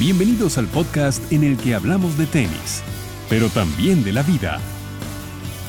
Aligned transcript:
Bienvenidos 0.00 0.56
al 0.56 0.66
podcast 0.66 1.30
en 1.30 1.44
el 1.44 1.58
que 1.58 1.74
hablamos 1.74 2.16
de 2.16 2.24
tenis, 2.24 2.80
pero 3.28 3.50
también 3.50 4.02
de 4.02 4.14
la 4.14 4.22
vida, 4.22 4.58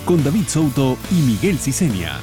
con 0.05 0.23
David 0.23 0.45
Souto 0.47 0.97
y 1.11 1.15
Miguel 1.15 1.59
Cicenia. 1.59 2.13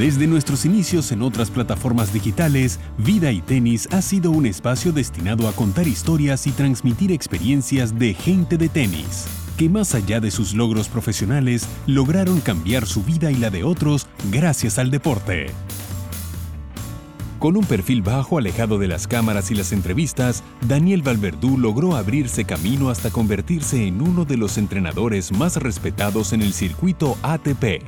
Desde 0.00 0.26
nuestros 0.26 0.64
inicios 0.64 1.12
en 1.12 1.22
otras 1.22 1.52
plataformas 1.52 2.12
digitales, 2.12 2.80
Vida 2.98 3.30
y 3.30 3.40
Tenis 3.40 3.88
ha 3.92 4.02
sido 4.02 4.32
un 4.32 4.46
espacio 4.46 4.90
destinado 4.90 5.46
a 5.46 5.52
contar 5.52 5.86
historias 5.86 6.48
y 6.48 6.50
transmitir 6.50 7.12
experiencias 7.12 7.96
de 7.96 8.14
gente 8.14 8.56
de 8.56 8.68
tenis, 8.68 9.26
que 9.56 9.68
más 9.68 9.94
allá 9.94 10.18
de 10.18 10.32
sus 10.32 10.54
logros 10.54 10.88
profesionales, 10.88 11.68
lograron 11.86 12.40
cambiar 12.40 12.84
su 12.84 13.04
vida 13.04 13.30
y 13.30 13.36
la 13.36 13.50
de 13.50 13.62
otros 13.62 14.08
gracias 14.32 14.80
al 14.80 14.90
deporte. 14.90 15.52
Con 17.38 17.58
un 17.58 17.64
perfil 17.64 18.00
bajo 18.00 18.38
alejado 18.38 18.78
de 18.78 18.88
las 18.88 19.06
cámaras 19.06 19.50
y 19.50 19.54
las 19.54 19.72
entrevistas, 19.72 20.42
Daniel 20.66 21.02
Valverdú 21.02 21.58
logró 21.58 21.94
abrirse 21.94 22.46
camino 22.46 22.88
hasta 22.88 23.10
convertirse 23.10 23.86
en 23.86 24.00
uno 24.00 24.24
de 24.24 24.38
los 24.38 24.56
entrenadores 24.56 25.32
más 25.32 25.56
respetados 25.56 26.32
en 26.32 26.40
el 26.40 26.54
circuito 26.54 27.18
ATP. 27.22 27.82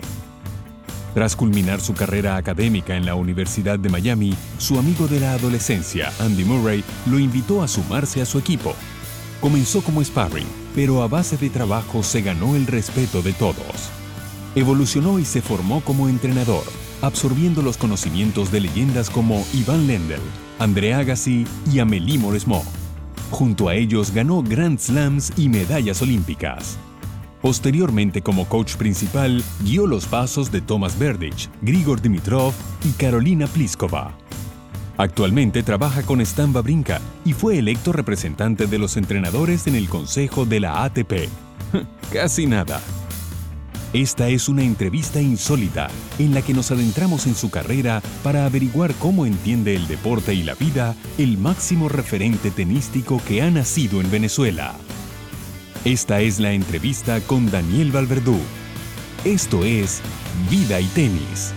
Tras 1.15 1.35
culminar 1.35 1.81
su 1.81 1.95
carrera 1.95 2.37
académica 2.37 2.95
en 2.95 3.07
la 3.07 3.15
Universidad 3.15 3.79
de 3.79 3.89
Miami, 3.89 4.35
su 4.59 4.79
amigo 4.79 5.09
de 5.09 5.21
la 5.21 5.33
adolescencia, 5.33 6.13
Andy 6.21 6.45
Murray, 6.45 6.85
lo 7.07 7.19
invitó 7.19 7.63
a 7.63 7.69
sumarse 7.69 8.21
a 8.21 8.27
su 8.27 8.39
equipo. 8.39 8.75
Comenzó 9.41 9.81
como 9.81 10.05
sparring, 10.05 10.47
pero 10.75 11.03
a 11.03 11.09
base 11.09 11.39
de 11.39 11.49
trabajo 11.49 12.03
se 12.03 12.21
ganó 12.21 12.55
el 12.55 12.67
respeto 12.67 13.23
de 13.23 13.33
todos. 13.33 13.91
Evolucionó 14.55 15.19
y 15.19 15.25
se 15.25 15.41
formó 15.41 15.81
como 15.81 16.09
entrenador, 16.09 16.65
absorbiendo 17.03 17.63
los 17.63 17.77
conocimientos 17.77 18.51
de 18.51 18.61
leyendas 18.61 19.11
como 19.11 19.45
Ivan 19.55 19.87
Lendl, 19.87 20.21
André 20.59 20.95
Agassi 20.95 21.47
y 21.73 21.79
Amélie 21.79 22.19
Mauresmo. 22.19 22.65
Junto 23.31 23.69
a 23.69 23.75
ellos 23.75 24.13
ganó 24.13 24.43
Grand 24.43 24.79
Slams 24.79 25.33
y 25.37 25.49
medallas 25.49 26.01
olímpicas. 26.03 26.79
Posteriormente, 27.43 28.21
como 28.21 28.49
coach 28.49 28.75
principal, 28.75 29.45
guió 29.63 29.87
los 29.87 30.07
pasos 30.07 30.51
de 30.51 30.61
Thomas 30.61 30.99
Berdych, 30.99 31.49
Grigor 31.63 32.01
Dimitrov 32.01 32.53
y 32.85 32.91
Carolina 32.93 33.47
Pliskova. 33.47 34.13
Actualmente 34.97 35.63
trabaja 35.63 36.03
con 36.03 36.21
Stan 36.21 36.53
Brinca 36.53 37.01
y 37.25 37.33
fue 37.33 37.59
electo 37.59 37.93
representante 37.93 38.67
de 38.67 38.79
los 38.79 38.97
entrenadores 38.97 39.69
en 39.69 39.77
el 39.77 39.89
Consejo 39.89 40.45
de 40.45 40.59
la 40.59 40.83
ATP. 40.83 41.29
Casi 42.13 42.47
nada. 42.47 42.81
Esta 43.95 44.29
es 44.29 44.51
una 44.51 44.63
entrevista 44.63 45.19
insólita 45.19 45.89
en 46.19 46.35
la 46.35 46.43
que 46.43 46.53
nos 46.53 46.71
adentramos 46.71 47.27
en 47.27 47.35
su 47.35 47.51
carrera 47.51 48.03
para 48.23 48.45
averiguar 48.45 48.93
cómo 49.01 49.25
entiende 49.25 49.75
el 49.75 49.89
deporte 49.89 50.35
y 50.35 50.43
la 50.43 50.55
vida 50.55 50.95
el 51.17 51.39
máximo 51.39 51.89
referente 51.89 52.51
tenístico 52.51 53.19
que 53.27 53.41
ha 53.41 53.51
nacido 53.51 54.03
en 54.03 54.11
Venezuela. 54.11 54.75
Esta 55.87 56.21
es 56.21 56.39
la 56.39 56.53
entrevista 56.53 57.19
con 57.23 57.51
Daniel 57.51 57.91
Valverdú. 57.91 58.39
Esto 59.25 59.65
es 59.65 60.03
Vida 60.51 60.83
y 60.83 60.87
Tenis. 60.89 61.55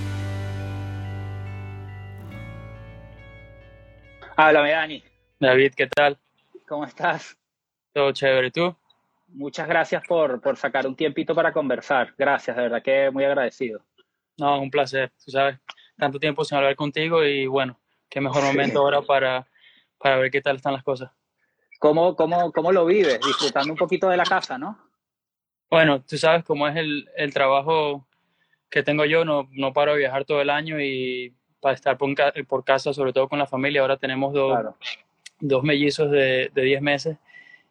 Háblame, 4.38 4.72
Dani. 4.72 5.04
David, 5.38 5.74
¿qué 5.76 5.88
tal? 5.88 6.18
¿Cómo 6.66 6.86
estás? 6.86 7.38
Todo 7.94 8.14
chévere, 8.14 8.52
¿tú? 8.52 8.74
Muchas 9.34 9.68
gracias 9.68 10.04
por, 10.08 10.42
por 10.42 10.58
sacar 10.58 10.86
un 10.88 10.96
tiempito 10.96 11.34
para 11.34 11.52
conversar. 11.54 12.14
Gracias, 12.18 12.56
de 12.56 12.64
verdad 12.64 12.82
que 12.84 13.10
muy 13.12 13.24
agradecido. 13.24 13.82
No, 14.38 14.60
un 14.62 14.70
placer, 14.72 15.12
tú 15.24 15.32
sabes, 15.32 15.58
tanto 15.98 16.20
tiempo 16.20 16.44
sin 16.44 16.58
hablar 16.58 16.76
contigo 16.76 17.24
y 17.24 17.46
bueno, 17.48 17.80
qué 18.10 18.20
mejor 18.22 18.44
momento 18.44 18.80
ahora 18.80 19.02
para, 19.02 19.48
para 19.98 20.18
ver 20.18 20.32
qué 20.32 20.42
tal 20.42 20.56
están 20.58 20.74
las 20.74 20.84
cosas. 20.84 21.12
¿Cómo, 21.80 22.16
cómo, 22.16 22.52
cómo 22.52 22.72
lo 22.72 22.86
vives? 22.86 23.20
Disfrutando 23.26 23.72
un 23.74 23.78
poquito 23.78 24.10
de 24.10 24.18
la 24.18 24.24
casa, 24.26 24.58
¿no? 24.58 24.78
Bueno, 25.70 26.02
tú 26.04 26.18
sabes 26.18 26.44
cómo 26.44 26.68
es 26.68 26.76
el, 26.76 27.10
el 27.16 27.34
trabajo 27.34 28.06
que 28.70 28.84
tengo 28.84 29.06
yo, 29.06 29.26
no, 29.26 29.48
no 29.52 29.74
paro 29.74 29.94
de 29.94 30.00
viajar 30.00 30.26
todo 30.26 30.42
el 30.42 30.50
año 30.50 30.80
y 30.80 31.34
para 31.60 31.76
estar 31.76 31.98
por, 31.98 32.10
por 32.48 32.64
casa, 32.64 32.94
sobre 32.94 33.14
todo 33.14 33.28
con 33.30 33.40
la 33.40 33.48
familia. 33.48 33.82
Ahora 33.82 33.98
tenemos 33.98 34.34
dos, 34.34 34.52
Claro. 34.54 34.78
dos 35.40 35.64
mellizos 35.64 36.10
de, 36.12 36.52
de 36.54 36.62
10 36.62 36.82
meses 36.82 37.18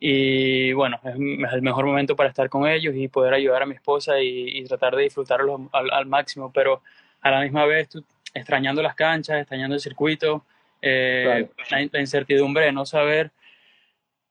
y 0.00 0.72
bueno, 0.72 0.98
es, 1.04 1.14
es 1.14 1.52
el 1.52 1.62
mejor 1.62 1.84
momento 1.84 2.16
para 2.16 2.30
estar 2.30 2.48
con 2.48 2.66
ellos 2.66 2.94
y 2.96 3.06
poder 3.08 3.34
ayudar 3.34 3.62
a 3.62 3.66
mi 3.66 3.74
esposa 3.74 4.20
y, 4.20 4.58
y 4.58 4.64
tratar 4.64 4.96
de 4.96 5.02
disfrutarlos 5.04 5.60
al, 5.72 5.90
al 5.90 6.06
máximo, 6.06 6.50
pero 6.52 6.82
a 7.20 7.30
la 7.30 7.42
misma 7.42 7.66
vez 7.66 7.90
tú, 7.90 8.02
extrañando 8.34 8.82
las 8.82 8.94
canchas, 8.94 9.40
extrañando 9.40 9.74
el 9.74 9.80
circuito, 9.80 10.44
eh, 10.80 11.48
la, 11.70 11.88
la 11.92 12.00
incertidumbre 12.00 12.64
de 12.64 12.72
no 12.72 12.86
saber 12.86 13.30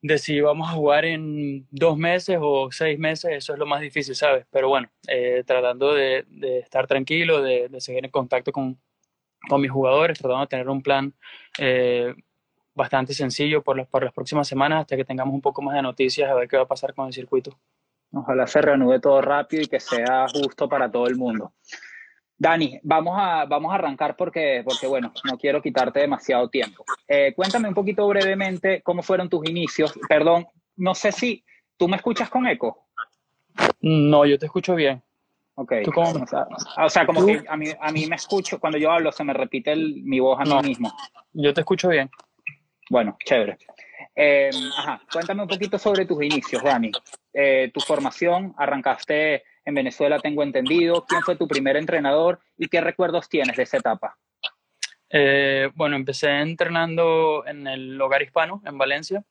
de 0.02 0.18
si 0.18 0.40
vamos 0.40 0.70
a 0.70 0.74
jugar 0.74 1.06
en 1.06 1.68
dos 1.72 1.98
meses 1.98 2.38
o 2.42 2.72
seis 2.72 2.98
meses, 2.98 3.32
eso 3.32 3.54
es 3.54 3.60
lo 3.60 3.66
más 3.66 3.82
difícil, 3.82 4.16
¿sabes? 4.16 4.46
Pero 4.50 4.70
bueno, 4.70 4.90
eh, 5.08 5.44
tratando 5.46 5.94
de, 5.94 6.26
de, 6.30 6.60
estar 6.60 6.88
tranquilo, 6.88 7.42
de, 7.42 7.68
de, 7.68 7.82
seguir 7.82 8.06
en 8.06 8.12
contacto 8.12 8.52
con, 8.52 8.80
con 9.50 9.62
mis 9.62 9.72
jugadores, 9.72 10.18
tratando 10.18 10.42
de 10.42 10.48
tener 10.48 10.70
un 10.70 10.82
plan 10.82 11.14
eh, 11.58 12.16
bastante 12.74 13.14
sencillo 13.14 13.62
por 13.62 13.78
las, 13.78 13.88
por 13.88 14.04
las 14.04 14.14
próximas 14.14 14.48
semanas 14.48 14.82
hasta 14.82 14.96
que 14.96 15.06
tengamos 15.06 15.34
un 15.34 15.42
poco 15.42 15.62
más 15.62 15.76
de 15.76 15.82
noticias 15.82 16.30
a 16.30 16.34
ver 16.34 16.48
qué 16.48 16.58
va 16.58 16.64
a 16.64 16.68
pasar 16.68 16.94
con 16.94 17.08
el 17.08 17.14
circuito. 17.14 17.58
Ojalá 18.12 18.48
se 18.48 18.62
reanude 18.62 19.00
todo 19.00 19.22
rápido 19.22 19.62
y 19.62 19.68
que 19.68 19.80
sea 19.80 20.28
justo 20.28 20.68
para 20.68 20.92
todo 20.92 21.08
el 21.08 21.16
mundo. 21.16 21.54
Dani, 22.38 22.80
vamos 22.84 23.16
a, 23.18 23.46
vamos 23.46 23.72
a 23.72 23.76
arrancar 23.76 24.16
porque, 24.16 24.62
porque, 24.64 24.88
bueno, 24.88 25.12
no 25.26 25.38
quiero 25.38 25.62
quitarte 25.62 26.00
demasiado 26.00 26.50
tiempo. 26.50 26.86
Eh, 27.06 27.34
cuéntame 27.36 27.68
un 27.68 27.74
poquito 27.74 28.08
brevemente 28.08 28.82
cómo 28.82 29.04
fueron 29.04 29.28
tus 29.28 29.48
inicios. 29.48 29.94
Perdón, 30.08 30.48
no 30.78 30.96
sé 30.96 31.12
si 31.12 31.44
tú 31.76 31.90
me 31.90 31.98
escuchas 31.98 32.30
con 32.30 32.48
eco. 32.48 32.88
No, 33.82 34.26
yo 34.26 34.40
te 34.40 34.46
escucho 34.46 34.74
bien. 34.74 35.04
Ok. 35.56 35.74
¿Tú 35.84 35.92
cómo 35.92 36.12
o, 36.12 36.26
sea, 36.26 36.48
o 36.78 36.90
sea, 36.90 37.06
como 37.06 37.20
¿Tú? 37.20 37.28
que 37.28 37.44
a 37.46 37.58
mí, 37.58 37.68
a 37.78 37.92
mí 37.92 38.08
me 38.08 38.16
escucho, 38.16 38.58
cuando 38.58 38.78
yo 38.78 38.90
hablo 38.90 39.12
se 39.12 39.26
me 39.26 39.34
repite 39.34 39.74
el, 39.74 40.02
mi 40.04 40.22
voz 40.22 40.40
a 40.40 40.46
no, 40.46 40.62
mí 40.62 40.70
mismo. 40.70 40.94
Yo 41.34 41.54
te 41.54 41.60
escucho 41.60 41.90
bien. 41.90 42.10
Bueno, 42.90 43.18
chévere. 43.24 43.58
Eh, 44.16 44.50
cuéntame 45.12 45.44
un 45.44 45.48
poquito 45.48 45.78
sobre 45.78 46.06
tus 46.06 46.24
inicios, 46.24 46.64
Dani. 46.64 46.92
Eh, 47.34 47.70
tu 47.74 47.80
formación, 47.80 48.54
arrancaste 48.58 49.44
en 49.64 49.76
Venezuela, 49.76 50.20
tengo 50.20 50.42
entendido. 50.42 51.06
¿Quién 51.08 51.22
fue 51.22 51.36
tu 51.36 51.48
primer 51.48 51.78
entrenador 51.78 52.40
y 52.58 52.68
qué 52.68 52.82
recuerdos 52.82 53.30
tienes 53.30 53.56
de 53.56 53.64
esa 53.64 53.78
etapa? 53.78 54.18
Eh, 55.12 55.70
bueno, 55.76 55.96
empecé 55.96 56.30
entrenando 56.40 57.46
en 57.46 57.68
el 57.68 58.02
hogar 58.02 58.22
hispano 58.22 58.62
en 58.66 58.78
Valencia, 58.78 59.24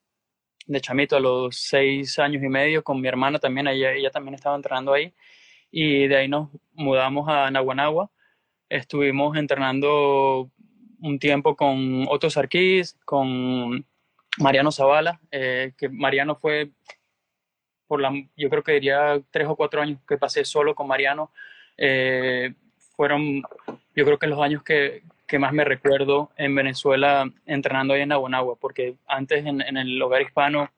de 0.66 0.80
chamito 0.80 1.16
a 1.16 1.20
los 1.20 1.56
seis 1.56 2.18
años 2.18 2.42
y 2.42 2.48
medio, 2.48 2.82
con 2.82 3.00
mi 3.00 3.08
hermana 3.08 3.38
también, 3.38 3.68
ella, 3.68 3.92
ella 3.92 4.10
también 4.10 4.34
estaba 4.34 4.56
entrenando 4.56 4.92
ahí, 4.92 5.14
y 5.70 6.06
de 6.08 6.16
ahí 6.16 6.28
nos 6.28 6.50
mudamos 6.72 7.28
a 7.28 7.50
Naguanagua. 7.50 8.10
Estuvimos 8.68 9.36
entrenando 9.36 10.50
un 11.00 11.18
tiempo 11.18 11.56
con 11.56 12.06
Otto 12.08 12.30
Sarkis, 12.30 12.96
con 13.04 13.84
Mariano 14.38 14.72
Zavala, 14.72 15.20
eh, 15.30 15.72
que 15.76 15.88
Mariano 15.88 16.36
fue 16.36 16.70
por 17.86 18.00
la, 18.00 18.12
yo 18.36 18.50
creo 18.50 18.62
que 18.62 18.72
diría 18.72 19.20
tres 19.30 19.48
o 19.48 19.56
cuatro 19.56 19.80
años 19.80 19.98
que 20.06 20.18
pasé 20.18 20.44
solo 20.44 20.74
con 20.74 20.86
Mariano, 20.86 21.32
eh, 21.76 22.54
fueron, 22.94 23.42
yo 23.94 24.04
creo 24.04 24.18
que 24.18 24.26
los 24.26 24.40
años 24.40 24.62
que, 24.62 25.02
que, 25.26 25.38
más 25.38 25.52
me 25.52 25.64
recuerdo 25.64 26.30
en 26.36 26.54
Venezuela 26.54 27.30
entrenando 27.46 27.94
ahí 27.94 28.02
en 28.02 28.10
Naguanagua, 28.10 28.56
porque 28.56 28.96
antes 29.06 29.46
en, 29.46 29.62
en 29.62 29.76
el 29.76 30.00
hogar 30.02 30.22
hispano 30.22 30.70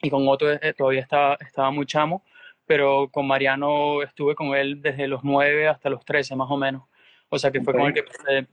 y 0.00 0.10
con 0.10 0.26
Otto 0.26 0.50
eh, 0.50 0.74
todavía 0.76 1.00
estaba, 1.00 1.36
estaba 1.40 1.70
muy 1.70 1.84
chamo, 1.84 2.24
pero 2.66 3.08
con 3.10 3.26
Mariano 3.26 4.02
estuve 4.02 4.34
con 4.34 4.54
él 4.54 4.80
desde 4.80 5.08
los 5.08 5.24
nueve 5.24 5.68
hasta 5.68 5.90
los 5.90 6.04
trece 6.04 6.34
más 6.36 6.50
o 6.50 6.56
menos, 6.56 6.84
o 7.28 7.38
sea 7.38 7.50
que 7.50 7.60
fue 7.60 7.74
con 7.74 7.82
el 7.82 7.94
que 7.94 8.04
pasé 8.04 8.46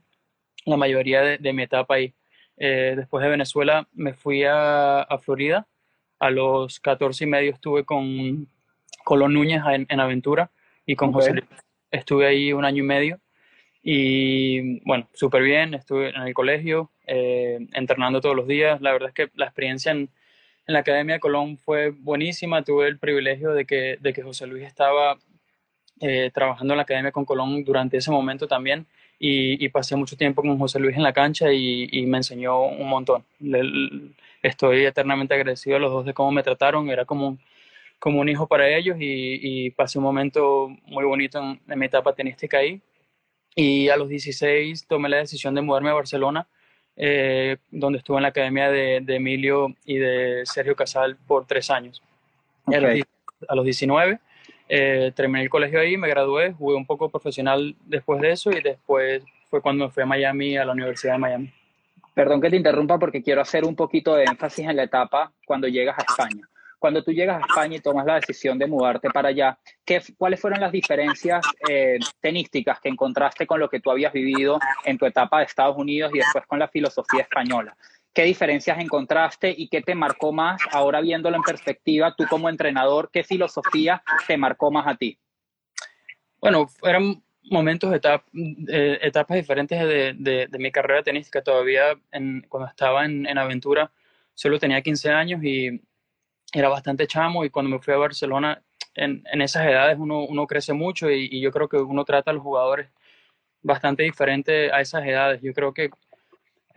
la 0.66 0.76
mayoría 0.76 1.22
de, 1.22 1.38
de 1.38 1.52
mi 1.52 1.62
etapa 1.62 1.94
ahí. 1.94 2.12
Eh, 2.58 2.94
después 2.96 3.22
de 3.22 3.30
Venezuela 3.30 3.88
me 3.94 4.14
fui 4.14 4.44
a, 4.44 5.00
a 5.02 5.18
Florida, 5.18 5.66
a 6.18 6.30
los 6.30 6.80
14 6.80 7.24
y 7.24 7.26
medio 7.26 7.52
estuve 7.52 7.84
con 7.84 8.48
Colón 9.04 9.34
Núñez 9.34 9.62
en, 9.70 9.86
en 9.88 10.00
Aventura 10.00 10.50
y 10.84 10.96
con 10.96 11.10
okay. 11.10 11.16
José 11.16 11.32
Luis. 11.32 11.46
Estuve 11.90 12.26
ahí 12.26 12.52
un 12.52 12.64
año 12.64 12.82
y 12.82 12.86
medio 12.86 13.20
y 13.88 14.80
bueno, 14.80 15.08
súper 15.12 15.44
bien, 15.44 15.74
estuve 15.74 16.08
en 16.08 16.22
el 16.22 16.34
colegio, 16.34 16.90
eh, 17.06 17.58
entrenando 17.72 18.20
todos 18.20 18.34
los 18.34 18.48
días. 18.48 18.80
La 18.80 18.92
verdad 18.92 19.10
es 19.10 19.14
que 19.14 19.30
la 19.36 19.44
experiencia 19.44 19.92
en, 19.92 20.08
en, 20.66 20.74
la 20.74 20.80
Academia 20.80 21.14
de 21.14 21.20
Colón 21.20 21.56
fue 21.56 21.90
buenísima. 21.90 22.64
Tuve 22.64 22.88
el 22.88 22.98
privilegio 22.98 23.52
de 23.52 23.64
que, 23.64 23.96
de 24.00 24.12
que 24.12 24.22
José 24.22 24.48
Luis 24.48 24.64
estaba 24.64 25.18
eh, 26.00 26.32
trabajando 26.34 26.74
en 26.74 26.78
la 26.78 26.82
Academia 26.82 27.12
con 27.12 27.24
Colón 27.24 27.62
durante 27.62 27.98
ese 27.98 28.10
momento 28.10 28.48
también. 28.48 28.86
Y, 29.18 29.64
y, 29.64 29.68
pasé 29.70 29.96
mucho 29.96 30.16
tiempo 30.16 30.42
con 30.42 30.58
José 30.58 30.78
Luis 30.78 30.96
en 30.96 31.02
la 31.02 31.12
cancha 31.12 31.50
y, 31.52 31.88
y 31.90 32.06
me 32.06 32.18
enseñó 32.18 32.60
un 32.62 32.88
montón. 32.88 33.24
Le, 33.40 33.62
estoy 34.42 34.84
eternamente 34.84 35.34
agradecido 35.34 35.76
a 35.76 35.80
los 35.80 35.90
dos 35.92 36.04
de 36.04 36.14
cómo 36.14 36.30
me 36.32 36.42
trataron, 36.42 36.90
era 36.90 37.04
como, 37.06 37.38
como 37.98 38.20
un 38.20 38.28
hijo 38.28 38.46
para 38.46 38.68
ellos 38.68 38.96
y, 39.00 39.66
y 39.66 39.70
pasé 39.70 39.98
un 39.98 40.04
momento 40.04 40.68
muy 40.86 41.04
bonito 41.04 41.38
en, 41.38 41.60
en, 41.66 41.78
mi 41.78 41.86
etapa 41.86 42.14
tenística 42.14 42.58
ahí. 42.58 42.80
Y 43.54 43.88
a 43.88 43.96
los 43.96 44.08
16 44.08 44.86
tomé 44.86 45.08
la 45.08 45.18
decisión 45.18 45.54
de 45.54 45.62
mudarme 45.62 45.90
a 45.90 45.94
Barcelona 45.94 46.46
eh, 46.98 47.58
donde 47.70 47.98
estuve 47.98 48.16
en 48.16 48.22
la 48.22 48.28
academia 48.28 48.70
de, 48.70 49.04
Emilio 49.06 49.74
y 49.84 49.98
de 49.98 50.42
Sergio 50.46 50.74
Casal 50.74 51.16
por 51.26 51.46
tres 51.46 51.70
años. 51.70 52.02
A, 52.66 53.54
los, 53.54 53.64
19 53.64 54.18
eh, 54.68 55.12
terminé 55.14 55.42
el 55.42 55.50
colegio 55.50 55.80
ahí, 55.80 55.96
me 55.96 56.08
gradué, 56.08 56.52
jugué 56.52 56.76
un 56.76 56.86
poco 56.86 57.08
profesional 57.08 57.76
después 57.84 58.20
de 58.20 58.32
eso 58.32 58.50
y 58.50 58.60
después 58.60 59.22
fue 59.48 59.60
cuando 59.60 59.86
me 59.86 59.90
fui 59.90 60.02
a 60.02 60.06
Miami, 60.06 60.56
a 60.56 60.64
la 60.64 60.72
Universidad 60.72 61.14
de 61.14 61.18
Miami. 61.18 61.52
Perdón 62.14 62.40
que 62.40 62.50
te 62.50 62.56
interrumpa 62.56 62.98
porque 62.98 63.22
quiero 63.22 63.42
hacer 63.42 63.64
un 63.64 63.76
poquito 63.76 64.14
de 64.14 64.24
énfasis 64.24 64.66
en 64.66 64.76
la 64.76 64.84
etapa 64.84 65.32
cuando 65.44 65.68
llegas 65.68 65.98
a 65.98 66.02
España. 66.02 66.48
Cuando 66.78 67.02
tú 67.02 67.12
llegas 67.12 67.42
a 67.42 67.46
España 67.46 67.76
y 67.76 67.80
tomas 67.80 68.06
la 68.06 68.16
decisión 68.16 68.58
de 68.58 68.66
mudarte 68.66 69.08
para 69.10 69.28
allá, 69.28 69.58
¿qué, 69.84 70.00
¿cuáles 70.16 70.40
fueron 70.40 70.60
las 70.60 70.72
diferencias 70.72 71.44
eh, 71.68 71.98
tenísticas 72.20 72.80
que 72.80 72.88
encontraste 72.88 73.46
con 73.46 73.60
lo 73.60 73.68
que 73.68 73.80
tú 73.80 73.90
habías 73.90 74.12
vivido 74.12 74.58
en 74.84 74.98
tu 74.98 75.06
etapa 75.06 75.38
de 75.38 75.44
Estados 75.44 75.76
Unidos 75.76 76.10
y 76.14 76.18
después 76.18 76.46
con 76.46 76.58
la 76.58 76.68
filosofía 76.68 77.22
española? 77.22 77.76
¿Qué 78.16 78.24
diferencias 78.24 78.78
encontraste 78.78 79.54
y 79.54 79.68
qué 79.68 79.82
te 79.82 79.94
marcó 79.94 80.32
más 80.32 80.62
ahora 80.72 81.02
viéndolo 81.02 81.36
en 81.36 81.42
perspectiva, 81.42 82.14
tú 82.16 82.24
como 82.30 82.48
entrenador, 82.48 83.10
qué 83.12 83.22
filosofía 83.22 84.02
te 84.26 84.38
marcó 84.38 84.70
más 84.70 84.86
a 84.86 84.96
ti? 84.96 85.18
Bueno, 86.40 86.66
eran 86.82 87.22
momentos, 87.42 87.94
eh, 87.94 88.98
etapas 89.02 89.36
diferentes 89.36 89.78
de, 89.78 90.48
mi 90.58 90.72
carrera 90.72 91.02
tenística. 91.02 91.42
Todavía 91.42 91.94
cuando 92.48 92.70
estaba 92.70 93.04
en, 93.04 93.26
en, 93.26 93.36
Aventura 93.36 93.92
solo 94.32 94.58
tenía 94.58 94.80
15 94.80 95.10
años 95.10 95.44
y 95.44 95.78
era 96.54 96.70
bastante 96.70 97.06
chamo 97.06 97.44
y 97.44 97.50
cuando 97.50 97.68
me 97.68 97.82
fui 97.82 97.92
a 97.92 97.98
Barcelona, 97.98 98.62
en, 98.94 99.24
en 99.30 99.42
esas 99.42 99.66
edades 99.66 99.98
uno, 99.98 100.24
uno 100.24 100.46
crece 100.46 100.72
mucho 100.72 101.10
y, 101.10 101.38
yo 101.38 101.50
creo 101.50 101.68
que 101.68 101.76
uno 101.76 102.02
trata 102.06 102.30
a 102.30 102.34
los 102.34 102.42
jugadores 102.42 102.88
bastante 103.60 104.04
diferente 104.04 104.72
a 104.72 104.80
esas 104.80 105.04
edades. 105.04 105.42
Yo 105.42 105.52
creo 105.52 105.74
que 105.74 105.90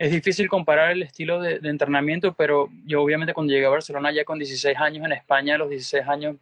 es 0.00 0.10
difícil 0.10 0.48
comparar 0.48 0.92
el 0.92 1.02
estilo 1.02 1.42
de, 1.42 1.60
entrenamiento, 1.62 2.32
pero 2.32 2.70
yo 2.86 3.02
obviamente 3.02 3.34
cuando 3.34 3.52
llegué 3.52 3.66
a 3.66 3.68
Barcelona 3.68 4.10
ya 4.10 4.24
con 4.24 4.38
16 4.38 4.74
años 4.78 5.04
en 5.04 5.12
España, 5.12 5.56
a 5.56 5.58
los 5.58 5.68
16 5.68 6.08
años 6.08 6.36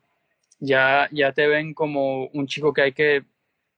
ya, 0.61 1.09
ya 1.11 1.33
te 1.33 1.49
ven 1.49 1.75
como 1.75 2.27
un 2.27 2.47
chico 2.47 2.73
que 2.73 2.83
hay 2.83 2.93
que, 2.93 3.25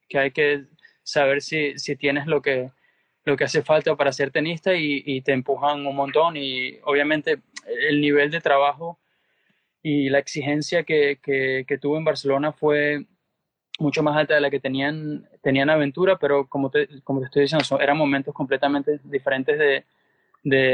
que, 0.06 0.18
hay 0.18 0.30
que 0.32 0.66
saber 1.02 1.40
si, 1.40 1.78
si 1.78 1.96
tienes 1.96 2.26
lo 2.26 2.42
que, 2.42 2.70
lo 3.24 3.38
que 3.38 3.44
hace 3.44 3.62
falta 3.62 3.96
para 3.96 4.12
ser 4.12 4.30
tenista 4.30 4.74
y, 4.74 5.02
y, 5.06 5.22
te 5.22 5.32
empujan 5.32 5.86
un 5.86 5.96
montón. 5.96 6.36
Y 6.36 6.78
obviamente 6.84 7.38
el 7.88 8.02
nivel 8.02 8.30
de 8.30 8.42
trabajo 8.42 8.98
y 9.82 10.10
la 10.10 10.18
exigencia 10.18 10.82
que, 10.82 11.20
que, 11.22 11.78
tuve 11.78 11.96
en 11.96 12.04
Barcelona 12.04 12.52
fue 12.52 13.06
mucho 13.80 14.02
más 14.02 14.16
alta 14.16 14.34
de 14.34 14.40
la 14.40 14.50
que 14.50 14.60
tenían, 14.60 15.26
tenían 15.42 15.70
Aventura, 15.70 16.16
pero 16.18 16.46
como 16.46 16.70
te, 16.70 17.02
como 17.02 17.20
te 17.20 17.26
estoy 17.26 17.42
diciendo, 17.42 17.80
eran 17.80 17.96
momentos 17.96 18.34
completamente 18.34 19.00
diferentes 19.04 19.58
de, 19.58 19.84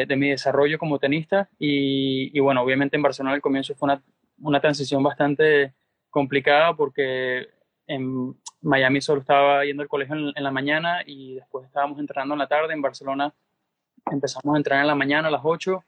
de, 0.06 0.16
mi 0.16 0.30
desarrollo 0.30 0.78
como 0.78 0.98
tenista 0.98 1.48
y, 1.58 2.36
y, 2.36 2.40
bueno, 2.40 2.62
obviamente 2.62 2.96
en 2.96 3.02
Barcelona 3.02 3.34
al 3.34 3.40
comienzo 3.40 3.74
fue 3.74 3.86
una, 3.86 4.02
una 4.40 4.60
transición 4.60 5.02
bastante 5.02 5.74
complicada 6.10 6.74
porque 6.74 7.48
en 7.86 8.36
Miami 8.60 9.00
solo 9.00 9.20
estaba 9.20 9.64
yendo 9.64 9.82
al 9.82 9.88
colegio 9.88 10.16
en, 10.16 10.32
en, 10.34 10.44
la 10.44 10.50
mañana 10.50 11.02
y 11.06 11.34
después 11.34 11.66
estábamos 11.66 11.98
entrenando 11.98 12.34
en 12.34 12.40
la 12.40 12.48
tarde. 12.48 12.74
En 12.74 12.82
Barcelona 12.82 13.32
empezamos 14.10 14.54
a 14.54 14.58
entrenar 14.58 14.82
en 14.82 14.88
la 14.88 14.94
mañana 14.94 15.28
a 15.28 15.30
las 15.30 15.42
8 15.44 15.84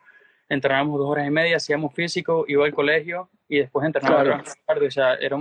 entrenábamos 0.48 0.98
dos 0.98 1.08
horas 1.08 1.26
y 1.26 1.30
media, 1.30 1.56
hacíamos 1.56 1.94
físico, 1.94 2.44
iba 2.48 2.64
al 2.64 2.74
colegio 2.74 3.30
y 3.48 3.58
después 3.58 3.86
entrenábamos 3.86 4.24
claro. 4.24 4.60
tarde. 4.66 4.86
O 4.86 4.90
sea, 4.90 5.14
era, 5.14 5.36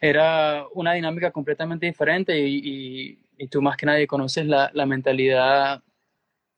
era 0.00 0.66
una 0.74 0.92
dinámica 0.92 1.30
completamente 1.30 1.86
diferente 1.86 2.38
y, 2.38 3.18
y, 3.36 3.48
tú 3.48 3.62
más 3.62 3.76
que 3.76 3.86
nadie 3.86 4.06
conoces 4.06 4.46
la, 4.46 4.70
la 4.74 4.86
mentalidad 4.86 5.82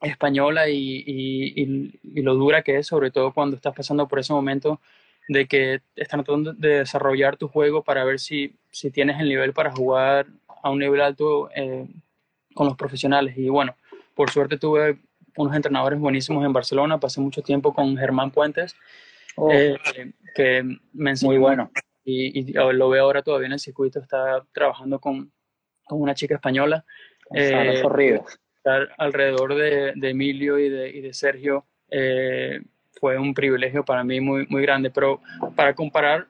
española 0.01 0.69
y, 0.69 1.05
y, 1.07 2.23
lo 2.23 2.35
dura 2.35 2.63
que 2.63 2.79
es, 2.79 2.87
sobre 2.87 3.11
todo 3.11 3.33
cuando 3.33 3.57
estás 3.57 3.75
pasando 3.75 4.09
por 4.09 4.19
ese 4.19 4.33
momento 4.33 4.81
de 5.29 5.47
que 5.47 5.81
estás 5.95 6.25
tratando 6.25 6.53
de 6.53 6.79
desarrollar 6.81 7.37
tu 7.37 7.49
juego 7.49 7.83
para 7.83 8.05
ver 8.05 8.19
si, 8.19 8.57
si 8.71 8.91
tienes 8.91 9.21
el 9.21 9.29
nivel 9.29 9.53
para 9.53 9.71
jugar 9.71 10.27
a 10.63 10.71
un 10.71 10.79
nivel 10.79 11.01
alto 11.01 11.51
eh, 11.55 11.87
con 12.55 12.67
los 12.67 12.77
profesionales. 12.77 13.37
Y 13.37 13.49
bueno, 13.49 13.77
por 14.15 14.31
suerte 14.31 14.59
tuve 14.59 14.99
unos 15.37 15.55
entrenadores 15.55 15.99
buenísimos 15.99 16.45
en 16.45 16.53
Barcelona. 16.53 16.99
Pasé 16.99 17.21
mucho 17.21 17.43
tiempo 17.43 17.73
con 17.73 17.97
Germán 17.97 18.31
Puentes, 18.31 18.75
oh. 19.37 19.51
eh, 19.53 19.79
que 20.35 20.65
me 20.93 21.11
enseñó. 21.11 21.31
Muy 21.31 21.39
bueno. 21.39 21.71
Y, 22.11 22.53
lo 22.53 22.89
veo 22.89 23.05
ahora 23.05 23.23
todavía 23.23 23.47
en 23.47 23.53
el 23.53 23.61
circuito. 23.61 24.01
Está 24.01 24.45
trabajando 24.53 24.99
con, 24.99 25.33
con 25.85 26.01
una 26.01 26.15
chica 26.15 26.35
española. 26.35 26.85
Eh, 27.35 27.83
estar 28.57 28.89
alrededor 28.99 29.55
de, 29.55 29.93
de 29.95 30.11
Emilio 30.11 30.59
y 30.59 30.69
de, 30.69 30.91
y 30.91 31.01
de 31.01 31.15
Sergio 31.15 31.65
eh, 31.91 32.61
fue 33.01 33.19
un 33.19 33.33
privilegio 33.33 33.85
para 33.85 34.05
mí 34.05 34.21
muy, 34.21 34.47
muy 34.49 34.63
grande. 34.63 34.91
Pero 34.91 35.21
para 35.55 35.75
comparar 35.75 36.27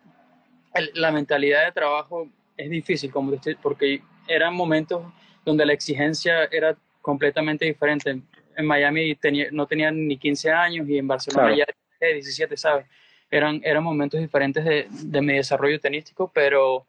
la 0.95 1.11
mentalidad 1.11 1.65
de 1.65 1.73
trabajo 1.73 2.29
es 2.57 2.71
difícil, 2.71 3.11
como 3.11 3.33
porque 3.63 4.03
eran 4.29 4.55
momentos 4.55 5.03
donde 5.45 5.67
la 5.67 5.73
exigencia 5.73 6.45
era 6.45 6.77
completamente 7.01 7.65
diferente 7.65 8.23
en 8.61 8.67
Miami 8.67 9.15
tenía, 9.17 9.49
no 9.51 9.67
tenían 9.67 10.07
ni 10.07 10.17
15 10.17 10.51
años 10.51 10.89
y 10.89 10.99
en 10.99 11.09
Barcelona 11.09 11.55
ya 11.57 11.67
17, 12.01 12.57
¿sabes? 12.57 12.87
Eran, 13.31 13.61
eran 13.65 13.85
momentos 13.85 14.21
diferentes 14.21 14.65
de, 14.65 14.87
de, 14.91 15.21
mi 15.23 15.35
desarrollo 15.35 15.79
tenístico, 15.79 16.31
pero 16.35 16.87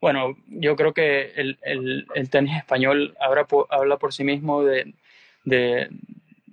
bueno, 0.00 0.36
yo 0.46 0.76
creo 0.76 0.94
que 0.94 1.32
el, 1.36 1.58
el, 1.62 2.06
el 2.14 2.30
tenis 2.30 2.56
español 2.56 3.14
habla 3.20 3.44
por, 3.44 3.66
habla 3.70 3.98
por 3.98 4.12
sí 4.12 4.24
mismo 4.24 4.62
de, 4.62 4.94
de 5.44 5.88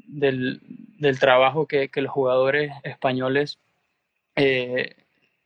del, 0.08 0.60
del, 0.98 1.20
trabajo 1.20 1.66
que, 1.68 1.88
que, 1.88 2.02
los 2.02 2.12
jugadores 2.12 2.74
españoles 2.84 3.58
eh, 4.36 4.96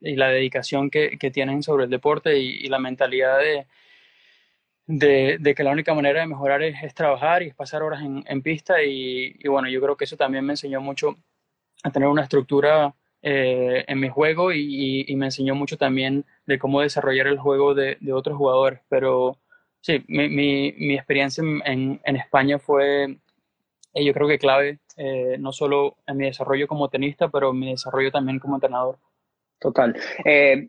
y 0.01 0.15
la 0.15 0.29
dedicación 0.29 0.89
que, 0.89 1.17
que, 1.19 1.29
tienen 1.29 1.61
sobre 1.61 1.83
el 1.83 1.91
deporte 1.91 2.39
y 2.39 2.67
la 2.67 2.79
mentalidad 2.79 3.37
de, 3.39 3.67
de, 4.87 5.55
que 5.55 5.63
la 5.63 5.71
única 5.71 5.93
manera 5.93 6.21
de 6.21 6.27
mejorar 6.27 6.61
es, 6.61 6.93
trabajar 6.93 7.43
y 7.43 7.47
es 7.47 7.55
pasar 7.55 7.81
horas 7.81 8.01
en, 8.03 8.41
pista 8.41 8.83
y, 8.83 9.35
bueno, 9.47 9.67
yo 9.69 9.81
creo 9.81 9.97
que 9.97 10.05
eso 10.05 10.17
también 10.17 10.45
me 10.45 10.53
enseñó 10.53 10.81
mucho 10.81 11.15
a 11.83 11.91
tener 11.91 12.07
una 12.07 12.23
estructura 12.23 12.93
eh, 13.27 13.83
en 13.87 13.99
mi 13.99 14.07
juego 14.07 14.53
y, 14.53 15.11
me 15.15 15.25
enseñó 15.25 15.55
mucho 15.55 15.77
también 15.77 16.25
de 16.45 16.59
cómo 16.59 16.81
desarrollar 16.81 17.25
el 17.25 17.39
juego 17.39 17.73
de, 17.73 17.97
otros 18.13 18.37
jugadores. 18.37 18.81
Pero 18.87 19.39
sí, 19.81 20.03
mi, 20.07 20.29
mi, 20.29 20.93
experiencia 20.93 21.41
en, 21.41 21.99
en, 22.03 22.15
España 22.17 22.59
fue, 22.59 23.17
eh, 23.95 24.05
yo 24.05 24.13
creo 24.13 24.27
que 24.27 24.37
clave, 24.37 24.77
eh, 24.97 25.37
no 25.39 25.51
solo 25.51 25.97
en 26.05 26.17
mi 26.17 26.25
desarrollo 26.25 26.67
como 26.67 26.87
tenista, 26.89 27.29
pero 27.29 27.49
en 27.49 27.59
mi 27.59 27.71
desarrollo 27.71 28.11
también 28.11 28.37
como 28.37 28.57
entrenador. 28.57 28.99
Total. 29.59 29.99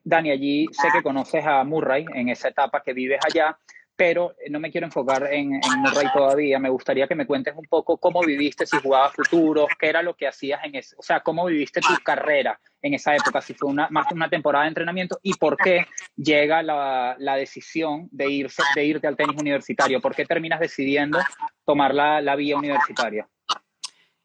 Dani, 0.04 0.30
allí 0.30 0.66
sé 0.72 0.88
que 0.94 1.02
conoces 1.02 1.44
a 1.44 1.62
Murray 1.62 2.06
en 2.14 2.30
esa 2.30 2.48
etapa 2.48 2.82
que 2.82 2.94
vives 2.94 3.20
allá 3.22 3.58
pero 3.96 4.34
eh, 4.38 4.50
no 4.50 4.60
me 4.60 4.70
quiero 4.70 4.86
enfocar 4.86 5.32
en, 5.32 5.54
en 5.54 5.80
Murray 5.80 6.06
todavía. 6.12 6.58
Me 6.58 6.68
gustaría 6.68 7.08
que 7.08 7.14
me 7.14 7.26
cuentes 7.26 7.54
un 7.56 7.64
poco 7.64 7.96
cómo 7.96 8.20
viviste, 8.22 8.66
si 8.66 8.76
jugabas 8.78 9.14
futuros, 9.14 9.68
qué 9.78 9.88
era 9.88 10.02
lo 10.02 10.14
que 10.14 10.28
hacías 10.28 10.60
en 10.64 10.74
ese, 10.74 10.94
o 10.98 11.02
sea, 11.02 11.20
cómo 11.20 11.46
viviste 11.46 11.80
tu 11.80 11.94
carrera 12.04 12.60
en 12.82 12.94
esa 12.94 13.16
época, 13.16 13.40
si 13.40 13.54
fue 13.54 13.70
una, 13.70 13.88
más 13.90 14.12
una 14.12 14.28
temporada 14.28 14.64
de 14.64 14.68
entrenamiento 14.68 15.18
y 15.22 15.34
por 15.34 15.56
qué 15.56 15.86
llega 16.14 16.62
la, 16.62 17.16
la 17.18 17.36
decisión 17.36 18.08
de, 18.12 18.30
irse, 18.30 18.62
de 18.74 18.84
irte 18.84 19.06
al 19.06 19.16
tenis 19.16 19.36
universitario, 19.40 20.00
por 20.00 20.14
qué 20.14 20.24
terminas 20.24 20.60
decidiendo 20.60 21.18
tomar 21.64 21.94
la, 21.94 22.20
la 22.20 22.36
vía 22.36 22.56
universitaria. 22.56 23.26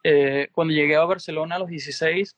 Eh, 0.04 0.50
cuando 0.52 0.74
llegué 0.74 0.96
a 0.96 1.06
Barcelona 1.06 1.56
a 1.56 1.60
los 1.60 1.70
16, 1.70 2.36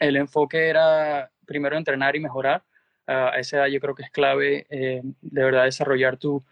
el 0.00 0.16
enfoque 0.16 0.68
era 0.68 1.30
primero 1.46 1.76
entrenar 1.76 2.16
y 2.16 2.20
mejorar 2.20 2.62
a 3.06 3.38
esa 3.38 3.58
edad 3.58 3.66
yo 3.66 3.80
creo 3.80 3.94
que 3.94 4.02
es 4.02 4.10
clave 4.10 4.66
eh, 4.70 5.00
de 5.02 5.44
verdad 5.44 5.64
desarrollar 5.64 6.16
tu, 6.16 6.44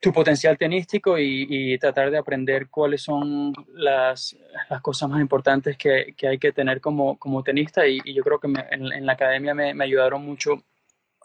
tu 0.00 0.12
potencial 0.12 0.56
tenístico 0.58 1.18
y, 1.18 1.78
tratar 1.78 2.10
de 2.10 2.18
aprender 2.18 2.68
cuáles 2.68 3.02
son 3.02 3.52
las, 3.74 4.36
las 4.70 4.80
cosas 4.80 5.08
más 5.08 5.20
importantes 5.20 5.76
que, 5.76 6.14
que, 6.16 6.28
hay 6.28 6.38
que 6.38 6.52
tener 6.52 6.80
como, 6.80 7.18
como 7.18 7.42
tenista 7.42 7.86
y, 7.86 8.00
yo 8.14 8.22
creo 8.22 8.38
que 8.38 8.48
en, 8.70 9.06
la 9.06 9.12
academia 9.12 9.54
me, 9.54 9.74
me, 9.74 9.84
ayudaron 9.84 10.24
mucho 10.24 10.62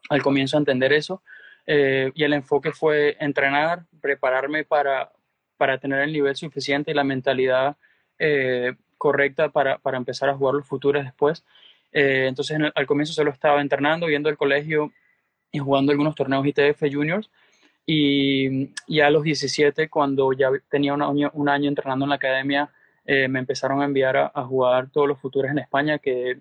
al 0.10 0.22
comienzo 0.22 0.58
a 0.58 0.60
entender 0.60 0.94
eso 0.94 1.22
eh, 1.68 2.12
y 2.16 2.24
el 2.24 2.34
enfoque 2.34 2.72
fue 2.72 3.18
entrenar, 3.20 3.86
prepararme 4.02 4.64
para, 4.64 5.12
para 5.58 5.78
tener 5.78 6.02
el 6.02 6.14
nivel 6.14 6.36
suficiente 6.36 6.92
y 6.92 6.94
la 6.94 7.04
mentalidad 7.04 7.78
eh, 8.18 8.76
correcta 8.98 9.50
para, 9.50 9.78
para 9.80 9.98
empezar 9.98 10.30
a 10.30 10.36
jugar 10.36 10.56
los 10.56 10.68
futuros 10.68 11.04
después. 11.04 11.46
Eh, 11.92 12.26
entonces 12.28 12.58
al 12.74 12.86
comienzo 12.86 13.14
solo 13.14 13.32
estaba 13.32 13.62
entrenando, 13.62 14.08
viendo 14.08 14.30
el 14.30 14.38
colegio 14.38 14.92
y 15.52 15.60
jugando 15.60 15.92
algunos 15.92 16.16
torneos 16.16 16.46
ITF 16.46 16.84
Juniors. 16.92 17.30
Y 17.86 18.70
ya 18.88 19.08
a 19.08 19.10
los 19.10 19.24
17, 19.24 19.90
cuando 19.90 20.32
ya 20.34 20.50
tenía 20.70 20.94
un 20.94 21.02
año, 21.02 21.32
un 21.34 21.50
año 21.50 21.68
entrenando 21.68 22.06
en 22.06 22.10
la 22.10 22.16
academia, 22.16 22.70
eh, 23.06 23.28
me 23.28 23.40
empezaron 23.40 23.82
a 23.82 23.86
enviar 23.86 24.16
a, 24.18 24.44
jugar 24.46 24.90
todos 24.92 25.08
los 25.08 25.20
futuros 25.20 25.52
en 25.52 25.60
España, 25.60 25.98
que 25.98 26.38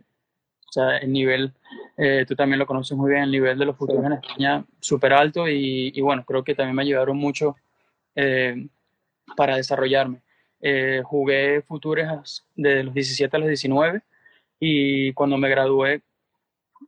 o 0.68 0.72
sea, 0.72 0.98
el 0.98 1.12
nivel, 1.12 1.52
eh, 1.96 2.24
tú 2.28 2.36
también 2.36 2.58
lo 2.58 2.66
conoces 2.66 2.96
muy 2.96 3.10
bien, 3.10 3.24
el 3.24 3.30
nivel 3.32 3.58
de 3.58 3.64
los 3.64 3.76
futuros 3.76 4.04
en 4.04 4.12
España 4.12 4.64
súper 4.78 5.12
alto 5.14 5.48
y, 5.48 5.90
y, 5.94 6.00
bueno, 6.00 6.24
creo 6.24 6.44
que 6.44 6.54
también 6.54 6.76
me 6.76 6.82
ayudaron 6.82 7.16
mucho 7.16 7.56
para 9.36 9.56
desarrollarme. 9.56 10.20
jugué 11.04 11.62
futures 11.62 12.44
de 12.54 12.84
los 12.84 12.94
17 12.94 13.34
a 13.34 13.40
los 13.40 13.48
19 13.48 14.02
y 14.60 15.12
cuando 15.14 15.38
me 15.38 15.48
gradué 15.48 16.02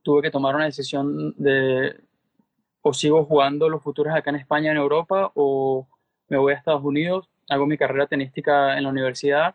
tuve 0.02 0.23
que 0.23 0.31
tomar 0.31 0.55
una 0.55 0.67
decisión 0.67 1.35
de 1.37 1.97
o 2.83 2.93
sigo 2.93 3.25
jugando 3.25 3.69
los 3.69 3.83
futuros 3.83 4.14
acá 4.14 4.31
en 4.31 4.37
España, 4.37 4.73
en 4.73 4.76
Europa, 4.76 5.31
o 5.35 5.87
me 6.29 6.37
voy 6.37 6.52
a 6.52 6.57
Estados 6.57 6.83
Unidos, 6.85 7.29
hago 7.49 7.67
mi 7.67 7.79
carrera 7.79 8.07
tenística 8.07 8.76
en 8.76 8.85
la 8.85 8.91
universidad, 8.91 9.55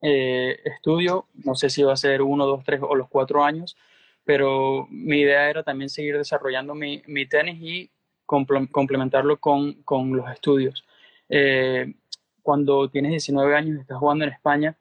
eh, 0.00 0.58
estudio, 0.64 1.26
no 1.34 1.54
sé 1.54 1.68
si 1.68 1.82
va 1.82 1.92
a 1.92 1.96
ser 1.96 2.22
uno, 2.22 2.46
dos, 2.46 2.64
tres 2.64 2.80
o 2.82 2.94
los 2.94 3.08
cuatro 3.08 3.44
años, 3.44 3.76
pero 4.24 4.86
mi 4.90 5.20
idea 5.20 5.50
era 5.50 5.62
también 5.62 5.90
seguir 5.90 6.16
desarrollando 6.16 6.74
mi, 6.74 7.02
mi 7.06 7.26
tenis 7.26 7.60
y 7.60 7.90
complementarlo 8.26 9.38
con, 9.38 9.82
con, 9.82 10.16
los 10.16 10.30
estudios. 10.30 10.84
Eh, 11.28 11.94
cuando 12.42 12.88
tienes 12.88 13.10
19 13.10 13.54
años 13.54 13.76
y 13.76 13.80
estás 13.80 13.98
jugando 13.98 14.24
en 14.24 14.32
España, 14.32 14.76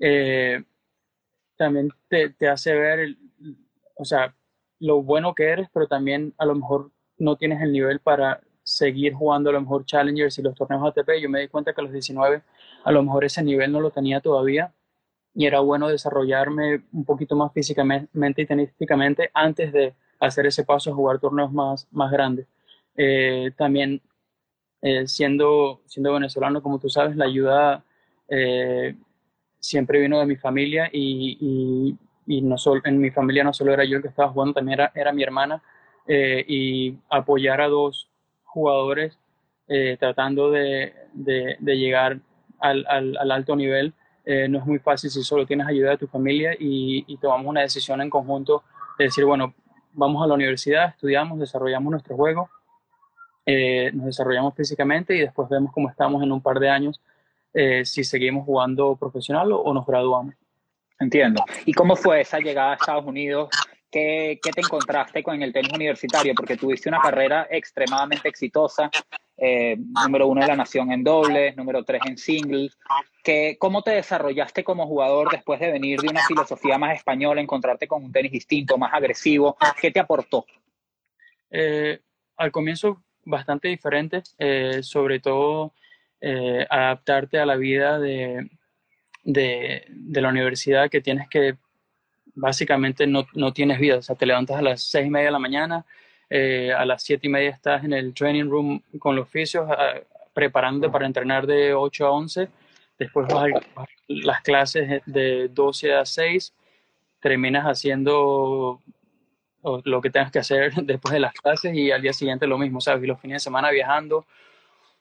eh, 0.00 0.62
también 1.62 1.90
te, 2.08 2.30
te, 2.30 2.48
hace 2.48 2.74
ver, 2.74 2.98
el, 3.00 3.18
o 3.96 4.04
sea, 4.04 4.34
lo 4.80 5.02
bueno 5.02 5.34
que 5.34 5.44
eres, 5.44 5.68
pero 5.72 5.86
también 5.86 6.34
a 6.38 6.44
lo 6.44 6.54
mejor 6.54 6.90
no 7.18 7.36
tienes 7.36 7.62
el 7.62 7.72
nivel 7.72 8.00
para 8.00 8.40
seguir 8.64 9.14
jugando 9.14 9.50
a 9.50 9.52
lo 9.52 9.60
mejor 9.60 9.84
Challengers 9.84 10.38
y 10.38 10.42
los 10.42 10.54
torneos 10.54 10.84
ATP. 10.84 11.20
Yo 11.20 11.30
me 11.30 11.40
di 11.40 11.48
cuenta 11.48 11.72
que 11.72 11.80
a 11.80 11.84
los 11.84 11.92
19 11.92 12.42
a 12.84 12.92
lo 12.92 13.02
mejor 13.02 13.24
ese 13.24 13.42
nivel 13.42 13.70
no 13.70 13.80
lo 13.80 13.90
tenía 13.90 14.20
todavía 14.20 14.72
y 15.34 15.46
era 15.46 15.60
bueno 15.60 15.88
desarrollarme 15.88 16.82
un 16.92 17.04
poquito 17.04 17.36
más 17.36 17.52
físicamente 17.52 18.42
y 18.42 18.46
tenísticamente 18.46 19.30
antes 19.34 19.72
de 19.72 19.94
hacer 20.18 20.46
ese 20.46 20.64
paso 20.64 20.90
a 20.90 20.94
jugar 20.94 21.20
torneos 21.20 21.52
más, 21.52 21.86
más 21.92 22.10
grandes. 22.10 22.46
Eh, 22.96 23.52
también 23.56 24.02
eh, 24.82 25.06
siendo, 25.06 25.80
siendo 25.86 26.12
venezolano, 26.12 26.62
como 26.62 26.80
tú 26.80 26.88
sabes, 26.88 27.16
la 27.16 27.26
ayuda 27.26 27.84
eh, 28.28 28.96
siempre 29.62 30.00
vino 30.00 30.18
de 30.18 30.26
mi 30.26 30.36
familia 30.36 30.90
y, 30.92 31.96
y 32.26 32.42
no 32.42 32.58
solo, 32.58 32.80
en 32.84 32.98
mi 32.98 33.10
familia 33.10 33.44
no 33.44 33.52
solo 33.52 33.72
era 33.72 33.84
yo 33.84 33.96
el 33.96 34.02
que 34.02 34.08
estaba 34.08 34.30
jugando, 34.30 34.54
también 34.54 34.80
era, 34.80 34.92
era 34.94 35.12
mi 35.12 35.22
hermana, 35.22 35.62
eh, 36.06 36.44
y 36.48 36.98
apoyar 37.10 37.60
a 37.60 37.68
dos 37.68 38.08
jugadores 38.44 39.18
eh, 39.68 39.96
tratando 39.98 40.50
de, 40.50 40.92
de, 41.12 41.76
llegar 41.76 42.18
al, 42.58 42.84
al, 42.88 43.16
al, 43.16 43.30
alto 43.30 43.54
nivel 43.54 43.94
eh, 44.24 44.48
no 44.48 44.58
es 44.58 44.66
muy 44.66 44.80
fácil 44.80 45.10
si 45.10 45.22
solo 45.22 45.46
tienes 45.46 45.66
ayuda 45.66 45.90
de 45.90 45.98
tu 45.98 46.08
familia 46.08 46.54
y, 46.58 47.04
y, 47.06 47.16
tomamos 47.18 47.46
una 47.46 47.60
decisión 47.60 48.00
en 48.00 48.10
conjunto 48.10 48.64
de 48.98 49.04
decir, 49.06 49.24
bueno, 49.24 49.54
vamos 49.92 50.22
a 50.22 50.26
la 50.26 50.34
universidad, 50.34 50.88
estudiamos, 50.88 51.38
desarrollamos 51.38 51.90
nuestro 51.90 52.16
juego, 52.16 52.50
nos 53.46 54.06
desarrollamos 54.06 54.54
físicamente 54.54 55.16
y 55.16 55.20
después 55.20 55.48
vemos 55.48 55.72
cómo 55.72 55.88
estamos 55.88 56.22
en 56.22 56.30
un 56.30 56.40
par 56.40 56.60
de 56.60 56.68
años, 56.68 57.00
si 57.52 58.04
seguimos 58.04 58.44
jugando 58.46 58.96
profesional 58.96 59.52
o 59.52 59.72
nos 59.74 59.86
graduamos. 59.86 60.34
Entiendo. 61.02 61.44
¿Y 61.66 61.72
cómo 61.72 61.96
fue 61.96 62.20
esa 62.20 62.38
llegada 62.38 62.72
a 62.72 62.74
Estados 62.74 63.04
Unidos? 63.04 63.48
¿Qué, 63.90 64.38
¿Qué, 64.42 64.52
te 64.52 64.60
encontraste 64.60 65.22
con 65.22 65.42
el 65.42 65.52
tenis 65.52 65.72
universitario? 65.72 66.32
Porque 66.34 66.56
tuviste 66.56 66.88
una 66.88 67.00
carrera 67.00 67.46
extremadamente 67.50 68.28
exitosa, 68.28 68.90
eh, 69.36 69.76
número 69.78 70.28
uno 70.28 70.40
de 70.40 70.46
la 70.46 70.56
nación 70.56 70.92
en 70.92 71.02
dobles, 71.02 71.56
número 71.56 71.84
tres 71.84 72.00
en 72.06 72.16
singles. 72.16 72.78
¿Qué, 73.22 73.56
¿Cómo 73.58 73.82
te 73.82 73.90
desarrollaste 73.90 74.64
como 74.64 74.86
jugador 74.86 75.30
después 75.30 75.60
de 75.60 75.72
venir 75.72 76.00
de 76.00 76.08
una 76.08 76.24
filosofía 76.26 76.78
más 76.78 76.96
española, 76.96 77.40
encontrarte 77.40 77.88
con 77.88 78.04
un 78.04 78.12
tenis 78.12 78.32
distinto, 78.32 78.78
más 78.78 78.94
agresivo? 78.94 79.56
¿Qué 79.80 79.90
te 79.90 80.00
aportó? 80.00 80.46
Eh, 81.50 82.00
al 82.36 82.52
comienzo 82.52 83.02
bastante 83.24 83.68
diferente, 83.68 84.22
eh, 84.38 84.78
sobre 84.82 85.20
todo 85.20 85.74
adaptarte 86.70 87.38
a 87.38 87.46
la 87.46 87.56
vida 87.56 87.98
de 87.98 88.48
de, 89.24 89.84
la 90.20 90.28
universidad 90.28 90.90
que 90.90 91.00
tienes 91.00 91.28
que, 91.28 91.56
básicamente 92.34 93.06
no, 93.06 93.26
no, 93.34 93.52
tienes 93.52 93.78
vida, 93.78 93.96
o 93.98 94.02
sea, 94.02 94.16
te 94.16 94.26
levantas 94.26 94.58
a 94.58 94.62
las 94.62 94.82
seis 94.82 95.06
y 95.06 95.10
media 95.10 95.26
de 95.26 95.32
la 95.32 95.38
mañana, 95.38 95.84
eh, 96.30 96.72
a 96.72 96.84
las 96.84 97.02
siete 97.02 97.26
y 97.26 97.30
media 97.30 97.50
estás 97.50 97.84
en 97.84 97.92
el 97.92 98.14
training 98.14 98.48
room 98.48 98.82
con 98.98 99.16
los 99.16 99.26
oficios, 99.26 99.68
preparándote 100.32 100.90
para 100.90 101.06
entrenar 101.06 101.46
de 101.46 101.74
8 101.74 102.06
a 102.06 102.10
11, 102.10 102.48
después 102.98 103.26
vas 103.28 103.48
a 103.76 103.84
las 104.08 104.40
clases 104.40 105.02
de 105.04 105.48
12 105.48 105.94
a 105.94 106.06
6, 106.06 106.54
terminas 107.20 107.64
haciendo 107.64 108.80
lo 109.84 110.00
que 110.00 110.10
tengas 110.10 110.32
que 110.32 110.40
hacer 110.40 110.72
después 110.82 111.12
de 111.12 111.20
las 111.20 111.34
clases 111.34 111.74
y 111.74 111.90
al 111.90 112.02
día 112.02 112.12
siguiente 112.12 112.46
lo 112.46 112.58
mismo, 112.58 112.80
¿sabes? 112.80 113.04
Y 113.04 113.06
los 113.06 113.20
fines 113.20 113.36
de 113.36 113.40
semana 113.40 113.70
viajando, 113.70 114.26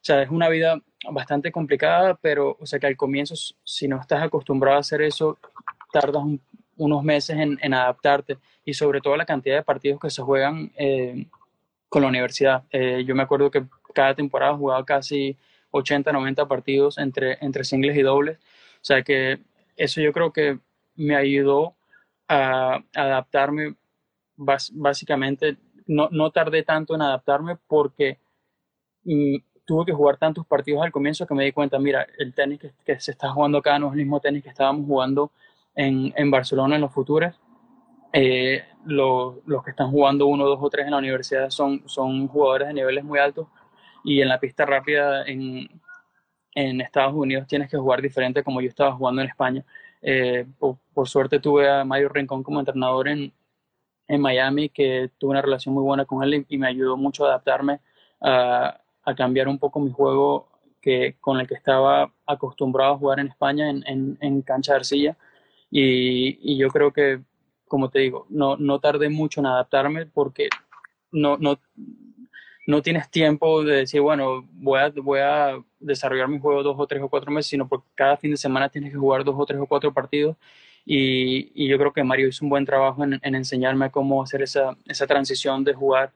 o 0.01 0.03
sea, 0.03 0.24
es 0.24 0.29
una 0.31 0.50
vida 0.50 0.81
bastante 1.12 1.51
complicada, 1.51 2.15
pero, 2.15 2.58
o 2.60 2.65
sea, 2.65 2.79
que 2.79 2.88
al 2.88 2.98
comienzo, 2.98 3.36
si 3.63 3.88
no 3.88 4.00
estás 4.01 4.24
acostumbrado 4.24 4.77
a 4.77 4.79
hacer 4.79 5.03
eso, 5.03 5.38
tardas 5.91 6.24
unos 6.77 7.03
meses 7.03 7.38
en, 7.38 7.60
en, 7.62 7.74
adaptarte 7.75 8.39
y 8.65 8.74
sobre 8.74 9.00
todo 9.00 9.15
la 9.15 9.25
cantidad 9.25 9.58
de 9.58 9.63
partidos 9.63 10.00
que 10.00 10.10
se 10.10 10.24
juegan 10.24 10.72
eh, 10.75 11.27
con 11.88 12.01
la 12.01 12.08
universidad. 12.08 12.63
Eh, 12.72 13.03
yo 13.05 13.13
me 13.13 13.22
acuerdo 13.22 13.51
que 13.51 13.65
cada 13.93 14.15
temporada 14.15 14.55
jugaba 14.55 14.84
casi 14.86 15.38
80, 15.70 16.12
90 16.12 16.48
partidos 16.48 16.98
entre, 16.98 17.38
entre 17.41 17.63
singles 17.63 17.96
y 17.96 18.01
dobles. 18.01 18.38
O 18.38 18.84
sea 18.84 19.03
que 19.03 19.39
eso 19.77 20.01
yo 20.01 20.12
creo 20.13 20.34
que 20.34 20.60
me 20.96 21.15
ayudó 21.15 21.75
a, 22.27 22.84
adaptarme 22.96 23.75
básicamente. 24.36 25.58
No, 25.86 26.10
no 26.12 26.31
tardé 26.31 26.63
tanto 26.63 26.96
en 26.96 27.01
adaptarme 27.01 27.58
porque 27.67 28.20
mm, 29.03 29.36
tuve 29.71 29.85
que 29.85 29.93
jugar 29.93 30.17
tantos 30.17 30.45
partidos 30.45 30.83
al 30.83 30.91
comienzo 30.91 31.25
que 31.25 31.33
me 31.33 31.45
di 31.45 31.53
cuenta, 31.53 31.79
mira, 31.79 32.05
el 32.17 32.33
tenis 32.33 32.59
que, 32.59 32.99
se 32.99 33.11
está 33.11 33.29
jugando 33.29 33.59
acá 33.59 33.79
no 33.79 33.87
es 33.87 33.93
el 33.93 33.99
mismo 33.99 34.19
tenis 34.19 34.43
que 34.43 34.49
estábamos 34.49 34.85
jugando 34.85 35.31
en, 35.73 36.13
en 36.17 36.29
Barcelona 36.29 36.75
en 36.75 36.81
los 36.81 36.91
futuros. 36.91 37.39
Eh, 38.11 38.65
los, 38.83 39.35
los, 39.45 39.63
que 39.63 39.69
están 39.69 39.89
jugando 39.89 40.25
uno, 40.25 40.45
dos 40.45 40.59
o 40.61 40.69
tres 40.69 40.83
en 40.87 40.91
la 40.91 40.97
universidad 40.97 41.49
son, 41.49 41.83
son 41.85 42.27
jugadores 42.27 42.67
de 42.67 42.73
niveles 42.73 43.05
muy 43.05 43.17
altos 43.17 43.47
y 44.03 44.19
en 44.19 44.27
la 44.27 44.41
pista 44.41 44.65
rápida 44.65 45.23
en, 45.25 45.69
en 46.53 46.81
Estados 46.81 47.13
Unidos 47.13 47.47
tienes 47.47 47.69
que 47.69 47.77
jugar 47.77 48.01
diferente 48.01 48.43
como 48.43 48.59
yo 48.59 48.67
estaba 48.67 48.91
jugando 48.91 49.21
en 49.21 49.29
España. 49.29 49.63
Eh, 50.01 50.45
por, 50.59 50.79
por, 50.93 51.07
suerte 51.07 51.39
tuve 51.39 51.69
a 51.69 51.85
Mario 51.85 52.09
Rincón 52.09 52.43
como 52.43 52.59
entrenador 52.59 53.07
en, 53.07 53.31
en 54.09 54.19
Miami, 54.19 54.67
que 54.67 55.11
tuve 55.17 55.31
una 55.31 55.41
relación 55.41 55.73
muy 55.73 55.83
buena 55.83 56.03
con 56.03 56.21
él 56.25 56.45
y, 56.49 56.55
y 56.55 56.57
me 56.57 56.67
ayudó 56.67 56.97
mucho 56.97 57.23
a 57.23 57.29
adaptarme 57.29 57.79
a, 58.19 58.80
a 59.03 59.15
cambiar 59.15 59.48
un 59.48 59.58
poco 59.58 59.79
mi 59.79 59.91
juego 59.91 60.48
que, 60.81 61.15
con 61.20 61.39
el 61.39 61.48
que 61.48 61.53
estaba 61.53 62.12
acostumbrado 62.25 62.93
a 62.93 62.98
jugar 62.98 63.20
en 63.20 63.27
España 63.27 63.70
en, 63.70 64.17
en, 64.20 64.41
cancha 64.41 64.74
de 64.74 64.77
arcilla. 64.77 65.17
Y, 65.70 66.58
yo 66.58 66.70
creo 66.70 66.91
que, 66.91 67.22
como 67.67 67.89
te 67.89 68.00
digo, 68.00 68.25
no, 68.29 68.58
no 68.58 68.79
tardé 68.79 69.10
mucho 69.10 69.39
en 69.39 69.46
adaptarme 69.46 70.05
porque 70.05 70.50
no, 71.12 71.38
no, 71.38 71.60
no 72.67 72.81
tienes 72.81 73.10
tiempo 73.10 73.63
de 73.63 73.77
decir, 73.77 74.01
bueno, 74.01 74.48
voy 74.53 74.79
a, 74.79 74.89
voy 74.89 75.20
a 75.20 75.63
desarrollar 75.79 76.27
mi 76.27 76.39
juego 76.39 76.63
dos 76.63 76.75
o 76.77 76.88
tres 76.88 77.01
o 77.01 77.10
cuatro 77.10 77.31
meses, 77.31 77.50
sino 77.50 77.67
porque 77.67 77.88
cada 77.96 78.17
fin 78.17 78.31
de 78.31 78.38
semana 78.38 78.70
tienes 78.70 78.91
que 78.91 78.98
jugar 78.98 79.24
dos 79.24 79.36
o 79.38 79.46
tres 79.46 79.60
o 79.60 79.67
cuatro 79.67 79.93
partidos. 79.93 80.36
Y, 80.84 81.51
y 81.53 81.67
yo 81.67 81.77
creo 81.77 81.93
que 81.93 82.03
Mario 82.03 82.27
hizo 82.27 82.43
un 82.43 82.50
buen 82.50 82.65
trabajo 82.65 83.03
en, 83.03 83.20
en 83.22 83.36
enseñarme 83.36 83.91
cómo 83.91 84.24
hacer 84.24 84.41
esa, 84.41 84.75
esa 84.88 85.05
transición 85.05 85.63
de 85.63 85.75
jugar 85.75 86.12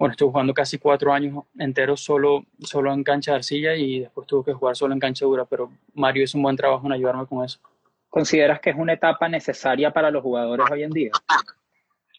bueno, 0.00 0.12
estuve 0.12 0.30
jugando 0.30 0.54
casi 0.54 0.78
cuatro 0.78 1.12
años 1.12 1.44
enteros 1.58 2.00
solo, 2.00 2.46
solo 2.60 2.90
en 2.90 3.04
cancha 3.04 3.32
de 3.32 3.36
arcilla 3.36 3.76
y 3.76 4.00
después 4.00 4.26
tuve 4.26 4.46
que 4.46 4.54
jugar 4.54 4.74
solo 4.74 4.94
en 4.94 4.98
cancha 4.98 5.26
dura, 5.26 5.44
pero 5.44 5.70
Mario 5.92 6.24
hizo 6.24 6.38
un 6.38 6.42
buen 6.42 6.56
trabajo 6.56 6.86
en 6.86 6.92
ayudarme 6.92 7.26
con 7.26 7.44
eso. 7.44 7.60
¿Consideras 8.08 8.60
que 8.60 8.70
es 8.70 8.76
una 8.76 8.94
etapa 8.94 9.28
necesaria 9.28 9.90
para 9.90 10.10
los 10.10 10.22
jugadores 10.22 10.64
hoy 10.70 10.84
en 10.84 10.90
día? 10.90 11.10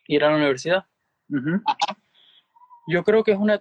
Ir 0.06 0.24
a 0.24 0.30
la 0.30 0.36
universidad. 0.36 0.86
Yo 2.86 3.04
creo 3.04 3.24
que 3.24 3.32
es 3.32 3.40
una, 3.40 3.60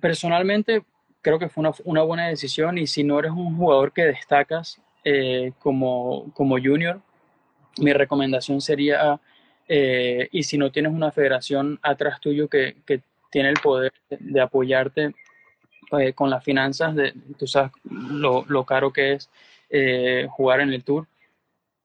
personalmente, 0.00 0.84
creo 1.20 1.40
que 1.40 1.48
fue 1.48 1.62
una, 1.62 1.72
una, 1.86 2.02
buena 2.02 2.28
decisión 2.28 2.78
y 2.78 2.86
si 2.86 3.02
no 3.02 3.18
eres 3.18 3.32
un 3.32 3.56
jugador 3.56 3.90
que 3.90 4.04
destacas 4.04 4.80
eh, 5.02 5.50
como, 5.58 6.32
como 6.34 6.54
junior, 6.62 7.00
mi 7.78 7.92
recomendación 7.92 8.60
sería, 8.60 9.20
eh, 9.66 10.28
y 10.30 10.44
si 10.44 10.56
no 10.56 10.70
tienes 10.70 10.92
una 10.92 11.10
federación 11.10 11.80
atrás 11.82 12.20
tuyo 12.20 12.46
que, 12.46 12.76
que 12.86 13.02
tiene 13.34 13.48
el 13.48 13.58
poder 13.60 13.92
de 14.10 14.40
apoyarte 14.40 15.12
eh, 15.98 16.12
con 16.12 16.30
las 16.30 16.44
finanzas, 16.44 16.94
de, 16.94 17.12
tú 17.36 17.48
sabes 17.48 17.72
lo, 17.82 18.44
lo 18.46 18.64
caro 18.64 18.92
que 18.92 19.14
es 19.14 19.28
eh, 19.70 20.28
jugar 20.30 20.60
en 20.60 20.72
el 20.72 20.84
tour. 20.84 21.08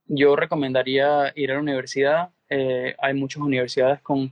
Yo 0.05 0.35
recomendaría 0.35 1.33
ir 1.35 1.49
a 1.49 1.55
la 1.55 1.61
universidad. 1.61 2.29
Eh, 2.51 2.95
hay 2.99 3.15
muchas 3.15 3.41
universidades 3.41 3.99
con 4.01 4.31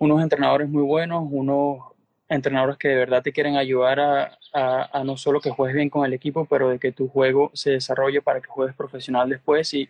unos 0.00 0.20
entrenadores 0.20 0.68
muy 0.68 0.82
buenos, 0.82 1.22
unos 1.30 1.84
entrenadores 2.28 2.78
que 2.78 2.88
de 2.88 2.96
verdad 2.96 3.22
te 3.22 3.32
quieren 3.32 3.56
ayudar 3.56 4.00
a, 4.00 4.36
a, 4.52 4.90
a, 4.92 5.04
no 5.04 5.16
solo 5.16 5.40
que 5.40 5.50
juegues 5.50 5.76
bien 5.76 5.88
con 5.88 6.04
el 6.04 6.14
equipo, 6.14 6.46
pero 6.46 6.68
de 6.68 6.80
que 6.80 6.90
tu 6.90 7.06
juego 7.06 7.52
se 7.54 7.70
desarrolle 7.70 8.22
para 8.22 8.40
que 8.40 8.48
juegues 8.48 8.74
profesional 8.74 9.28
después. 9.28 9.72
Y 9.72 9.88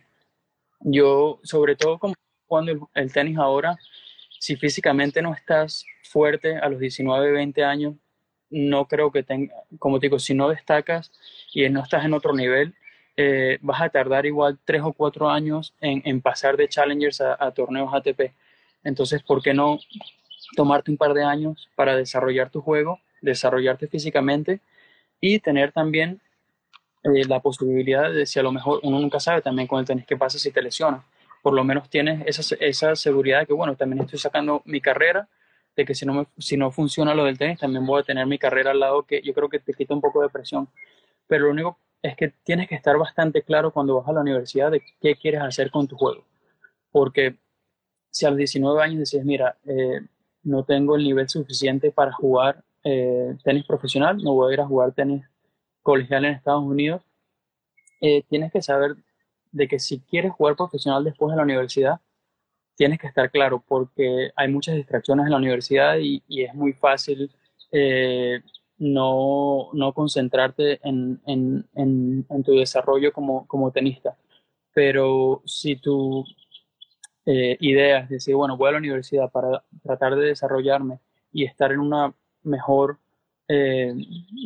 yo, 0.81 1.39
sobre 1.41 1.75
todo 1.75 1.97
como 1.97 2.13
jugando 2.45 2.71
el, 2.71 2.79
el 2.93 3.11
tenis 3.11 3.39
ahora, 3.39 3.75
si 4.39 4.55
físicamente 4.55 5.23
no 5.23 5.33
estás 5.33 5.83
fuerte 6.15 6.55
a 6.55 6.69
los 6.69 6.79
19, 6.79 7.29
20 7.33 7.65
años, 7.65 7.95
no 8.49 8.87
creo 8.87 9.11
que 9.11 9.21
tenga, 9.21 9.53
como 9.79 9.99
te 9.99 10.05
digo, 10.05 10.17
si 10.17 10.33
no 10.33 10.47
destacas 10.47 11.11
y 11.53 11.67
no 11.67 11.83
estás 11.83 12.05
en 12.05 12.13
otro 12.13 12.33
nivel, 12.33 12.73
eh, 13.17 13.57
vas 13.59 13.81
a 13.81 13.89
tardar 13.89 14.25
igual 14.25 14.57
tres 14.63 14.81
o 14.81 14.93
cuatro 14.93 15.29
años 15.29 15.73
en, 15.81 16.21
pasar 16.21 16.55
de 16.55 16.69
challengers 16.69 17.19
a, 17.19 17.51
torneos 17.51 17.93
ATP. 17.93 18.31
Entonces, 18.85 19.23
¿por 19.23 19.41
qué 19.41 19.53
no 19.53 19.77
tomarte 20.55 20.89
un 20.89 20.95
par 20.95 21.13
de 21.13 21.25
años 21.25 21.69
para 21.75 21.97
desarrollar 21.97 22.49
tu 22.49 22.61
juego, 22.61 23.01
desarrollarte 23.21 23.89
físicamente 23.89 24.61
y 25.19 25.39
tener 25.39 25.73
también 25.73 26.21
eh, 27.03 27.25
la 27.27 27.41
posibilidad 27.41 28.09
de 28.09 28.25
si 28.25 28.39
a 28.39 28.43
lo 28.43 28.53
mejor 28.53 28.79
uno 28.83 29.01
nunca 29.01 29.19
sabe 29.19 29.41
también 29.41 29.67
con 29.67 29.81
el 29.81 29.85
tenis 29.85 30.05
qué 30.05 30.15
pasa 30.15 30.39
si 30.39 30.49
te 30.49 30.61
lesionas. 30.61 31.03
Por 31.41 31.53
lo 31.53 31.65
menos 31.65 31.89
tienes 31.89 32.23
esa, 32.25 32.55
esa 32.61 32.95
seguridad 32.95 33.41
de 33.41 33.47
que, 33.47 33.53
bueno, 33.53 33.75
también 33.75 34.01
estoy 34.03 34.17
sacando 34.17 34.61
mi 34.63 34.79
carrera, 34.79 35.27
de 35.75 35.85
que 35.85 35.95
si 35.95 36.05
no, 36.05 36.13
me, 36.13 36.27
si 36.37 36.57
no 36.57 36.71
funciona 36.71 37.13
lo 37.13 37.25
del 37.25 37.37
tenis, 37.37 37.59
también 37.59 37.85
voy 37.85 38.01
a 38.01 38.03
tener 38.03 38.25
mi 38.27 38.37
carrera 38.37 38.71
al 38.71 38.79
lado, 38.79 39.03
que 39.03 39.21
yo 39.21 39.33
creo 39.33 39.49
que 39.49 39.59
te 39.59 39.73
quita 39.73 39.93
un 39.93 40.01
poco 40.01 40.21
de 40.21 40.29
presión. 40.29 40.69
Pero 41.27 41.45
lo 41.45 41.51
único 41.51 41.79
es 42.01 42.15
que 42.15 42.29
tienes 42.43 42.69
que 42.69 42.75
estar 42.75 42.97
bastante 42.97 43.41
claro 43.43 43.71
cuando 43.71 43.95
vas 43.95 44.07
a 44.07 44.13
la 44.13 44.21
universidad 44.21 44.71
de 44.71 44.81
qué 45.01 45.15
quieres 45.15 45.41
hacer 45.41 45.71
con 45.71 45.87
tu 45.87 45.97
juego. 45.97 46.23
Porque 46.91 47.37
si 48.09 48.25
a 48.25 48.29
los 48.29 48.37
19 48.37 48.81
años 48.81 48.99
dices, 48.99 49.25
mira, 49.25 49.57
eh, 49.65 50.01
no 50.43 50.63
tengo 50.63 50.95
el 50.95 51.03
nivel 51.03 51.27
suficiente 51.27 51.91
para 51.91 52.13
jugar 52.13 52.63
eh, 52.83 53.35
tenis 53.43 53.65
profesional, 53.65 54.17
no 54.17 54.33
voy 54.33 54.51
a 54.51 54.53
ir 54.53 54.61
a 54.61 54.67
jugar 54.67 54.93
tenis 54.93 55.25
colegial 55.81 56.25
en 56.25 56.33
Estados 56.33 56.63
Unidos, 56.63 57.01
eh, 58.01 58.23
tienes 58.29 58.51
que 58.51 58.61
saber 58.61 58.95
de 59.51 59.67
que 59.67 59.79
si 59.79 59.99
quieres 59.99 60.31
jugar 60.31 60.55
profesional 60.55 61.03
después 61.03 61.31
de 61.31 61.37
la 61.37 61.43
universidad, 61.43 61.99
tienes 62.75 62.99
que 62.99 63.07
estar 63.07 63.31
claro 63.31 63.63
porque 63.65 64.31
hay 64.35 64.47
muchas 64.49 64.75
distracciones 64.75 65.25
en 65.25 65.31
la 65.31 65.37
universidad 65.37 65.97
y, 65.99 66.21
es 66.29 66.53
muy 66.53 66.73
fácil 66.73 67.31
eh, 67.71 68.41
no, 68.77 69.69
no, 69.73 69.93
concentrarte 69.93 70.79
en, 70.83 71.21
en, 71.25 71.65
en, 71.75 72.43
tu 72.43 72.53
desarrollo 72.53 73.13
como, 73.13 73.47
como, 73.47 73.71
tenista. 73.71 74.17
Pero 74.73 75.41
si 75.45 75.77
tu 75.77 76.25
eh, 77.25 77.57
idea 77.61 77.99
es 77.99 78.09
decir, 78.09 78.35
bueno, 78.35 78.57
voy 78.57 78.69
a 78.69 78.73
la 78.73 78.77
universidad 78.79 79.31
para 79.31 79.63
tratar 79.83 80.15
de 80.15 80.27
desarrollarme 80.27 80.99
y 81.31 81.45
estar 81.45 81.71
en 81.71 81.79
una 81.79 82.13
mejor 82.43 82.99
eh, 83.47 83.93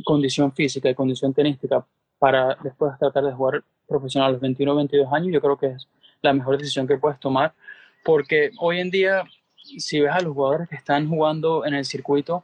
condición 0.06 0.52
física 0.54 0.90
y 0.90 0.96
condición 0.96 1.34
tenística 1.34 1.86
para 2.20 2.58
después 2.64 2.98
tratar 3.00 3.24
de 3.24 3.32
jugar 3.32 3.64
profesional 3.88 4.30
a 4.30 4.32
los 4.34 4.42
21 4.42 4.72
o 4.72 4.76
22 4.76 5.14
años, 5.14 5.34
yo 5.34 5.42
creo 5.42 5.58
que 5.58 5.68
es 5.68 5.88
la 6.22 6.34
mejor 6.34 6.58
decisión 6.58 6.86
que 6.88 6.98
puedes 6.98 7.20
tomar, 7.20 7.54
porque 8.04 8.52
hoy 8.60 8.80
en 8.80 8.90
día, 8.90 9.24
si 9.78 10.00
ves 10.00 10.12
a 10.12 10.22
los 10.22 10.34
jugadores 10.34 10.70
que 10.70 10.76
están 10.76 11.08
jugando 11.08 11.66
en 11.66 11.74
el 11.74 11.86
circuito, 11.86 12.44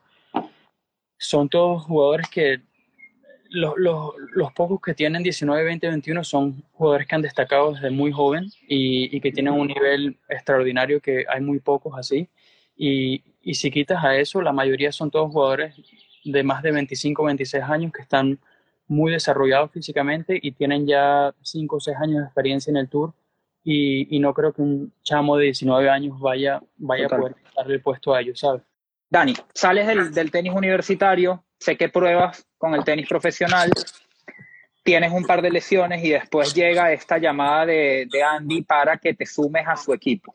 son 1.18 1.50
todos 1.50 1.84
jugadores 1.84 2.30
que 2.30 2.62
los, 3.50 3.74
los, 3.78 4.52
pocos 4.54 4.82
que 4.82 4.94
tienen 4.94 5.24
19, 5.24 5.64
20, 5.64 5.88
21 5.88 6.24
son 6.24 6.64
jugadores 6.74 7.08
que 7.08 7.16
han 7.16 7.22
destacado 7.22 7.74
desde 7.74 7.90
muy 7.90 8.12
joven 8.12 8.52
y, 8.68 9.16
y, 9.16 9.22
que 9.22 9.32
tienen 9.32 9.54
un 9.54 9.68
nivel 9.68 10.18
extraordinario 10.28 11.00
que 11.00 11.26
hay 11.30 11.42
muy 11.42 11.60
pocos 11.60 11.98
así. 11.98 12.28
Y, 12.76 13.24
y 13.42 13.54
si 13.54 13.72
quitas 13.72 14.04
a 14.04 14.18
eso, 14.18 14.42
la 14.42 14.52
mayoría 14.52 14.92
son 14.92 15.10
todos 15.10 15.32
jugadores 15.32 15.76
de 16.26 16.44
más 16.44 16.64
de 16.64 16.72
25, 16.72 17.24
26 17.24 17.64
años 17.64 17.94
que 17.94 18.02
están 18.02 18.40
muy 18.88 19.14
desarrollados 19.14 19.72
físicamente 19.72 20.38
y 20.42 20.52
tienen 20.52 20.86
ya 20.86 21.34
5 21.42 21.76
o 21.76 21.80
6 21.80 21.98
años 21.98 22.20
de 22.20 22.26
experiencia 22.26 22.72
en 22.72 22.78
el 22.78 22.90
tour 22.90 23.14
y, 23.66 24.16
y, 24.16 24.20
no 24.20 24.34
creo 24.34 24.54
que 24.54 24.62
un 24.62 24.94
chamo 25.02 25.38
de 25.38 25.46
19 25.46 25.90
años 25.90 26.20
vaya, 26.20 26.62
vaya 26.78 27.08
a 27.08 27.10
poder 27.10 27.36
darle 27.58 27.74
el 27.74 27.82
puesto 27.82 28.14
a 28.14 28.22
ellos, 28.22 28.40
¿sabes? 28.40 28.62
Dani, 29.10 29.34
sales 29.54 29.88
del, 29.88 30.14
del, 30.14 30.30
tenis 30.30 30.54
universitario, 30.54 31.44
sé 31.58 31.76
que 31.76 31.90
pruebas 31.90 32.46
con 32.58 32.76
el 32.76 32.84
tenis 32.84 33.08
profesional, 33.10 33.72
tienes 34.84 35.12
un 35.12 35.26
par 35.26 35.42
de 35.42 35.50
lesiones 35.50 36.04
y 36.04 36.12
después 36.12 36.54
llega 36.54 36.94
esta 36.94 37.18
llamada 37.18 37.66
de, 37.66 38.08
de 38.12 38.24
Andy 38.24 38.62
para 38.62 38.98
que 38.98 39.16
te 39.16 39.26
sumes 39.26 39.68
a 39.68 39.76
su 39.76 39.94
equipo. 39.94 40.32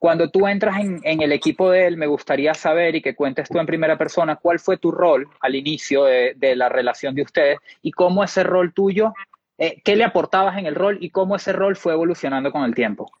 Cuando 0.00 0.30
tú 0.30 0.48
entras 0.48 0.76
en, 0.80 1.20
el 1.20 1.30
equipo 1.30 1.70
de 1.70 1.86
él, 1.86 1.98
me 1.98 2.06
gustaría 2.06 2.54
saber 2.54 2.94
y 2.94 3.02
que 3.02 3.14
cuentes 3.14 3.50
tú 3.50 3.58
en 3.58 3.66
primera 3.66 3.98
persona 3.98 4.36
cuál 4.36 4.58
fue 4.58 4.78
tu 4.78 4.90
rol 4.90 5.28
al 5.40 5.54
inicio 5.54 6.04
de, 6.04 6.56
la 6.56 6.70
relación 6.70 7.14
de 7.14 7.20
ustedes 7.20 7.58
y 7.82 7.90
cómo 7.90 8.24
ese 8.24 8.42
rol 8.42 8.72
tuyo, 8.72 9.12
eh, 9.60 9.82
qué 9.84 9.94
le 9.94 10.04
aportabas 10.04 10.56
en 10.56 10.64
el 10.64 10.74
rol 10.74 10.96
y 11.02 11.10
cómo 11.10 11.36
ese 11.36 11.52
rol 11.52 11.76
fue 11.76 11.92
evolucionando 11.92 12.50
con 12.50 12.64
el 12.64 12.74
tiempo. 12.74 13.12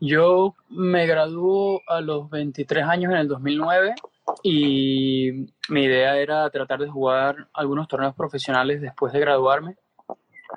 Yo 0.00 0.54
me 0.70 1.06
graduó 1.06 1.82
a 1.86 2.00
los 2.00 2.30
23 2.30 2.84
años 2.84 3.12
en 3.12 3.18
el 3.18 3.28
2009 3.28 3.94
y 4.42 5.48
mi 5.68 5.84
idea 5.84 6.16
era 6.16 6.48
tratar 6.48 6.80
de 6.80 6.88
jugar 6.88 7.46
algunos 7.52 7.88
torneos 7.88 8.14
profesionales 8.14 8.80
después 8.80 9.12
de 9.12 9.20
graduarme. 9.20 9.76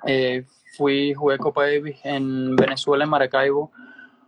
Eh, 0.06 0.46
fui, 0.74 1.12
jugué 1.12 1.36
Copa 1.36 1.64
Davis 1.64 2.00
en 2.04 2.56
Venezuela, 2.56 3.04
en 3.04 3.10
Maracaibo, 3.10 3.72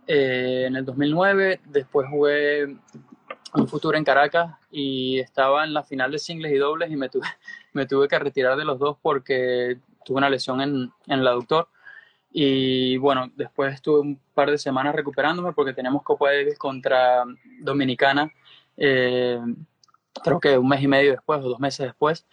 eh, 0.05 0.65
en 0.67 0.75
el 0.75 0.85
2009. 0.85 1.61
Después 1.65 2.07
jugué 2.07 2.77
un 3.55 3.67
futuro 3.67 3.97
en 3.97 4.03
Caracas 4.03 4.57
y 4.69 5.19
estaba 5.19 5.63
en 5.63 5.73
la 5.73 5.81
final 5.81 6.11
de 6.11 6.19
singles 6.19 6.53
y 6.53 6.57
dobles 6.57 6.91
y 6.91 6.95
me 6.95 7.09
tuve, 7.09 7.25
me 7.73 7.87
tuve 7.87 8.07
que 8.07 8.19
retirar 8.19 8.57
de 8.57 8.65
los 8.65 8.77
dos 8.77 8.95
porque 9.01 9.79
tuve 10.09 10.17
una 10.17 10.29
lesión 10.29 10.59
en, 10.59 10.91
en 11.05 11.19
el 11.19 11.27
aductor. 11.27 11.67
Y 12.31 12.97
bueno, 12.97 13.31
después 13.35 13.75
estuve 13.75 13.99
un 13.99 14.19
par 14.33 14.49
de 14.49 14.57
semanas 14.57 14.95
recuperándome 14.95 15.53
porque 15.53 15.73
teníamos 15.73 16.01
Copa 16.01 16.31
Davis 16.31 16.57
contra 16.57 17.23
Dominicana, 17.61 18.31
eh, 18.75 19.39
creo 20.23 20.39
que 20.39 20.57
un 20.57 20.67
mes 20.67 20.81
y 20.81 20.87
medio 20.87 21.11
después 21.11 21.39
o 21.41 21.49
dos 21.49 21.59
meses 21.59 21.85
después. 21.85 22.25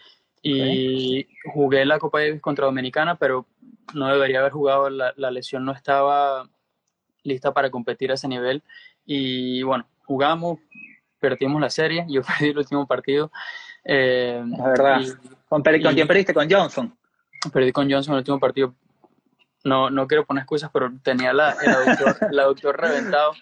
Y 0.42 1.26
jugué 1.52 1.84
la 1.84 1.98
Copa 1.98 2.20
Davis 2.20 2.40
contra 2.40 2.64
Dominicana, 2.64 3.16
pero 3.16 3.46
no 3.94 4.08
debería 4.08 4.40
haber 4.40 4.52
jugado, 4.52 4.88
la, 4.88 5.12
la 5.16 5.30
lesión 5.30 5.64
no 5.64 5.72
estaba 5.72 6.48
lista 7.22 7.52
para 7.52 7.70
competir 7.70 8.10
a 8.10 8.14
ese 8.14 8.28
nivel. 8.28 8.62
Y 9.04 9.62
bueno, 9.64 9.86
jugamos, 10.04 10.60
perdimos 11.18 11.60
la 11.60 11.68
serie, 11.68 12.06
yo 12.08 12.22
perdí 12.22 12.50
el 12.50 12.58
último 12.58 12.86
partido. 12.86 13.30
Eh, 13.84 14.42
la 14.46 14.68
verdad. 14.68 15.00
¿Con, 15.48 15.62
quién 15.62 16.08
perdiste? 16.08 16.34
¿Con 16.34 16.50
Johnson? 16.50 16.96
Perdí 17.52 17.72
con 17.72 17.90
Johnson 17.90 18.14
el 18.14 18.18
último 18.18 18.38
partido. 18.40 18.74
No, 19.64 19.90
no 19.90 20.06
quiero 20.06 20.24
poner 20.24 20.42
excusas, 20.42 20.70
pero 20.72 20.92
tenía 21.02 21.32
la, 21.32 21.56
el, 22.30 22.38
aductor, 22.38 22.80
reventado. 22.80 23.32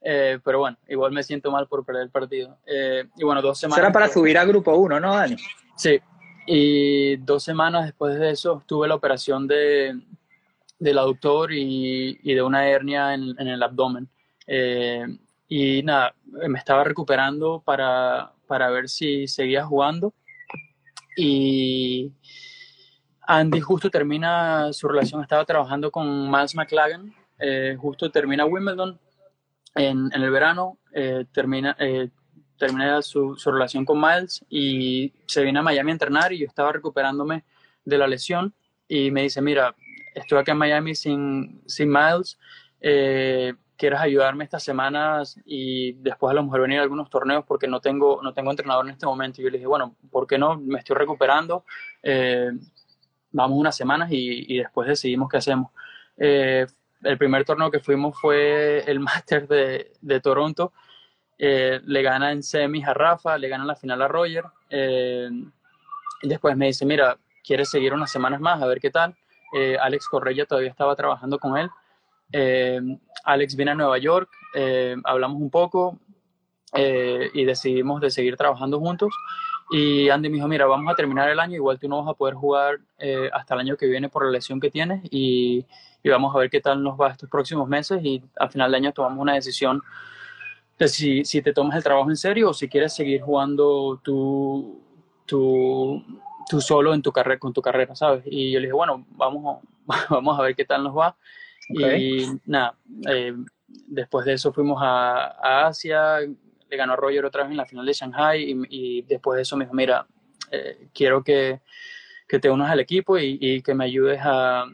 Eh, 0.00 0.38
pero 0.44 0.60
bueno, 0.60 0.76
igual 0.88 1.12
me 1.12 1.22
siento 1.22 1.50
mal 1.50 1.66
por 1.66 1.84
perder 1.84 2.02
el 2.02 2.10
partido. 2.10 2.58
Eh, 2.66 3.04
y 3.16 3.24
bueno, 3.24 3.42
dos 3.42 3.58
semanas. 3.58 3.84
Era 3.84 3.92
para 3.92 4.08
subir 4.08 4.38
a 4.38 4.44
grupo 4.44 4.74
1, 4.74 5.00
¿no, 5.00 5.14
Dani? 5.14 5.36
Sí. 5.76 6.00
Y 6.46 7.16
dos 7.16 7.42
semanas 7.44 7.84
después 7.84 8.18
de 8.18 8.30
eso 8.30 8.62
tuve 8.66 8.88
la 8.88 8.94
operación 8.94 9.46
de, 9.46 10.00
del 10.78 10.98
aductor 10.98 11.52
y, 11.52 12.18
y 12.22 12.34
de 12.34 12.42
una 12.42 12.66
hernia 12.68 13.14
en, 13.14 13.34
en 13.38 13.48
el 13.48 13.62
abdomen. 13.62 14.08
Eh, 14.46 15.06
y 15.48 15.82
nada, 15.82 16.14
me 16.24 16.58
estaba 16.58 16.82
recuperando 16.82 17.62
para, 17.64 18.32
para 18.46 18.70
ver 18.70 18.88
si 18.88 19.28
seguía 19.28 19.64
jugando. 19.64 20.14
Y 21.16 22.10
Andy 23.26 23.60
justo 23.60 23.90
termina 23.90 24.72
su 24.72 24.88
relación, 24.88 25.22
estaba 25.22 25.44
trabajando 25.44 25.90
con 25.90 26.30
Miles 26.30 26.54
McLagan, 26.54 27.14
eh, 27.38 27.76
justo 27.80 28.10
termina 28.10 28.44
Wimbledon 28.44 28.98
en, 29.74 30.10
en 30.12 30.22
el 30.22 30.30
verano, 30.30 30.78
eh, 30.92 31.24
termina, 31.32 31.76
termina 32.58 33.02
su, 33.02 33.36
su, 33.36 33.50
relación 33.50 33.84
con 33.84 34.00
Miles 34.00 34.44
y 34.48 35.12
se 35.26 35.42
viene 35.42 35.60
a 35.60 35.62
Miami 35.62 35.90
a 35.90 35.94
entrenar 35.94 36.32
y 36.32 36.38
yo 36.38 36.46
estaba 36.46 36.72
recuperándome 36.72 37.44
de 37.84 37.98
la 37.98 38.06
lesión 38.06 38.54
y 38.88 39.10
me 39.10 39.22
dice, 39.22 39.40
mira, 39.40 39.74
estoy 40.14 40.38
acá 40.38 40.52
en 40.52 40.58
Miami 40.58 40.94
sin, 40.94 41.62
sin 41.66 41.90
Miles, 41.90 42.38
eh, 42.80 43.54
¿quieres 43.76 44.00
ayudarme 44.00 44.44
estas 44.44 44.62
semanas 44.62 45.38
y 45.44 45.92
después 45.94 46.30
a 46.30 46.34
lo 46.34 46.42
mejor 46.42 46.62
venir 46.62 46.78
a 46.78 46.82
algunos 46.82 47.08
torneos 47.10 47.44
porque 47.44 47.66
no 47.66 47.80
tengo, 47.80 48.20
no 48.22 48.32
tengo 48.32 48.50
entrenador 48.50 48.84
en 48.86 48.92
este 48.92 49.06
momento? 49.06 49.40
Y 49.40 49.44
yo 49.44 49.50
le 49.50 49.58
dije, 49.58 49.66
bueno, 49.66 49.96
¿por 50.10 50.26
qué 50.26 50.38
no? 50.38 50.58
Me 50.58 50.78
estoy 50.78 50.96
recuperando, 50.96 51.64
eh, 52.02 52.50
vamos 53.32 53.58
unas 53.58 53.76
semanas 53.76 54.10
y, 54.10 54.54
y, 54.54 54.58
después 54.58 54.88
decidimos 54.88 55.28
qué 55.28 55.38
hacemos. 55.38 55.70
Eh, 56.16 56.66
el 57.02 57.18
primer 57.18 57.44
torneo 57.44 57.70
que 57.70 57.80
fuimos 57.80 58.18
fue 58.20 58.84
el 58.86 59.00
Master 59.00 59.48
de, 59.48 59.92
de 60.00 60.20
Toronto. 60.20 60.72
Eh, 61.38 61.80
le 61.84 62.02
gana 62.02 62.30
en 62.32 62.42
semis 62.42 62.86
a 62.86 62.94
Rafa, 62.94 63.36
le 63.38 63.48
gana 63.48 63.64
la 63.64 63.74
final 63.74 64.00
a 64.02 64.08
Roger. 64.08 64.44
Eh, 64.70 65.28
y 66.22 66.28
después 66.28 66.56
me 66.56 66.66
dice, 66.66 66.86
mira, 66.86 67.18
¿quieres 67.44 67.68
seguir 67.68 67.92
unas 67.92 68.10
semanas 68.10 68.40
más 68.40 68.62
a 68.62 68.66
ver 68.66 68.80
qué 68.80 68.90
tal? 68.90 69.16
Eh, 69.52 69.76
Alex 69.78 70.08
Correia 70.08 70.46
todavía 70.46 70.70
estaba 70.70 70.96
trabajando 70.96 71.38
con 71.38 71.58
él. 71.58 71.68
Eh, 72.32 72.80
Alex 73.24 73.54
viene 73.56 73.72
a 73.72 73.74
Nueva 73.74 73.98
York, 73.98 74.30
eh, 74.54 74.96
hablamos 75.04 75.40
un 75.40 75.50
poco 75.50 75.98
y 76.74 77.44
decidimos 77.44 78.00
de 78.00 78.10
seguir 78.10 78.38
trabajando 78.38 78.80
juntos. 78.80 79.12
Y 79.72 80.08
Andy 80.10 80.28
me 80.28 80.36
dijo, 80.36 80.48
mira, 80.48 80.66
vamos 80.66 80.92
a 80.92 80.94
terminar 80.94 81.28
el 81.30 81.40
año, 81.40 81.56
igual 81.56 81.78
tú 81.78 81.88
no 81.88 82.02
vas 82.02 82.08
a 82.10 82.14
poder 82.14 82.34
jugar 82.34 82.78
hasta 83.32 83.54
el 83.54 83.60
año 83.60 83.76
que 83.76 83.86
viene 83.86 84.08
por 84.08 84.24
la 84.24 84.30
lesión 84.30 84.60
que 84.60 84.70
tienes 84.70 85.02
y, 85.10 85.64
y, 86.02 86.08
vamos 86.08 86.34
a 86.34 86.38
ver 86.38 86.50
qué 86.50 86.60
tal 86.60 86.82
nos 86.82 87.00
va 87.00 87.10
estos 87.10 87.28
próximos 87.28 87.68
meses 87.68 88.00
y 88.04 88.22
al 88.36 88.50
final 88.50 88.70
de 88.70 88.76
año 88.76 88.92
tomamos 88.92 89.18
una 89.18 89.34
decisión 89.34 89.82
de 90.78 90.88
si, 90.88 91.24
si 91.24 91.42
te 91.42 91.52
tomas 91.52 91.76
el 91.76 91.82
trabajo 91.82 92.10
en 92.10 92.16
serio 92.16 92.50
o 92.50 92.54
si 92.54 92.68
quieres 92.68 92.94
seguir 92.94 93.22
jugando 93.22 94.00
tu, 94.02 94.80
tú, 95.26 96.04
tú 96.48 96.60
solo 96.60 96.94
en 96.94 97.02
tu 97.02 97.12
carrera, 97.12 97.38
con 97.38 97.52
tu 97.52 97.62
carrera, 97.62 97.94
¿sabes? 97.94 98.24
Y 98.26 98.52
yo 98.52 98.60
le 98.60 98.66
dije, 98.66 98.74
bueno, 98.74 99.06
vamos, 99.10 99.62
vamos 100.10 100.38
a 100.38 100.42
ver 100.42 100.54
qué 100.54 100.64
tal 100.64 100.84
nos 100.84 100.96
va. 100.96 101.16
Y 101.68 102.26
nada, 102.44 102.74
eh, 103.08 103.34
después 103.86 104.26
de 104.26 104.34
eso 104.34 104.52
fuimos 104.52 104.78
a, 104.82 105.28
a, 105.40 105.66
Asia, 105.68 106.18
le 106.72 106.78
ganó 106.78 106.94
a 106.94 106.96
Roger 106.96 107.24
otra 107.26 107.42
vez 107.42 107.50
en 107.50 107.58
la 107.58 107.66
final 107.66 107.84
de 107.84 107.92
Shanghai 107.92 108.66
y, 108.70 109.02
después 109.02 109.36
de 109.36 109.42
eso 109.42 109.58
me 109.58 109.66
dijo, 109.66 109.74
mira, 109.74 110.06
eh, 110.50 110.88
quiero 110.94 111.22
que, 111.22 111.60
que, 112.26 112.38
te 112.38 112.48
unas 112.48 112.70
al 112.70 112.80
equipo 112.80 113.18
y, 113.18 113.60
que 113.62 113.74
me 113.74 113.84
ayudes 113.84 114.20
a, 114.22 114.64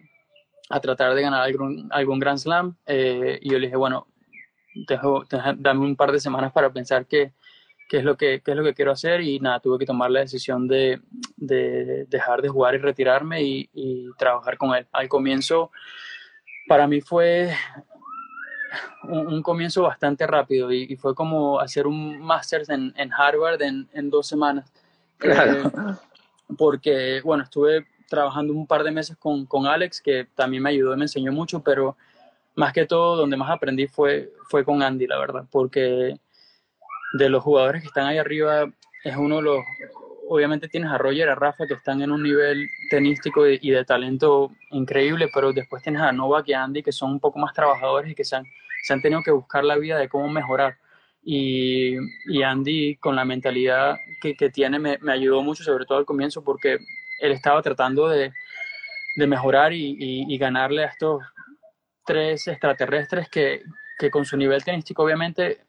a, 0.71 0.81
tratar 0.81 1.15
de 1.17 1.23
ganar 1.23 1.43
algún, 1.43 1.89
algún 1.91 2.21
Grand 2.21 2.39
Slam. 2.39 2.77
Eh, 2.87 3.41
y 3.43 3.51
yo 3.51 3.59
le 3.59 3.67
dije, 3.67 3.77
bueno, 3.77 4.07
dejo, 4.87 5.25
dame 5.57 5.81
un 5.81 5.97
par 5.97 6.13
de 6.13 6.21
semanas 6.21 6.53
para 6.53 6.73
pensar 6.73 7.07
qué, 7.07 7.33
es 7.91 8.05
lo 8.05 8.17
que, 8.17 8.35
es 8.35 8.57
lo 8.57 8.63
que 8.63 8.75
quiero 8.75 8.93
hacer 8.93 9.21
y 9.23 9.41
nada, 9.41 9.59
tuve 9.59 9.81
que 9.81 9.87
tomar 9.87 10.13
la 10.13 10.21
decisión 10.21 10.69
de, 10.69 11.01
de 11.37 12.05
dejar 12.05 12.43
de 12.43 12.49
jugar 12.49 12.77
y 12.77 12.79
retirarme 12.79 13.43
y, 13.43 13.69
y 13.73 14.07
trabajar 14.17 14.57
con 14.57 14.77
él. 14.77 14.87
Al 14.93 15.09
comienzo 15.09 15.73
para 16.69 16.87
mí 16.87 17.01
fue 17.01 17.53
un, 19.05 19.27
un 19.27 19.43
comienzo 19.43 19.83
bastante 19.83 20.27
rápido 20.27 20.73
y, 20.73 20.87
y, 20.89 20.97
fue 20.97 21.15
como 21.15 21.61
hacer 21.61 21.87
un 21.87 22.19
máster 22.21 22.63
en, 22.69 22.93
en, 22.97 23.13
Harvard 23.13 23.61
en, 23.63 23.89
en, 23.93 24.11
dos 24.11 24.27
semanas. 24.27 24.71
Claro. 25.19 25.69
Eh, 25.69 25.71
porque, 26.57 27.21
bueno, 27.23 27.45
estuve 27.45 27.87
trabajando 28.09 28.53
un 28.53 28.67
par 28.67 28.83
de 28.83 28.91
meses 28.91 29.17
con, 29.17 29.47
con, 29.47 29.67
Alex, 29.67 30.01
que 30.01 30.27
también 30.35 30.63
me 30.63 30.71
ayudó 30.71 30.95
y 30.95 30.97
me 30.97 31.05
enseñó 31.05 31.33
mucho, 31.33 31.63
pero 31.63 31.97
más 32.55 32.73
que 32.73 32.87
todo, 32.87 33.17
donde 33.17 33.37
más 33.37 33.51
aprendí 33.51 33.87
fue, 33.87 34.33
fue 34.49 34.65
con 34.65 34.83
Andy, 34.83 35.07
la 35.07 35.19
verdad, 35.19 35.45
porque 35.51 36.19
de 37.13 37.29
los 37.29 37.43
jugadores 37.43 37.83
que 37.83 37.89
están 37.89 38.07
ahí 38.07 38.19
arriba, 38.19 38.67
es 39.05 39.17
uno 39.17 39.37
de 39.37 39.43
los 39.43 39.61
obviamente 40.29 40.69
tienes 40.69 40.91
a 40.91 40.99
Roger, 40.99 41.29
a 41.29 41.35
Rafa, 41.35 41.67
que 41.67 41.75
están 41.75 42.03
en 42.03 42.11
un 42.11 42.23
nivel 42.23 42.69
tenístico 42.91 43.47
y, 43.47 43.71
de 43.71 43.85
talento 43.85 44.53
increíble, 44.71 45.29
pero 45.33 45.53
después 45.53 45.83
tienes 45.83 46.03
a 46.03 46.13
Novak 46.13 46.49
y 46.49 46.53
a 46.53 46.63
Andy, 46.63 46.83
que 46.83 46.93
son 46.93 47.13
un 47.13 47.21
poco 47.21 47.39
más 47.39 47.53
trabajadores 47.55 48.13
y 48.13 48.15
que 48.15 48.25
se 48.25 48.37
han, 48.37 48.45
se 48.83 48.93
han 48.93 49.03
tenido 49.03 49.23
que 49.23 49.31
buscar 49.31 49.65
la 49.65 49.77
vida 49.77 49.99
de 49.99 50.09
cómo 50.09 50.29
mejorar. 50.29 50.77
Y, 51.23 51.97
y 52.27 52.43
Andy, 52.43 52.97
con 52.97 53.17
la 53.17 53.25
mentalidad 53.25 53.97
que, 54.21 54.35
que 54.35 54.51
tiene, 54.51 54.79
me, 54.79 54.99
me, 55.01 55.13
ayudó 55.13 55.43
mucho, 55.43 55.65
sobre 55.65 55.85
todo 55.85 55.99
al 55.99 56.07
comienzo, 56.07 56.45
porque 56.45 56.79
él 57.21 57.33
estaba 57.33 57.61
tratando 57.63 58.09
de, 58.09 58.33
de 59.17 59.27
mejorar 59.27 59.73
y, 59.73 59.97
y, 59.99 60.35
y, 60.35 60.39
ganarle 60.39 60.85
a 60.85 60.89
estos 60.89 61.23
tres 62.05 62.47
extraterrestres 62.49 63.29
que, 63.29 63.63
que 63.99 64.11
con 64.11 64.25
su 64.25 64.37
nivel 64.37 64.65
tenístico, 64.65 65.03
obviamente, 65.03 65.68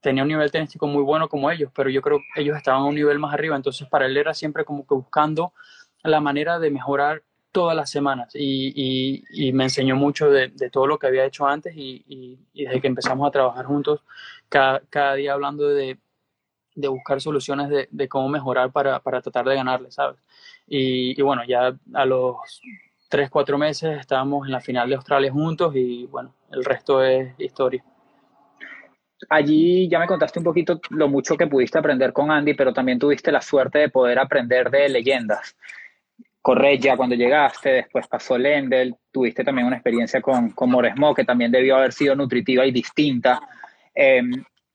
tenía 0.00 0.22
un 0.22 0.28
nivel 0.28 0.50
tenístico 0.50 0.86
muy 0.86 1.02
bueno 1.02 1.28
como 1.28 1.50
ellos, 1.50 1.70
pero 1.74 1.90
yo 1.90 2.00
creo 2.02 2.20
que 2.34 2.42
ellos 2.42 2.56
estaban 2.56 2.82
a 2.82 2.84
un 2.84 2.94
nivel 2.94 3.18
más 3.18 3.34
arriba, 3.34 3.56
entonces 3.56 3.88
para 3.88 4.06
él 4.06 4.16
era 4.16 4.34
siempre 4.34 4.64
como 4.64 4.86
que 4.86 4.94
buscando 4.94 5.52
la 6.02 6.20
manera 6.20 6.58
de 6.58 6.70
mejorar 6.70 7.22
todas 7.52 7.76
las 7.76 7.90
semanas. 7.90 8.34
Y, 8.34 8.72
y, 8.74 9.24
y 9.48 9.52
me 9.52 9.64
enseñó 9.64 9.96
mucho 9.96 10.30
de, 10.30 10.48
de, 10.48 10.70
todo 10.70 10.86
lo 10.86 10.98
que 10.98 11.06
había 11.06 11.24
hecho 11.24 11.46
antes 11.46 11.74
y, 11.76 12.04
y 12.54 12.64
desde 12.64 12.80
que 12.80 12.86
empezamos 12.86 13.26
a 13.26 13.30
trabajar 13.30 13.66
juntos, 13.66 14.02
cada, 14.48 14.80
cada 14.88 15.14
día 15.14 15.32
hablando 15.32 15.68
de, 15.68 15.98
de 16.74 16.88
buscar 16.88 17.20
soluciones 17.20 17.68
de, 17.68 17.88
de, 17.90 18.08
cómo 18.08 18.28
mejorar 18.28 18.70
para, 18.72 19.00
para 19.00 19.20
tratar 19.20 19.46
de 19.46 19.54
ganarle, 19.56 19.90
¿sabes? 19.90 20.18
Y, 20.66 21.20
bueno, 21.22 21.42
ya 21.44 21.76
a 21.94 22.04
los 22.06 22.36
tres, 23.08 23.28
cuatro 23.28 23.58
meses 23.58 23.98
estábamos 23.98 24.46
en 24.46 24.52
la 24.52 24.60
final 24.60 24.88
de 24.88 24.94
Australia 24.94 25.32
juntos 25.32 25.74
y 25.74 26.06
bueno, 26.06 26.32
el 26.52 26.64
resto 26.64 27.02
es 27.02 27.34
historia 27.38 27.84
allí 29.28 29.88
ya 29.88 29.98
me 29.98 30.06
contaste 30.06 30.38
un 30.38 30.44
poquito 30.44 30.80
lo 30.90 31.08
mucho 31.08 31.36
que 31.36 31.46
pudiste 31.46 31.78
aprender 31.78 32.12
con 32.12 32.30
Andy, 32.30 32.54
pero 32.54 32.72
también 32.72 32.98
tuviste 32.98 33.30
la 33.30 33.40
suerte 33.40 33.78
de 33.78 33.88
poder 33.88 34.18
aprender 34.18 34.70
de 34.70 34.88
leyendas. 34.88 35.56
Correia 36.42 36.96
cuando 36.96 37.14
llegaste, 37.14 37.70
después 37.70 38.06
pasó 38.06 38.38
Lendl, 38.38 38.96
tuviste 39.10 39.44
también 39.44 39.66
una 39.66 39.76
experiencia 39.76 40.22
con, 40.22 40.50
con 40.50 40.70
Moresmo, 40.70 41.14
que 41.14 41.24
también 41.24 41.52
debió 41.52 41.76
haber 41.76 41.92
sido 41.92 42.16
nutritiva 42.16 42.64
y 42.64 42.72
distinta. 42.72 43.40
Eh, 43.94 44.22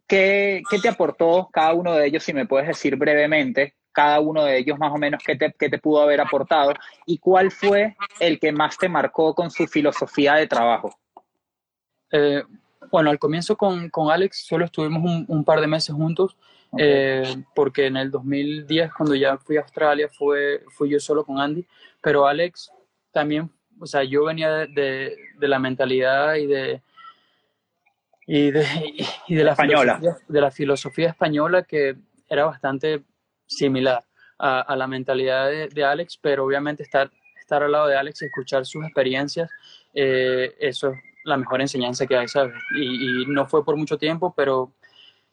¿qué, 0.08 0.62
¿qué, 0.70 0.80
te 0.80 0.90
aportó 0.90 1.50
cada 1.52 1.74
uno 1.74 1.94
de 1.94 2.06
ellos, 2.06 2.24
si 2.24 2.34
me 2.34 2.46
puedes 2.46 2.68
decir 2.68 2.96
brevemente, 2.96 3.74
cada 3.92 4.20
uno 4.20 4.44
de 4.44 4.58
ellos 4.58 4.78
más 4.78 4.92
o 4.92 4.98
menos 4.98 5.24
qué 5.26 5.36
te, 5.36 5.54
qué 5.58 5.70
te 5.70 5.80
pudo 5.80 6.02
haber 6.02 6.22
aportado 6.22 6.74
y 7.06 7.18
cuál 7.18 7.50
fue 7.50 7.96
el 8.20 8.40
que 8.40 8.52
más 8.52 8.78
te 8.78 8.90
marcó 8.90 9.34
con 9.34 9.50
su 9.50 9.66
filosofía 9.66 10.36
de 10.36 10.48
trabajo? 10.48 10.94
Eh, 12.12 12.44
bueno, 12.92 13.10
al 13.10 13.20
comienzo 13.20 13.56
con, 13.56 13.90
con 13.90 14.12
Alex 14.12 14.46
solo 14.46 14.66
estuvimos 14.66 15.04
un, 15.04 15.26
un, 15.28 15.44
par 15.44 15.62
de 15.62 15.68
meses 15.68 15.96
juntos, 15.96 16.38
okay. 16.72 16.86
eh, 16.88 17.44
porque 17.54 17.88
en 17.88 17.98
el 17.98 18.12
2010, 18.12 18.94
cuando 18.94 19.16
ya 19.16 19.38
fui 19.38 19.58
a 19.58 19.62
Australia, 19.62 20.10
fue, 20.10 20.64
fui 20.70 20.90
yo 20.90 21.00
solo 21.00 21.26
con 21.26 21.40
Andy, 21.40 21.66
pero 22.02 22.28
Alex 22.28 22.72
también, 23.12 23.50
o 23.80 23.86
sea, 23.86 24.04
yo 24.04 24.26
venía 24.26 24.52
de, 24.52 24.68
de, 24.68 25.18
de 25.40 25.48
la 25.48 25.60
mentalidad 25.60 26.36
y 26.36 26.48
de, 26.48 26.82
y 28.28 28.52
de, 28.52 28.66
y 29.28 29.36
de, 29.36 29.44
la 29.44 29.52
española. 29.52 30.00
de 30.28 30.42
la 30.42 30.52
filosofía 30.52 31.10
española 31.10 31.64
que 31.64 31.96
era 32.30 32.46
bastante 32.46 33.04
similar 33.46 34.04
a, 34.38 34.62
a 34.62 34.76
la 34.76 34.88
mentalidad 34.88 35.48
de, 35.48 35.68
de, 35.70 35.84
Alex, 35.84 36.18
pero 36.22 36.46
obviamente 36.46 36.84
estar, 36.84 37.12
estar 37.40 37.64
al 37.64 37.72
lado 37.72 37.88
de 37.88 37.96
Alex 37.96 38.22
y 38.22 38.26
escuchar 38.26 38.66
sus 38.66 38.84
experiencias, 38.84 39.50
eh, 39.94 40.56
eso 40.60 40.94
la 41.26 41.38
mejor 41.38 41.60
enseñanza 41.60 42.06
que 42.06 42.16
hay, 42.16 42.28
¿sabes? 42.28 42.54
Y, 42.80 43.26
no 43.28 43.46
fue 43.48 43.66
por 43.66 43.76
mucho 43.76 43.98
tiempo, 43.98 44.34
pero 44.36 44.72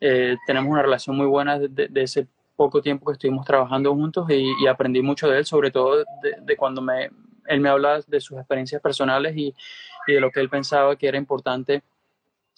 eh, 0.00 0.36
tenemos 0.46 0.70
una 0.72 0.82
relación 0.82 1.16
muy 1.16 1.26
buena 1.26 1.58
de, 1.58 1.90
ese 1.94 2.26
poco 2.56 2.80
tiempo 2.80 3.06
que 3.06 3.12
estuvimos 3.12 3.46
trabajando 3.46 3.94
juntos 3.94 4.26
y, 4.30 4.66
aprendí 4.66 5.02
mucho 5.02 5.28
de 5.28 5.38
él, 5.38 5.46
sobre 5.46 5.70
todo 5.70 6.04
de, 6.22 6.56
cuando 6.56 6.80
me, 6.82 7.10
él 7.46 7.60
me 7.60 7.68
habla 7.68 8.00
de 8.06 8.20
sus 8.20 8.38
experiencias 8.38 8.80
personales 8.80 9.36
y, 9.36 9.54
de 10.06 10.20
lo 10.20 10.30
que 10.30 10.40
él 10.40 10.48
pensaba 10.48 10.96
que 10.96 11.06
era 11.06 11.16
importante 11.16 11.84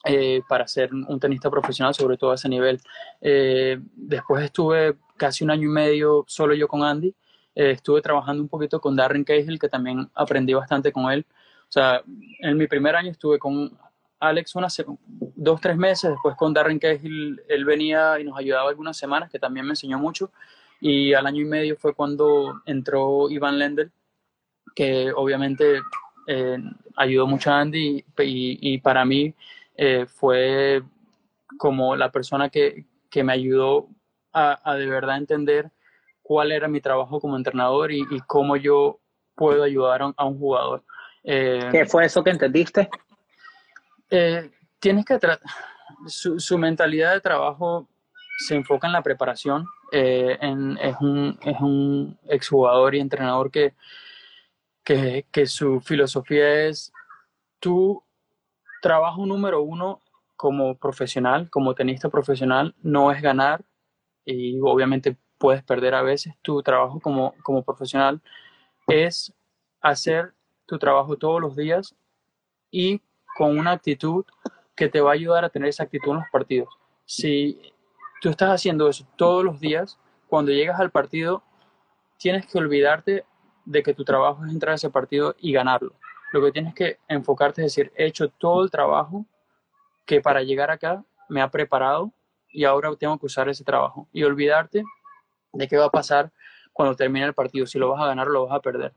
eh, 0.06 0.40
para 0.48 0.66
ser 0.66 0.94
un 0.94 1.20
tenista 1.20 1.50
profesional, 1.50 1.94
sobre 1.94 2.16
todo 2.16 2.30
a 2.30 2.36
ese 2.36 2.48
nivel. 2.48 2.80
Eh, 3.20 3.78
después 3.94 4.44
estuve 4.44 4.96
casi 5.16 5.44
un 5.44 5.50
año 5.50 5.68
y 5.68 5.72
medio 5.72 6.24
solo 6.26 6.54
yo 6.54 6.68
con 6.68 6.82
Andy. 6.82 7.14
Estuve 7.54 8.00
trabajando 8.00 8.42
un 8.42 8.48
poquito 8.48 8.80
con 8.80 8.96
Darren 8.96 9.24
Cahill, 9.24 9.58
que 9.58 9.68
también 9.68 10.10
aprendí 10.14 10.54
bastante 10.54 10.90
con 10.90 11.12
él. 11.12 11.26
Sea, 11.74 12.04
en 12.38 12.56
mi 12.56 12.68
primer 12.68 12.94
año 12.94 13.10
estuve 13.10 13.36
con 13.36 13.76
Alex 14.20 14.54
unas 14.54 14.80
dos, 15.34 15.60
tres 15.60 15.76
meses, 15.76 16.12
después 16.12 16.36
con 16.36 16.54
Darren 16.54 16.78
Cahill, 16.78 17.42
él 17.48 17.64
venía 17.64 18.20
y 18.20 18.22
nos 18.22 18.38
ayudaba 18.38 18.68
algunas 18.68 18.96
semanas, 18.96 19.28
que 19.28 19.40
también 19.40 19.66
me 19.66 19.72
enseñó 19.72 19.98
mucho. 19.98 20.30
Y 20.80 21.14
al 21.14 21.26
año 21.26 21.42
y 21.42 21.46
medio 21.46 21.76
fue 21.76 21.92
cuando 21.92 22.62
entró 22.66 23.28
Iván 23.28 23.58
Lendl, 23.58 23.90
que 24.76 25.10
obviamente 25.16 25.80
eh, 26.28 26.58
ayudó 26.94 27.26
mucho 27.26 27.50
a 27.50 27.62
Andy 27.62 28.04
y, 28.18 28.22
y, 28.22 28.74
y 28.74 28.78
para 28.78 29.04
mí 29.04 29.34
eh, 29.76 30.06
fue 30.06 30.80
como 31.58 31.96
la 31.96 32.12
persona 32.12 32.50
que, 32.50 32.86
que 33.10 33.24
me 33.24 33.32
ayudó 33.32 33.88
a, 34.32 34.60
a, 34.62 34.76
de 34.76 34.86
verdad 34.86 35.16
entender 35.16 35.72
cuál 36.22 36.52
era 36.52 36.68
mi 36.68 36.80
trabajo 36.80 37.18
como 37.18 37.36
entrenador 37.36 37.90
y, 37.90 38.02
y 38.12 38.20
cómo 38.28 38.54
yo 38.54 39.00
puedo 39.34 39.64
ayudar 39.64 40.02
a 40.02 40.06
un, 40.06 40.14
a 40.16 40.24
un 40.24 40.38
jugador. 40.38 40.84
Eh, 41.24 41.68
¿Qué 41.72 41.86
fue 41.86 42.04
eso 42.04 42.22
que 42.22 42.30
entendiste? 42.30 42.88
Eh, 44.10 44.50
tienes 44.78 45.04
que 45.04 45.18
su, 46.06 46.38
su, 46.38 46.58
mentalidad 46.58 47.14
de 47.14 47.20
trabajo 47.20 47.88
se 48.46 48.54
enfoca 48.54 48.86
en 48.86 48.92
la 48.92 49.02
preparación. 49.02 49.66
Eh, 49.90 50.36
en, 50.40 50.76
es, 50.78 50.96
un, 51.00 51.38
es 51.42 51.58
un 51.60 52.18
exjugador 52.28 52.94
y 52.94 53.00
entrenador 53.00 53.50
que, 53.50 53.74
que, 54.84 55.26
que 55.32 55.46
su 55.46 55.80
filosofía 55.80 56.66
es 56.66 56.92
tu 57.58 58.02
trabajo 58.82 59.24
número 59.24 59.62
uno 59.62 60.02
como 60.36 60.76
profesional, 60.76 61.48
como 61.48 61.74
tenista 61.74 62.10
profesional, 62.10 62.74
no 62.82 63.10
es 63.10 63.22
ganar 63.22 63.64
y 64.26 64.58
obviamente 64.60 65.16
puedes 65.38 65.62
perder 65.62 65.94
a 65.94 66.02
veces. 66.02 66.34
Tu 66.42 66.62
trabajo 66.62 67.00
como, 67.00 67.34
como 67.42 67.62
profesional 67.62 68.20
es 68.86 69.32
hacer 69.80 70.34
tu 70.66 70.78
trabajo 70.78 71.16
todos 71.16 71.40
los 71.40 71.56
días 71.56 71.94
y 72.70 73.00
con 73.36 73.58
una 73.58 73.72
actitud 73.72 74.24
que 74.74 74.88
te 74.88 75.00
va 75.00 75.10
a 75.10 75.14
ayudar 75.14 75.44
a 75.44 75.48
tener 75.48 75.68
esa 75.68 75.84
actitud 75.84 76.12
en 76.12 76.18
los 76.18 76.30
partidos. 76.32 76.68
Si 77.04 77.60
tú 78.20 78.30
estás 78.30 78.50
haciendo 78.50 78.88
eso 78.88 79.06
todos 79.16 79.44
los 79.44 79.60
días, 79.60 79.98
cuando 80.28 80.52
llegas 80.52 80.80
al 80.80 80.90
partido, 80.90 81.42
tienes 82.18 82.46
que 82.46 82.58
olvidarte 82.58 83.24
de 83.64 83.82
que 83.82 83.94
tu 83.94 84.04
trabajo 84.04 84.44
es 84.44 84.52
entrar 84.52 84.72
a 84.72 84.76
ese 84.76 84.90
partido 84.90 85.34
y 85.38 85.52
ganarlo. 85.52 85.94
Lo 86.32 86.42
que 86.42 86.52
tienes 86.52 86.74
que 86.74 86.98
enfocarte 87.08 87.64
es 87.64 87.74
decir, 87.74 87.92
he 87.96 88.06
hecho 88.06 88.28
todo 88.28 88.64
el 88.64 88.70
trabajo 88.70 89.26
que 90.04 90.20
para 90.20 90.42
llegar 90.42 90.70
acá 90.70 91.04
me 91.28 91.40
ha 91.40 91.50
preparado 91.50 92.12
y 92.48 92.64
ahora 92.64 92.94
tengo 92.96 93.18
que 93.18 93.26
usar 93.26 93.48
ese 93.48 93.64
trabajo. 93.64 94.08
Y 94.12 94.24
olvidarte 94.24 94.82
de 95.52 95.68
qué 95.68 95.76
va 95.76 95.86
a 95.86 95.90
pasar 95.90 96.32
cuando 96.72 96.96
termine 96.96 97.26
el 97.26 97.34
partido, 97.34 97.66
si 97.66 97.78
lo 97.78 97.90
vas 97.90 98.02
a 98.02 98.06
ganar 98.06 98.28
o 98.28 98.32
lo 98.32 98.46
vas 98.46 98.56
a 98.56 98.60
perder 98.60 98.92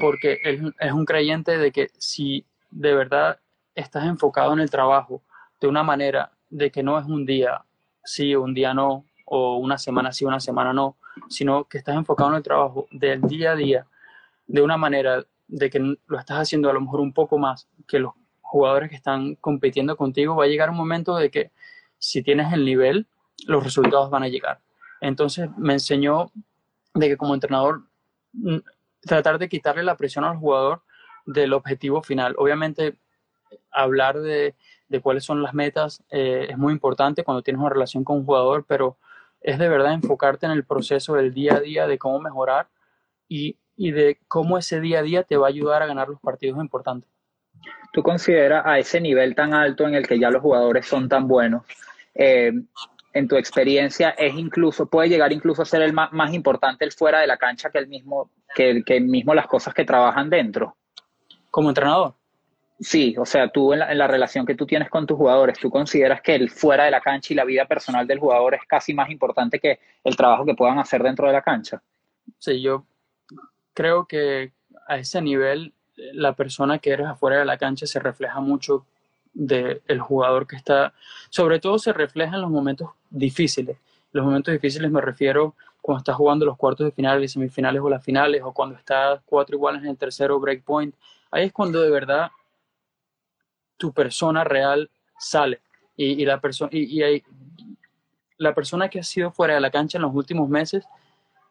porque 0.00 0.40
es 0.42 0.92
un 0.92 1.04
creyente 1.04 1.58
de 1.58 1.72
que 1.72 1.90
si 1.98 2.44
de 2.70 2.94
verdad 2.94 3.38
estás 3.74 4.04
enfocado 4.04 4.52
en 4.52 4.60
el 4.60 4.70
trabajo 4.70 5.22
de 5.60 5.68
una 5.68 5.82
manera 5.82 6.32
de 6.50 6.70
que 6.70 6.82
no 6.82 6.98
es 6.98 7.06
un 7.06 7.24
día 7.26 7.62
sí, 8.06 8.34
un 8.34 8.54
día 8.54 8.72
no, 8.72 9.04
o 9.26 9.56
una 9.56 9.78
semana 9.78 10.12
sí, 10.12 10.24
una 10.24 10.40
semana 10.40 10.72
no, 10.72 10.96
sino 11.28 11.64
que 11.64 11.78
estás 11.78 11.96
enfocado 11.96 12.30
en 12.30 12.36
el 12.36 12.42
trabajo 12.42 12.86
del 12.90 13.20
día 13.22 13.52
a 13.52 13.56
día 13.56 13.86
de 14.46 14.62
una 14.62 14.76
manera 14.76 15.24
de 15.48 15.70
que 15.70 15.78
lo 15.78 16.18
estás 16.18 16.38
haciendo 16.38 16.70
a 16.70 16.72
lo 16.72 16.80
mejor 16.80 17.00
un 17.00 17.12
poco 17.12 17.38
más 17.38 17.68
que 17.86 17.98
los 17.98 18.12
jugadores 18.40 18.90
que 18.90 18.96
están 18.96 19.34
compitiendo 19.36 19.96
contigo, 19.96 20.36
va 20.36 20.44
a 20.44 20.48
llegar 20.48 20.70
un 20.70 20.76
momento 20.76 21.16
de 21.16 21.30
que 21.30 21.50
si 21.98 22.22
tienes 22.22 22.52
el 22.52 22.64
nivel, 22.64 23.06
los 23.46 23.62
resultados 23.62 24.08
van 24.10 24.22
a 24.22 24.28
llegar. 24.28 24.60
Entonces 25.00 25.50
me 25.56 25.74
enseñó 25.74 26.30
de 26.94 27.08
que 27.08 27.16
como 27.16 27.34
entrenador 27.34 27.82
mm, 28.32 28.58
tratar 29.06 29.38
de 29.38 29.48
quitarle 29.48 29.82
la 29.82 29.96
presión 29.96 30.24
al 30.24 30.36
jugador 30.36 30.82
del 31.24 31.52
objetivo 31.52 32.02
final. 32.02 32.34
Obviamente 32.38 32.96
hablar 33.70 34.20
de, 34.20 34.54
cuáles 35.02 35.24
son 35.24 35.42
las 35.42 35.54
metas 35.54 36.02
eh, 36.10 36.46
es 36.50 36.58
muy 36.58 36.72
importante 36.72 37.24
cuando 37.24 37.42
tienes 37.42 37.60
una 37.60 37.70
relación 37.70 38.04
con 38.04 38.18
un 38.18 38.24
jugador, 38.24 38.64
pero 38.66 38.96
es 39.40 39.58
de 39.58 39.68
verdad 39.68 39.92
enfocarte 39.92 40.46
en 40.46 40.52
el 40.52 40.64
proceso 40.64 41.14
del 41.14 41.32
día 41.34 41.56
a 41.56 41.60
día 41.60 41.86
de 41.86 41.98
cómo 41.98 42.20
mejorar 42.20 42.68
y, 43.28 43.58
y 43.76 43.90
de 43.90 44.18
cómo 44.28 44.58
ese 44.58 44.80
día 44.80 45.00
a 45.00 45.02
día 45.02 45.22
te 45.22 45.36
va 45.36 45.46
a 45.46 45.50
ayudar 45.50 45.82
a 45.82 45.86
ganar 45.86 46.08
los 46.08 46.20
partidos 46.20 46.58
importantes. 46.60 47.10
¿Tú 47.92 48.02
consideras 48.02 48.64
a 48.66 48.78
ese 48.78 49.00
nivel 49.00 49.34
tan 49.34 49.54
alto 49.54 49.86
en 49.86 49.94
el 49.94 50.06
que 50.06 50.18
ya 50.18 50.30
los 50.30 50.42
jugadores 50.42 50.86
son 50.86 51.08
tan 51.08 51.26
buenos, 51.26 51.64
eh, 52.14 52.52
en 53.16 53.28
tu 53.28 53.36
experiencia, 53.36 54.10
es 54.10 54.34
incluso, 54.34 54.84
puede 54.86 55.08
llegar 55.08 55.32
incluso 55.32 55.62
a 55.62 55.64
ser 55.64 55.80
el 55.80 55.94
más, 55.94 56.12
más 56.12 56.34
importante 56.34 56.84
el 56.84 56.92
fuera 56.92 57.20
de 57.20 57.26
la 57.26 57.38
cancha 57.38 57.70
que 57.70 57.78
el 57.78 57.88
mismo, 57.88 58.30
que, 58.54 58.82
que 58.84 59.00
mismo 59.00 59.34
las 59.34 59.46
cosas 59.46 59.72
que 59.72 59.86
trabajan 59.86 60.28
dentro? 60.28 60.76
Como 61.50 61.70
entrenador. 61.70 62.14
Sí, 62.78 63.16
o 63.18 63.24
sea, 63.24 63.48
tú 63.48 63.72
en 63.72 63.78
la, 63.78 63.90
en 63.90 63.96
la, 63.96 64.06
relación 64.06 64.44
que 64.44 64.54
tú 64.54 64.66
tienes 64.66 64.90
con 64.90 65.06
tus 65.06 65.16
jugadores, 65.16 65.58
¿tú 65.58 65.70
consideras 65.70 66.20
que 66.20 66.34
el 66.34 66.50
fuera 66.50 66.84
de 66.84 66.90
la 66.90 67.00
cancha 67.00 67.32
y 67.32 67.36
la 67.36 67.46
vida 67.46 67.64
personal 67.64 68.06
del 68.06 68.18
jugador 68.18 68.54
es 68.54 68.60
casi 68.68 68.92
más 68.92 69.08
importante 69.08 69.58
que 69.58 69.80
el 70.04 70.14
trabajo 70.14 70.44
que 70.44 70.54
puedan 70.54 70.78
hacer 70.78 71.02
dentro 71.02 71.26
de 71.26 71.32
la 71.32 71.40
cancha? 71.40 71.80
Sí, 72.38 72.60
yo 72.60 72.84
creo 73.72 74.04
que 74.04 74.52
a 74.86 74.98
ese 74.98 75.22
nivel 75.22 75.72
la 75.96 76.34
persona 76.34 76.78
que 76.80 76.90
eres 76.90 77.06
afuera 77.06 77.38
de 77.38 77.46
la 77.46 77.56
cancha 77.56 77.86
se 77.86 77.98
refleja 77.98 78.40
mucho 78.40 78.84
del 79.36 80.00
jugador 80.00 80.46
que 80.46 80.56
está, 80.56 80.94
sobre 81.28 81.60
todo 81.60 81.78
se 81.78 81.92
refleja 81.92 82.36
en 82.36 82.42
los 82.42 82.50
momentos 82.50 82.90
difíciles. 83.10 83.76
Los 84.12 84.24
momentos 84.24 84.52
difíciles 84.52 84.90
me 84.90 85.02
refiero 85.02 85.54
cuando 85.82 85.98
estás 85.98 86.16
jugando 86.16 86.46
los 86.46 86.56
cuartos 86.56 86.86
de 86.86 86.90
finales, 86.90 87.32
semifinales 87.32 87.82
o 87.82 87.90
las 87.90 88.02
finales, 88.02 88.40
o 88.42 88.52
cuando 88.52 88.76
estás 88.76 89.20
cuatro 89.26 89.56
iguales 89.56 89.82
en 89.82 89.90
el 89.90 89.96
tercero 89.98 90.40
breakpoint. 90.40 90.94
Ahí 91.30 91.44
es 91.44 91.52
cuando 91.52 91.82
de 91.82 91.90
verdad 91.90 92.30
tu 93.76 93.92
persona 93.92 94.42
real 94.42 94.90
sale. 95.18 95.60
Y, 95.98 96.24
la, 96.24 96.40
persona 96.40 96.70
y 96.72 97.22
la 98.36 98.54
persona 98.54 98.88
que 98.88 99.00
ha 99.00 99.02
sido 99.02 99.30
fuera 99.30 99.54
de 99.54 99.60
la 99.60 99.70
cancha 99.70 99.96
en 99.96 100.02
los 100.02 100.14
últimos 100.14 100.48
meses, 100.48 100.86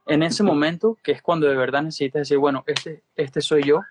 en 0.06 0.22
ese 0.22 0.44
momento, 0.44 0.98
que 1.02 1.14
es 1.14 1.22
cuando 1.22 1.48
de 1.48 1.56
verdad 1.56 1.82
necesitas 1.82 2.22
decir, 2.22 2.38
bueno, 2.38 2.64
este, 2.68 3.02
este 3.16 3.42
soy 3.42 3.64
yo, 3.64 3.82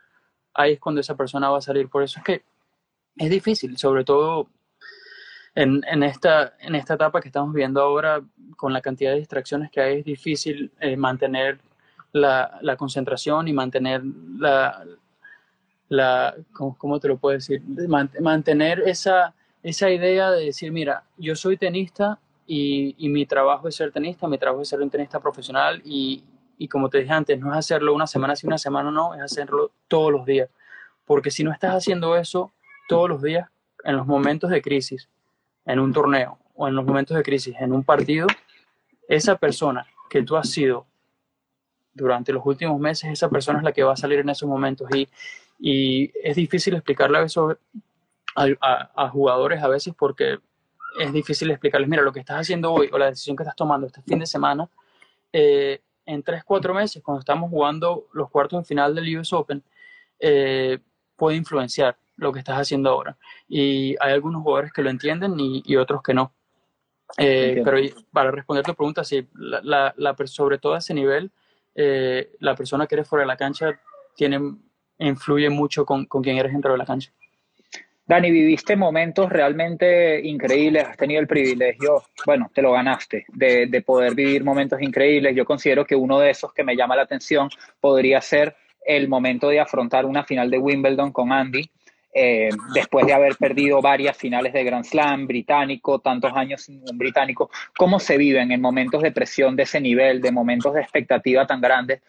ahí 0.52 0.74
es 0.74 0.80
cuando 0.80 1.00
esa 1.00 1.16
persona 1.16 1.50
va 1.50 1.58
a 1.58 1.62
salir. 1.62 1.88
Por 1.88 2.02
eso 2.02 2.20
es 2.20 2.24
que 2.24 2.44
es 3.16 3.30
difícil, 3.30 3.76
sobre 3.78 4.04
todo 4.04 4.48
en, 5.54 5.82
en, 5.86 6.02
esta, 6.02 6.54
en 6.58 6.74
esta 6.74 6.94
etapa 6.94 7.20
que 7.20 7.28
estamos 7.28 7.54
viendo 7.54 7.80
ahora, 7.80 8.22
con 8.56 8.72
la 8.72 8.80
cantidad 8.80 9.12
de 9.12 9.18
distracciones 9.18 9.70
que 9.70 9.80
hay, 9.80 9.98
es 9.98 10.04
difícil 10.04 10.72
eh, 10.80 10.96
mantener 10.96 11.58
la, 12.12 12.58
la, 12.60 12.76
concentración 12.76 13.48
y 13.48 13.52
mantener 13.52 14.02
la, 14.38 14.84
la 15.88 16.34
¿cómo, 16.52 16.76
¿cómo, 16.78 17.00
te 17.00 17.08
lo 17.08 17.18
puedo 17.18 17.34
decir? 17.34 17.62
mantener 18.20 18.80
esa, 18.86 19.34
esa 19.62 19.90
idea 19.90 20.30
de 20.30 20.46
decir, 20.46 20.72
mira, 20.72 21.04
yo 21.16 21.34
soy 21.34 21.56
tenista 21.56 22.18
y, 22.46 22.94
y, 22.98 23.08
mi 23.08 23.26
trabajo 23.26 23.68
es 23.68 23.76
ser 23.76 23.90
tenista, 23.90 24.28
mi 24.28 24.38
trabajo 24.38 24.62
es 24.62 24.68
ser 24.68 24.80
un 24.80 24.90
tenista 24.90 25.20
profesional 25.20 25.80
y, 25.84 26.22
y 26.58 26.68
como 26.68 26.88
te 26.88 26.98
dije 26.98 27.12
antes, 27.12 27.38
no 27.38 27.52
es 27.52 27.58
hacerlo 27.58 27.94
una 27.94 28.06
semana 28.06 28.36
sí, 28.36 28.46
una 28.46 28.58
semana 28.58 28.90
no, 28.90 29.14
es 29.14 29.22
hacerlo 29.22 29.72
todos 29.88 30.12
los 30.12 30.24
días. 30.26 30.48
Porque 31.04 31.30
si 31.30 31.44
no 31.44 31.52
estás 31.52 31.74
haciendo 31.74 32.16
eso 32.16 32.52
todos 32.88 33.08
los 33.08 33.22
días, 33.22 33.48
en 33.84 33.96
los 33.96 34.06
momentos 34.06 34.50
de 34.50 34.62
crisis, 34.62 35.08
en 35.66 35.78
un 35.78 35.92
torneo 35.92 36.38
o 36.54 36.68
en 36.68 36.74
los 36.74 36.84
momentos 36.84 37.16
de 37.16 37.22
crisis, 37.22 37.54
en 37.58 37.72
un 37.72 37.84
partido, 37.84 38.26
esa 39.08 39.36
persona 39.36 39.86
que 40.08 40.22
tú 40.22 40.36
has 40.36 40.50
sido 40.50 40.86
durante 41.92 42.32
los 42.32 42.44
últimos 42.44 42.78
meses, 42.80 43.10
esa 43.10 43.28
persona 43.28 43.58
es 43.58 43.64
la 43.64 43.72
que 43.72 43.82
va 43.82 43.92
a 43.92 43.96
salir 43.96 44.20
en 44.20 44.28
esos 44.28 44.48
momentos. 44.48 44.88
Y, 44.94 45.08
y 45.58 46.12
es 46.22 46.36
difícil 46.36 46.74
explicarle 46.74 47.18
a, 47.18 47.26
a, 48.36 48.90
a, 48.94 49.08
jugadores 49.10 49.62
a 49.62 49.68
veces 49.68 49.94
porque 49.96 50.38
es 50.98 51.12
difícil 51.12 51.50
explicarles, 51.50 51.88
mira, 51.88 52.02
lo 52.02 52.12
que 52.12 52.20
estás 52.20 52.40
haciendo 52.40 52.72
hoy 52.72 52.88
o 52.92 52.98
la 52.98 53.06
decisión 53.06 53.36
que 53.36 53.42
estás 53.42 53.56
tomando 53.56 53.86
este 53.86 54.02
fin 54.02 54.18
de 54.18 54.26
semana 54.26 54.68
eh, 55.32 55.80
en 56.06 56.22
3, 56.22 56.44
4 56.44 56.74
meses, 56.74 57.02
cuando 57.02 57.20
estamos 57.20 57.50
jugando 57.50 58.06
los 58.12 58.30
cuartos 58.30 58.62
de 58.62 58.66
final 58.66 58.94
del 58.94 59.18
US 59.18 59.32
Open, 59.32 59.62
eh, 60.20 60.78
puede 61.16 61.36
influenciar 61.36 61.96
lo 62.16 62.32
que 62.32 62.38
estás 62.38 62.58
haciendo 62.58 62.90
ahora. 62.90 63.16
Y 63.48 63.96
hay 64.00 64.12
algunos 64.12 64.42
jugadores 64.42 64.72
que 64.72 64.82
lo 64.82 64.90
entienden 64.90 65.38
y, 65.38 65.62
y 65.64 65.76
otros 65.76 66.02
que 66.02 66.14
no. 66.14 66.32
Eh, 67.18 67.62
pero 67.64 67.78
para 68.12 68.30
responder 68.30 68.64
tu 68.64 68.74
pregunta, 68.74 69.04
sí, 69.04 69.28
la, 69.34 69.60
la, 69.62 69.94
la, 69.96 70.16
sobre 70.26 70.58
todo 70.58 70.74
a 70.74 70.78
ese 70.78 70.94
nivel, 70.94 71.30
eh, 71.74 72.32
la 72.40 72.54
persona 72.54 72.86
que 72.86 72.94
eres 72.96 73.08
fuera 73.08 73.22
de 73.22 73.28
la 73.28 73.36
cancha 73.36 73.78
tiene, 74.16 74.40
influye 74.98 75.50
mucho 75.50 75.84
con, 75.84 76.06
con 76.06 76.22
quien 76.22 76.38
eres 76.38 76.52
dentro 76.52 76.72
de 76.72 76.78
la 76.78 76.86
cancha. 76.86 77.12
Dani, 78.06 78.30
viviste 78.30 78.76
momentos 78.76 79.30
realmente 79.30 80.20
increíbles, 80.26 80.84
has 80.84 80.96
tenido 80.96 81.20
el 81.20 81.26
privilegio, 81.26 82.02
bueno, 82.26 82.50
te 82.52 82.60
lo 82.60 82.72
ganaste, 82.72 83.24
de, 83.32 83.66
de, 83.66 83.80
poder 83.80 84.14
vivir 84.14 84.44
momentos 84.44 84.80
increíbles. 84.82 85.34
Yo 85.34 85.46
considero 85.46 85.86
que 85.86 85.96
uno 85.96 86.18
de 86.18 86.28
esos 86.28 86.52
que 86.52 86.64
me 86.64 86.76
llama 86.76 86.96
la 86.96 87.02
atención 87.02 87.48
podría 87.80 88.20
ser 88.20 88.56
el 88.84 89.08
momento 89.08 89.48
de 89.48 89.58
afrontar 89.58 90.04
una 90.04 90.22
final 90.22 90.50
de 90.50 90.58
Wimbledon 90.58 91.12
con 91.12 91.32
Andy, 91.32 91.70
eh, 92.16 92.48
después 92.72 93.04
de 93.06 93.12
haber 93.12 93.34
perdido 93.36 93.82
varias 93.82 94.16
finales 94.16 94.52
de 94.52 94.62
Grand 94.62 94.84
Slam, 94.84 95.26
británico, 95.26 95.98
tantos 95.98 96.32
años 96.34 96.62
sin 96.62 96.80
un 96.88 96.96
británico. 96.96 97.50
¿Cómo 97.76 97.98
se 97.98 98.16
viven 98.16 98.52
en 98.52 98.60
momentos 98.60 99.02
de 99.02 99.10
presión 99.10 99.56
de 99.56 99.64
ese 99.64 99.80
nivel, 99.80 100.20
de 100.20 100.30
momentos 100.30 100.74
de 100.74 100.80
expectativa 100.80 101.44
tan 101.44 101.60
grandes? 101.60 102.02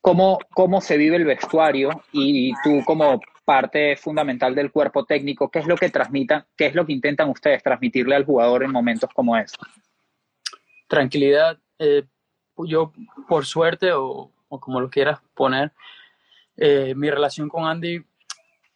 ¿Cómo, 0.00 0.40
cómo 0.50 0.80
se 0.80 0.96
vive 0.96 1.16
el 1.16 1.24
vestuario 1.24 2.02
y, 2.12 2.52
tú 2.64 2.82
como 2.84 3.20
parte 3.44 3.96
fundamental 3.96 4.56
del 4.56 4.72
cuerpo 4.72 5.04
técnico, 5.04 5.50
¿qué 5.50 5.60
es 5.60 5.66
lo 5.66 5.76
que 5.76 5.90
transmitan, 5.90 6.44
qué 6.56 6.66
es 6.66 6.74
lo 6.74 6.84
que 6.84 6.92
intentan 6.92 7.28
ustedes 7.28 7.62
transmitirle 7.62 8.16
al 8.16 8.24
jugador 8.24 8.64
en 8.64 8.72
momentos 8.72 9.08
como 9.14 9.36
estos? 9.36 9.68
Tranquilidad. 10.88 11.58
Eh, 11.78 12.02
yo, 12.56 12.92
por 13.28 13.46
suerte, 13.46 13.92
o, 13.92 14.32
o, 14.48 14.60
como 14.60 14.80
lo 14.80 14.90
quieras 14.90 15.20
poner, 15.34 15.72
eh, 16.56 16.92
mi 16.96 17.08
relación 17.08 17.48
con 17.48 17.66
Andy, 17.66 18.04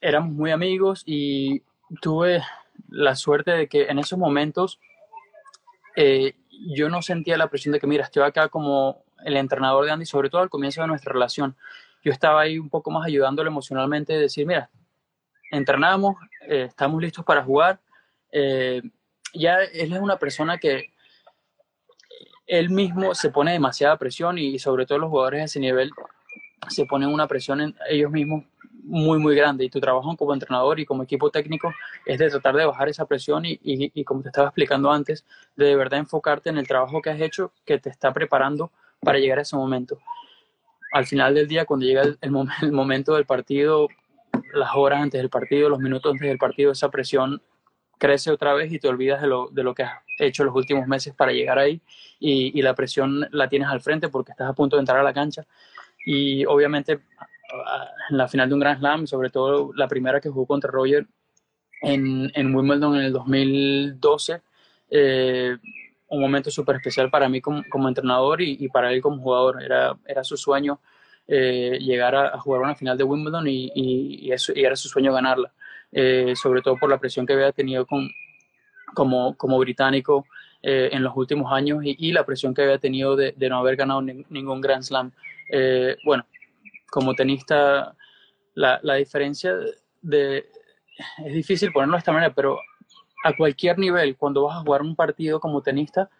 éramos 0.00 0.32
muy 0.32 0.50
amigos 0.50 1.02
y 1.06 1.62
tuve 2.00 2.42
la 2.88 3.14
suerte 3.16 3.52
de 3.52 3.68
que 3.68 3.86
en 3.86 3.98
esos 3.98 4.18
momentos 4.18 4.78
eh, 5.96 6.34
yo 6.76 6.88
no 6.88 7.02
sentía 7.02 7.36
la 7.36 7.48
presión 7.48 7.72
de 7.72 7.80
que, 7.80 7.86
mira, 7.86 8.04
estoy 8.04 8.22
acá 8.22 8.48
como 8.48 9.04
el 9.24 9.36
entrenador 9.36 9.84
de 9.84 9.90
Andy, 9.90 10.06
sobre 10.06 10.30
todo 10.30 10.42
al 10.42 10.50
comienzo 10.50 10.80
de 10.80 10.88
nuestra 10.88 11.12
relación 11.12 11.56
yo 12.02 12.12
estaba 12.12 12.40
ahí 12.40 12.58
un 12.58 12.68
poco 12.68 12.90
más 12.90 13.06
ayudándole 13.06 13.48
emocionalmente, 13.48 14.12
de 14.12 14.20
decir, 14.20 14.46
mira, 14.46 14.70
entrenamos, 15.50 16.16
eh, 16.46 16.66
estamos 16.68 17.00
listos 17.02 17.24
para 17.24 17.42
jugar. 17.42 17.80
Eh, 18.30 18.82
ya 19.34 19.58
él 19.62 19.92
es 19.92 20.00
una 20.00 20.18
persona 20.18 20.58
que 20.58 20.92
él 22.46 22.70
mismo 22.70 23.14
se 23.14 23.30
pone 23.30 23.52
demasiada 23.52 23.98
presión 23.98 24.38
y 24.38 24.58
sobre 24.58 24.86
todo 24.86 24.98
los 24.98 25.10
jugadores 25.10 25.40
de 25.40 25.44
ese 25.44 25.60
nivel 25.60 25.90
se 26.68 26.86
ponen 26.86 27.10
una 27.10 27.26
presión 27.26 27.60
en 27.60 27.76
ellos 27.90 28.10
mismos 28.10 28.44
muy, 28.88 29.18
muy 29.18 29.36
grande. 29.36 29.64
Y 29.64 29.70
tu 29.70 29.80
trabajo 29.80 30.16
como 30.16 30.34
entrenador 30.34 30.80
y 30.80 30.86
como 30.86 31.02
equipo 31.02 31.30
técnico 31.30 31.72
es 32.06 32.18
de 32.18 32.30
tratar 32.30 32.56
de 32.56 32.64
bajar 32.64 32.88
esa 32.88 33.06
presión 33.06 33.44
y, 33.44 33.52
y, 33.62 33.92
y 33.94 34.04
como 34.04 34.22
te 34.22 34.28
estaba 34.28 34.48
explicando 34.48 34.90
antes, 34.90 35.24
de, 35.56 35.66
de 35.66 35.76
verdad 35.76 36.00
enfocarte 36.00 36.50
en 36.50 36.58
el 36.58 36.66
trabajo 36.66 37.00
que 37.02 37.10
has 37.10 37.20
hecho 37.20 37.52
que 37.64 37.78
te 37.78 37.90
está 37.90 38.12
preparando 38.12 38.72
para 39.00 39.18
llegar 39.18 39.38
a 39.38 39.42
ese 39.42 39.56
momento 39.56 39.98
al 40.92 41.06
final 41.06 41.34
del 41.34 41.48
día, 41.48 41.64
cuando 41.64 41.86
llega 41.86 42.02
el, 42.02 42.18
el, 42.20 42.34
el, 42.62 42.72
momento 42.72 43.14
del 43.14 43.26
partido, 43.26 43.88
las 44.54 44.70
horas 44.74 45.02
antes 45.02 45.20
del 45.20 45.30
partido, 45.30 45.68
los 45.68 45.80
minutos 45.80 46.12
antes 46.12 46.28
del 46.28 46.38
partido, 46.38 46.72
esa 46.72 46.90
presión 46.90 47.42
crece 47.98 48.30
otra 48.30 48.54
vez 48.54 48.72
y 48.72 48.78
te 48.78 48.88
olvidas 48.88 49.20
de 49.20 49.26
lo, 49.26 49.48
de 49.48 49.62
lo 49.62 49.74
que 49.74 49.82
has 49.82 50.00
hecho 50.18 50.44
los 50.44 50.54
últimos 50.54 50.86
meses 50.86 51.14
para 51.14 51.32
llegar 51.32 51.58
ahí 51.58 51.80
y, 52.20 52.58
y, 52.58 52.62
la 52.62 52.74
presión 52.74 53.26
la 53.32 53.48
tienes 53.48 53.68
al 53.68 53.80
frente 53.80 54.08
porque 54.08 54.32
estás 54.32 54.48
a 54.48 54.52
punto 54.52 54.76
de 54.76 54.80
entrar 54.80 54.98
a 54.98 55.02
la 55.02 55.12
cancha 55.12 55.46
y 56.06 56.44
obviamente 56.46 57.00
en 58.10 58.16
la 58.16 58.28
final 58.28 58.48
de 58.48 58.54
un 58.54 58.60
Grand 58.60 58.78
Slam, 58.78 59.06
sobre 59.06 59.30
todo 59.30 59.72
la 59.74 59.88
primera 59.88 60.20
que 60.20 60.28
jugó 60.28 60.46
contra 60.46 60.70
Roger 60.70 61.06
en, 61.82 62.30
en 62.34 62.54
Wimbledon 62.54 62.96
en 62.96 63.02
el 63.02 63.12
2012, 63.12 64.40
eh, 64.90 65.56
un 66.08 66.20
momento 66.20 66.50
súper 66.50 66.76
especial 66.76 67.10
para 67.10 67.28
mí 67.28 67.40
como, 67.40 67.62
como 67.70 67.88
entrenador 67.88 68.40
y, 68.40 68.56
y, 68.60 68.68
para 68.68 68.92
él 68.92 69.00
como 69.00 69.22
jugador. 69.22 69.62
Era, 69.62 69.96
era 70.06 70.24
su 70.24 70.36
sueño 70.36 70.80
eh, 71.26 71.78
llegar 71.80 72.14
a, 72.14 72.28
a, 72.28 72.38
jugar 72.38 72.62
una 72.62 72.74
final 72.74 72.96
de 72.96 73.04
Wimbledon 73.04 73.46
y, 73.46 73.70
y, 73.74 74.32
eso, 74.32 74.52
y 74.54 74.64
era 74.64 74.76
su 74.76 74.88
sueño 74.88 75.12
ganarla, 75.12 75.52
eh, 75.92 76.34
sobre 76.34 76.62
todo 76.62 76.76
por 76.78 76.88
la 76.88 76.98
presión 76.98 77.26
que 77.26 77.34
había 77.34 77.52
tenido 77.52 77.86
con, 77.86 78.08
como, 78.94 79.36
como 79.36 79.58
británico 79.58 80.26
eh, 80.62 80.88
en 80.92 81.04
los 81.04 81.16
últimos 81.16 81.52
años 81.52 81.80
y, 81.84 82.12
la 82.12 82.26
presión 82.26 82.52
que 82.52 82.62
había 82.62 82.78
tenido 82.78 83.14
de, 83.14 83.34
no 83.48 83.58
haber 83.58 83.76
ganado 83.76 84.02
ningún 84.02 84.60
Grand 84.60 84.82
Slam. 84.82 85.12
Eh, 85.52 85.96
bueno, 86.04 86.26
como 86.90 87.14
tenista, 87.14 87.96
la, 88.54 88.80
la 88.82 88.94
diferencia 88.94 89.54
de, 90.02 90.48
es 91.24 91.32
difícil 91.32 91.72
ponerlo 91.72 91.94
de 91.94 91.98
esta 91.98 92.12
manera, 92.12 92.32
pero 92.34 92.58
a 93.24 93.36
cualquier 93.36 93.78
nivel, 93.78 94.16
cuando 94.16 94.44
vas 94.44 94.56
a 94.56 94.60
jugar 94.60 94.82
un 94.82 94.94
partido 94.94 95.40
como 95.40 95.62
tenista, 95.62 96.10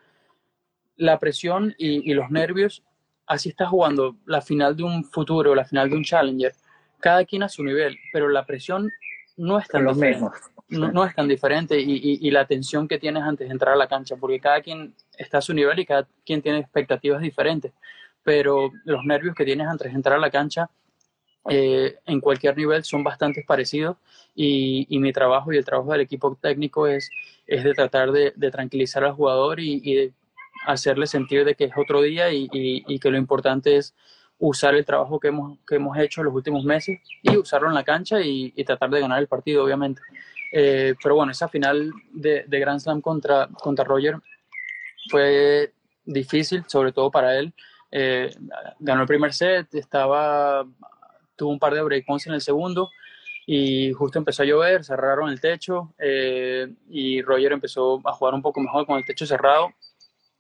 la 0.97 1.19
presión 1.19 1.75
y, 1.79 2.13
los 2.13 2.31
nervios, 2.31 2.83
así 3.27 3.49
estás 3.49 3.69
jugando 3.69 4.17
la 4.27 4.41
final 4.41 4.77
de 4.77 4.83
un 4.83 5.05
futuro, 5.05 5.55
la 5.55 5.65
final 5.65 5.89
de 5.91 5.97
un 5.97 6.05
challenger, 6.05 6.55
cada 6.99 7.25
quien 7.25 7.45
a 7.45 7.49
su 7.49 7.63
nivel, 7.63 7.97
pero 8.13 8.29
la 8.29 8.45
presión 8.45 8.91
no 9.37 9.59
es 9.59 9.69
tan 9.69 9.87
diferente. 9.87 10.27
No, 10.71 11.03
es 11.05 11.15
tan 11.15 11.29
diferente 11.29 11.81
y, 11.81 12.19
y, 12.21 12.31
la 12.31 12.47
tensión 12.47 12.89
que 12.89 12.99
tienes 12.99 13.23
antes 13.23 13.49
de 13.49 13.53
entrar 13.53 13.73
a 13.73 13.79
la 13.79 13.89
cancha, 13.89 14.17
porque 14.17 14.39
cada 14.39 14.61
quien 14.61 14.95
está 15.17 15.39
a 15.39 15.41
su 15.41 15.55
nivel 15.55 15.79
y 15.79 15.87
cada 15.87 16.07
quien 16.27 16.43
tiene 16.43 16.59
expectativas 16.59 17.23
diferentes, 17.23 17.73
pero 18.29 18.71
los 18.85 19.07
nervios 19.07 19.35
que 19.35 19.47
tienes 19.47 19.67
antes 19.67 19.91
de 19.91 19.97
entrar 19.97 20.19
a 20.19 20.21
la 20.21 20.31
cancha 20.31 20.69
eh, 21.49 21.97
en 22.05 22.21
cualquier 22.21 22.55
nivel 22.59 22.85
son 22.85 23.03
bastante 23.03 23.43
parecidos 23.43 23.97
y, 24.35 24.87
y, 24.91 24.99
mi 24.99 25.15
trabajo 25.15 25.51
y 25.51 25.57
el 25.57 25.65
trabajo 25.65 25.93
del 25.93 26.03
equipo 26.03 26.37
técnico 26.39 26.87
es, 26.87 27.09
es 27.47 27.65
de 27.65 27.73
tratar 27.73 28.13
de, 28.13 28.35
de 28.37 28.51
tranquilizar 28.51 29.03
al 29.03 29.15
jugador 29.15 29.61
y, 29.61 29.81
y, 29.83 29.95
de 29.95 30.13
hacerle 30.67 31.07
sentir 31.07 31.47
de 31.47 31.55
que 31.55 31.65
es 31.65 31.73
otro 31.75 32.03
día 32.03 32.31
y, 32.31 32.51
y, 32.53 32.99
que 32.99 33.11
lo 33.11 33.17
importante 33.17 33.79
es 33.79 33.95
usar 34.39 34.75
el 34.75 34.85
trabajo 34.85 35.19
que 35.19 35.29
hemos, 35.29 35.59
que 35.67 35.77
hemos 35.77 35.97
hecho 35.97 36.23
los 36.23 36.35
últimos 36.35 36.65
meses 36.65 37.01
y 37.23 37.35
usarlo 37.35 37.69
en 37.69 37.75
la 37.75 37.85
cancha 37.85 38.21
y, 38.21 38.53
tratar 38.65 38.91
de 38.91 39.01
ganar 39.01 39.21
el 39.21 39.27
partido, 39.27 39.65
obviamente. 39.65 40.03
Eh, 40.53 40.95
pero 41.03 41.15
bueno, 41.15 41.33
esa 41.33 41.49
final 41.49 41.91
de, 42.13 42.45
de, 42.47 42.61
Grand 42.61 42.79
Slam 42.79 43.01
contra, 43.01 43.49
contra 43.63 43.87
Roger 43.87 44.17
fue 45.11 45.73
difícil, 46.05 46.63
sobre 46.67 46.93
todo 46.93 47.11
para 47.11 47.39
él. 47.39 47.55
Eh, 47.91 48.31
ganó 48.79 49.03
el 49.03 49.09
primer 49.09 49.33
set, 49.33 49.75
estaba 49.75 50.67
tuvo 51.39 51.51
un 51.51 51.59
par 51.59 51.73
de 51.73 51.83
breakpoints 51.83 52.27
en 52.27 52.35
el 52.35 52.41
segundo 52.41 52.91
y 53.47 53.93
justo 53.93 54.19
empezó 54.19 54.43
a 54.43 54.47
llover, 54.47 54.85
cerraron 54.85 55.31
el 55.31 55.41
techo 55.41 55.95
eh, 55.99 56.69
y 56.91 57.23
Roger 57.23 57.53
empezó 57.53 58.03
a 58.05 58.13
jugar 58.13 58.35
un 58.35 58.43
poco 58.43 58.61
mejor 58.61 58.85
con 58.85 58.99
el 58.99 59.07
techo 59.07 59.25
cerrado, 59.25 59.73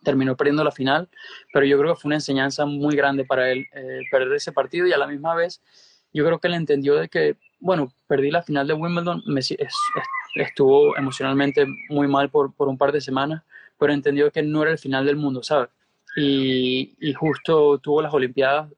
terminó 0.02 0.37
perdiendo 0.37 0.62
la 0.62 0.72
final, 0.72 1.08
pero 1.52 1.64
yo 1.64 1.78
creo 1.78 1.94
que 1.94 2.00
fue 2.00 2.11
una 2.11 2.16
enseñanza 2.16 2.66
muy 2.66 2.94
grande 2.96 3.24
para 3.24 3.50
él 3.50 3.66
eh, 3.72 4.00
perder 4.11 4.34
ese 4.34 4.52
partido 4.52 4.87
y 4.87 4.92
a 4.92 4.98
la 4.98 5.06
misma 5.06 5.34
vez 5.34 5.62
yo 6.12 6.24
creo 6.26 6.38
que 6.38 6.48
él 6.48 6.54
entendió 6.54 6.96
de 6.96 7.08
que, 7.08 7.37
bueno, 7.61 7.92
perdí 8.06 8.30
la 8.30 8.42
final 8.42 8.66
de 8.66 8.74
Wimbledon, 8.74 9.22
me, 9.26 9.40
estuvo 10.34 10.96
emocionalmente 10.96 11.66
muy 11.90 12.08
mal 12.08 12.30
por, 12.30 12.52
por, 12.54 12.68
un 12.68 12.78
par 12.78 12.92
de 12.92 13.00
semanas, 13.00 13.42
pero 13.78 13.92
entendió 13.92 14.30
que 14.30 14.42
no 14.42 14.62
era 14.62 14.72
el 14.72 14.78
final 14.78 15.04
del 15.06 15.16
mundo, 15.16 15.42
¿sabes? 15.42 15.68
Y, 16.20 17.12
justo 17.14 17.78
tuvo 17.78 18.02
las 18.02 18.12
Olimpiadas 18.12 18.70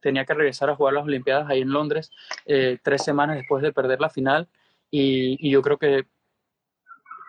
tenía 0.00 0.24
que 0.24 0.34
regresar 0.34 0.68
a 0.70 0.74
jugar 0.74 0.94
las 0.94 1.04
Olimpiadas 1.04 1.48
ahí 1.48 1.60
en 1.60 1.70
Londres 1.70 2.10
eh, 2.44 2.78
tres 2.82 3.04
semanas 3.04 3.36
después 3.36 3.62
de 3.62 3.72
perder 3.72 4.00
la 4.00 4.10
final 4.10 4.48
y, 4.90 5.50
yo 5.50 5.62
creo 5.62 5.78
que 5.78 6.06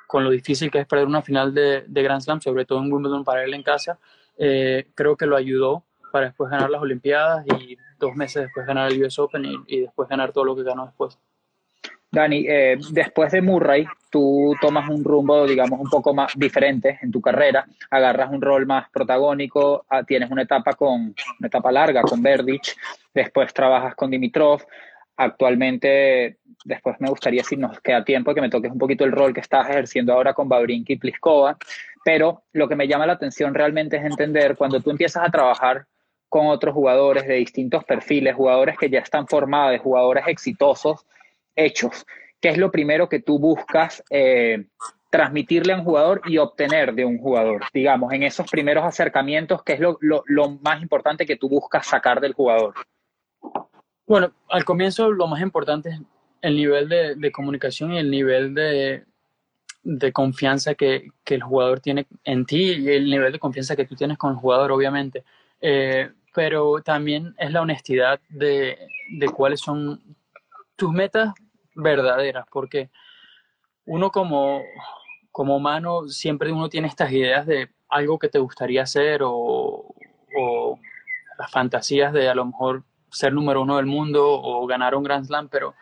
con 0.07 0.23
lo 0.23 0.29
difícil 0.29 0.71
que 0.71 0.79
es 0.79 0.87
perder 0.87 1.07
una 1.07 1.21
final 1.21 1.53
de, 1.53 1.83
Grand 1.87 2.21
Slam, 2.21 2.41
sobre 2.41 2.65
todo 2.65 2.79
en 2.81 2.91
Wimbledon 2.91 3.23
para 3.23 3.43
él 3.43 3.53
en 3.53 3.63
casa, 3.63 3.99
eh, 4.37 4.87
creo 4.95 5.17
que 5.17 5.25
lo 5.25 5.35
ayudó 5.35 5.83
para 6.11 6.27
después 6.27 6.49
ganar 6.49 6.69
las 6.69 6.81
Olimpiadas 6.81 7.45
y 7.59 7.77
dos 7.99 8.15
meses 8.15 8.43
después 8.43 8.65
ganar 8.65 8.91
el 8.91 9.03
US 9.03 9.19
Open 9.19 9.45
y 9.67 9.81
después 9.81 10.07
ganar 10.07 10.31
todo 10.31 10.45
lo 10.45 10.55
que 10.55 10.63
ganó 10.63 10.85
después. 10.85 11.19
Dani, 12.11 12.45
eh, 12.47 12.77
después 12.91 13.31
de 13.31 13.41
Murray, 13.41 13.85
tú 14.09 14.55
tomas 14.61 14.89
un 14.89 15.03
rumbo, 15.03 15.45
digamos, 15.45 15.79
un 15.79 15.89
poco 15.89 16.13
más 16.13 16.33
diferente 16.35 16.99
en 17.01 17.11
tu 17.11 17.19
carrera, 17.19 17.65
agarras 17.89 18.31
un 18.31 18.41
rol 18.41 18.65
más 18.65 18.89
protagónico, 18.89 19.85
ah, 19.89 20.03
tienes 20.03 20.31
una 20.31 20.43
etapa 20.43 20.73
con 20.73 21.13
una 21.39 21.47
etapa 21.47 21.71
larga 21.71 22.01
con 22.03 22.21
Verdich, 22.21 22.75
después 23.13 23.53
trabajas 23.53 23.93
con 23.95 24.09
Dimitrov, 24.09 24.63
actualmente, 25.17 26.37
después 26.63 26.95
me 26.99 27.09
gustaría, 27.09 27.43
si 27.43 27.57
nos 27.57 27.79
queda 27.81 28.05
tiempo, 28.05 28.33
que 28.33 28.41
me 28.41 28.49
toques 28.49 28.71
un 28.71 28.77
poquito 28.77 29.03
el 29.03 29.11
rol 29.11 29.33
que 29.33 29.41
estás 29.41 29.69
ejerciendo 29.69 30.13
ahora 30.13 30.33
con 30.33 30.47
Babrinki 30.47 30.93
y 30.93 30.97
Pliskova, 30.97 31.57
pero 32.05 32.43
lo 32.53 32.69
que 32.69 32.75
me 32.77 32.87
llama 32.87 33.05
la 33.05 33.13
atención 33.13 33.53
realmente 33.53 33.97
es 33.97 34.05
entender 34.05 34.55
cuando 34.55 34.79
tú 34.79 34.91
empiezas 34.91 35.27
a 35.27 35.31
trabajar 35.31 35.85
con 36.29 36.47
otros 36.47 36.73
jugadores 36.73 37.27
de 37.27 37.35
distintos 37.35 37.83
perfiles, 37.83 38.35
jugadores 38.35 38.77
que 38.77 38.89
ya 38.89 38.99
están 38.99 39.27
formados, 39.27 39.79
jugadores 39.81 40.25
exitosos, 40.27 41.05
hechos. 41.57 42.05
¿Qué 42.39 42.49
es 42.49 42.57
lo 42.57 42.71
primero 42.71 43.09
que 43.09 43.19
tú 43.19 43.39
buscas 43.39 44.03
eh, 44.09 44.67
transmitirle 45.09 45.73
a 45.73 45.77
un 45.77 45.83
jugador 45.83 46.21
y 46.25 46.37
obtener 46.37 46.93
de 46.93 47.03
un 47.03 47.17
jugador? 47.17 47.63
Digamos, 47.73 48.13
en 48.13 48.23
esos 48.23 48.49
primeros 48.49 48.85
acercamientos, 48.85 49.63
¿qué 49.63 49.73
es 49.73 49.79
lo, 49.79 49.97
más 50.61 50.81
importante 50.81 51.25
que 51.25 51.35
tú 51.35 51.49
buscas 51.49 51.87
sacar 51.87 52.21
del 52.21 52.33
jugador? 52.33 52.75
Bueno, 54.05 54.31
al 54.49 54.63
comienzo 54.63 55.11
lo 55.11 55.27
más 55.27 55.41
importante 55.41 55.89
es 55.89 55.99
el 56.41 56.55
nivel 56.55 56.87
de, 56.87 57.31
comunicación 57.31 57.93
y 57.93 57.97
el 57.97 58.11
nivel 58.11 58.53
de, 58.53 59.03
confianza 60.13 60.75
que, 60.75 61.09
el 61.25 61.41
jugador 61.41 61.79
tiene 61.79 62.05
en 62.23 62.45
ti 62.45 62.73
y 62.73 62.89
el 62.89 63.09
nivel 63.09 63.33
de 63.33 63.39
confianza 63.39 63.75
que 63.75 63.85
tú 63.85 63.95
tienes 63.95 64.17
con 64.17 64.31
el 64.31 64.37
jugador, 64.37 64.71
obviamente. 64.71 65.23
Eh, 65.59 66.11
pero 66.35 66.83
también 66.83 67.33
es 67.39 67.51
la 67.51 67.61
honestidad 67.61 68.19
de, 68.29 68.77
de 69.09 69.29
cuáles 69.29 69.59
son 69.59 69.99
tus 70.75 70.91
metas 70.93 71.33
verdaderas, 71.77 72.45
porque 72.51 72.89
uno 73.85 74.11
como, 74.11 74.63
como 75.31 75.55
humano 75.55 76.07
siempre 76.09 76.51
uno 76.51 76.69
tiene 76.69 76.87
estas 76.87 77.11
ideas 77.11 77.45
de 77.45 77.69
algo 77.89 78.19
que 78.19 78.27
te 78.27 78.39
gustaría 78.39 78.83
hacer 78.83 79.21
o, 79.23 79.93
las 81.39 81.51
fantasías 81.51 82.13
de 82.13 82.29
a 82.29 82.35
lo 82.35 82.45
mejor 82.45 82.83
ser 83.11 83.31
número 83.33 83.61
uno 83.61 83.77
del 83.77 83.85
mundo 83.85 84.23
o 84.27 84.65
ganar 84.67 84.95
un 84.95 85.03
Grand 85.03 85.25
Slam, 85.25 85.49
pero 85.49 85.75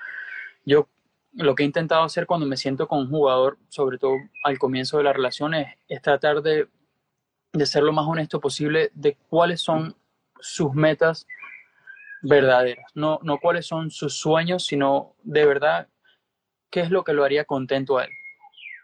yo 0.65 0.87
lo 1.33 1.55
que 1.55 1.63
he 1.63 1.65
intentado 1.65 2.03
hacer 2.03 2.25
cuando 2.25 2.45
me 2.45 2.57
siento 2.57 2.87
con 2.87 2.99
un 2.99 3.09
jugador, 3.09 3.57
sobre 3.69 3.97
todo 3.97 4.15
al 4.43 4.57
comienzo 4.57 4.97
de 4.97 5.03
la 5.03 5.13
relación, 5.13 5.53
es, 5.53 6.01
tratar 6.01 6.41
de, 6.41 6.67
de, 7.53 7.65
ser 7.65 7.83
lo 7.83 7.91
más 7.91 8.05
honesto 8.07 8.39
posible 8.39 8.91
de 8.93 9.17
cuáles 9.29 9.61
son 9.61 9.95
sus 10.39 10.73
metas 10.73 11.25
verdaderas, 12.27 12.85
no, 12.95 13.19
no 13.23 13.37
cuáles 13.39 13.67
son 13.67 13.91
sus 13.91 14.17
sueños, 14.17 14.65
sino 14.65 15.15
de 15.23 15.45
verdad 15.45 15.87
qué 16.71 16.81
es 16.81 16.89
lo 16.89 17.03
que 17.03 17.13
lo 17.13 17.23
haría 17.23 17.45
contento 17.45 17.97
a 17.97 18.05
él. 18.05 18.09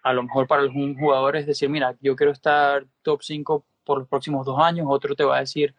A 0.04 0.14
lo 0.14 0.24
mejor 0.24 0.48
para 0.48 0.62
algún 0.62 0.96
jugador 0.98 1.36
es 1.36 1.46
decir, 1.46 1.70
mira, 1.70 1.96
yo 2.02 2.16
quiero 2.16 2.32
estar 2.32 2.86
top 3.02 3.22
5 3.24 3.66
por 3.84 4.00
los 4.00 4.08
próximos 4.08 4.46
dos 4.46 4.60
años, 4.60 4.88
otro 4.90 5.16
te 5.16 5.24
va 5.24 5.38
a 5.38 5.42
decir, 5.42 5.76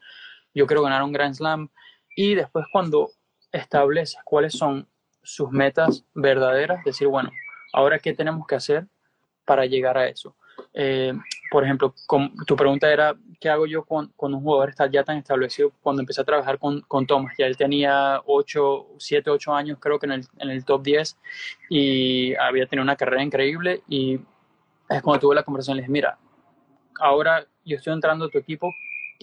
yo 0.54 0.66
quiero 0.66 0.82
ganar 0.82 1.02
un 1.02 1.12
Grand 1.12 1.34
Slam. 1.34 1.70
Y 2.16 2.34
después 2.34 2.66
cuando 2.72 3.10
estableces 3.52 4.20
cuáles 4.24 4.54
son 4.54 4.88
sus 5.22 5.50
metas 5.50 6.04
verdaderas, 6.14 6.84
decir, 6.84 7.06
bueno, 7.06 7.30
ahora 7.72 7.98
qué 7.98 8.12
tenemos 8.12 8.46
que 8.46 8.56
hacer 8.56 8.86
para 9.44 9.66
llegar 9.66 9.96
a 9.96 10.08
eso. 10.08 10.36
Eh, 10.74 11.14
por 11.52 11.64
ejemplo, 11.64 11.94
tu 12.46 12.56
pregunta 12.56 12.90
era, 12.90 13.14
¿qué 13.38 13.50
hago 13.50 13.66
yo 13.66 13.84
cuando, 13.84 14.10
un 14.18 14.40
jugador 14.42 14.70
está 14.70 14.86
ya 14.90 15.04
tan 15.04 15.18
establecido? 15.18 15.70
Cuando 15.82 16.00
empecé 16.00 16.22
a 16.22 16.24
trabajar 16.24 16.58
con, 16.58 16.80
con 16.80 17.06
Thomas, 17.06 17.34
ya 17.38 17.44
él 17.44 17.58
tenía 17.58 18.22
8, 18.24 18.86
7, 18.96 19.28
8 19.28 19.54
años 19.54 19.78
creo 19.78 19.98
que 19.98 20.06
en 20.06 20.12
el, 20.12 20.26
en 20.38 20.48
el 20.48 20.64
top 20.64 20.82
10 20.82 21.18
y 21.68 22.34
había 22.36 22.66
tenido 22.66 22.82
una 22.82 22.96
carrera 22.96 23.22
increíble 23.22 23.82
y 23.86 24.18
es 24.88 25.02
cuando 25.02 25.20
tuve 25.20 25.34
la 25.34 25.42
conversación, 25.42 25.76
le 25.76 25.82
dije, 25.82 25.92
mira, 25.92 26.18
ahora 26.98 27.46
yo 27.66 27.76
estoy 27.76 27.92
entrando 27.92 28.24
a 28.24 28.30
tu 28.30 28.38
equipo, 28.38 28.72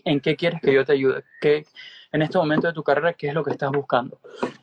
¿en 0.05 0.19
qué 0.19 0.35
quieres 0.35 0.61
que 0.61 0.71
yo 0.71 0.85
te 0.85 0.93
ayude? 0.93 1.23
¿Qué, 1.41 1.65
en 2.11 2.21
este 2.21 2.37
momento 2.37 2.67
de 2.67 2.73
tu 2.73 2.83
carrera, 2.83 3.13
qué 3.13 3.29
es 3.29 3.33
lo 3.33 3.43
que 3.43 3.51
estás 3.51 3.71
buscando? 3.71 4.19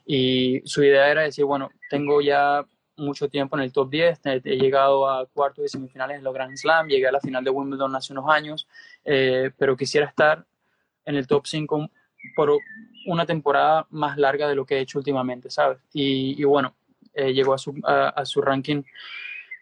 Y 0.06 0.62
su 0.66 0.84
idea 0.84 1.10
era 1.10 1.22
decir, 1.22 1.44
bueno, 1.44 1.70
tengo 1.90 2.20
ya 2.20 2.64
mucho 2.96 3.28
tiempo 3.28 3.56
en 3.56 3.62
el 3.62 3.72
top 3.72 3.90
10, 3.90 4.20
he, 4.24 4.40
llegado 4.56 5.08
a 5.08 5.26
cuartos 5.26 5.64
y 5.64 5.68
semifinales 5.68 6.18
de 6.18 6.22
los 6.22 6.34
Grand 6.34 6.56
Slam, 6.56 6.88
llegué 6.88 7.06
a 7.06 7.12
la 7.12 7.20
final 7.20 7.44
de 7.44 7.50
Wimbledon 7.50 7.94
hace 7.94 8.12
unos 8.12 8.28
años, 8.28 8.66
eh, 9.04 9.50
pero 9.56 9.76
quisiera 9.76 10.06
estar 10.06 10.44
en 11.04 11.16
el 11.16 11.26
top 11.26 11.46
5 11.46 11.88
por 12.34 12.58
una 13.06 13.26
temporada 13.26 13.86
más 13.90 14.16
larga 14.16 14.48
de 14.48 14.54
lo 14.54 14.64
que 14.64 14.76
he 14.76 14.80
hecho 14.80 14.98
últimamente, 14.98 15.50
¿sabes? 15.50 15.78
Y, 15.92 16.42
bueno, 16.44 16.74
eh, 17.14 17.32
llegó 17.32 17.54
a 17.54 17.58
su, 17.58 17.74
a, 17.84 18.24
su, 18.24 18.42
ranking 18.42 18.82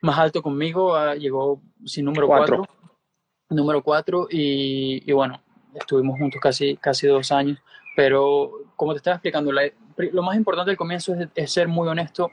más 0.01 0.19
alto 0.19 0.43
conmigo, 0.43 0.97
llegó 1.15 1.61
sin 1.85 2.07
número 2.07 2.27
4, 2.27 2.67
número 3.51 3.83
4 3.83 4.29
y, 4.31 5.03
y, 5.09 5.13
bueno, 5.13 5.43
estuvimos 5.75 6.19
juntos 6.19 6.41
casi, 6.41 6.77
casi 6.77 7.07
dos 7.07 7.31
años, 7.33 7.59
pero 7.97 8.51
como 8.77 8.93
te 8.93 8.99
estaba 8.99 9.17
explicando, 9.17 9.53
lo 9.53 10.23
más 10.23 10.37
importante 10.37 10.71
al 10.71 10.77
comienzo 10.77 11.15
es, 11.15 11.29
es 11.35 11.53
ser 11.53 11.69
muy 11.69 11.87
honesto 11.87 12.31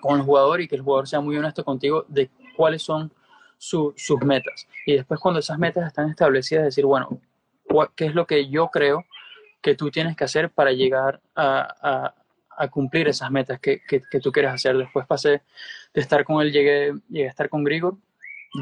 con 0.00 0.18
el 0.18 0.24
jugador 0.24 0.60
y 0.60 0.68
que 0.68 0.76
el 0.76 0.82
jugador 0.82 1.08
sea 1.08 1.20
muy 1.20 1.36
honesto 1.36 1.64
contigo 1.64 2.04
de 2.08 2.30
cuáles 2.56 2.82
son 2.82 3.12
sus 3.58 3.94
metas. 4.24 4.66
Y 4.84 4.94
después 4.94 5.20
cuando 5.20 5.40
esas 5.40 5.58
metas 5.58 5.86
están 5.86 6.10
establecidas, 6.10 6.64
decir, 6.64 6.84
bueno, 6.84 7.20
¿qué 7.94 8.06
es 8.06 8.14
lo 8.14 8.26
que 8.26 8.48
yo 8.48 8.68
creo 8.68 9.04
que 9.60 9.74
tú 9.74 9.90
tienes 9.90 10.16
que 10.16 10.24
hacer 10.24 10.50
para 10.50 10.72
llegar 10.72 11.20
a, 11.34 12.14
a, 12.50 12.68
cumplir 12.68 13.08
esas 13.08 13.30
metas 13.30 13.60
que, 13.60 13.80
que, 13.86 14.20
tú 14.20 14.32
quieres 14.32 14.52
hacer? 14.52 14.76
Después 14.76 15.06
pasé 15.06 15.42
de 15.92 16.00
estar 16.00 16.24
con 16.24 16.40
él, 16.42 16.52
llegué, 16.52 16.92
llegué 17.08 17.26
a 17.26 17.30
estar 17.30 17.48
con 17.48 17.64
Grigor 17.64 17.96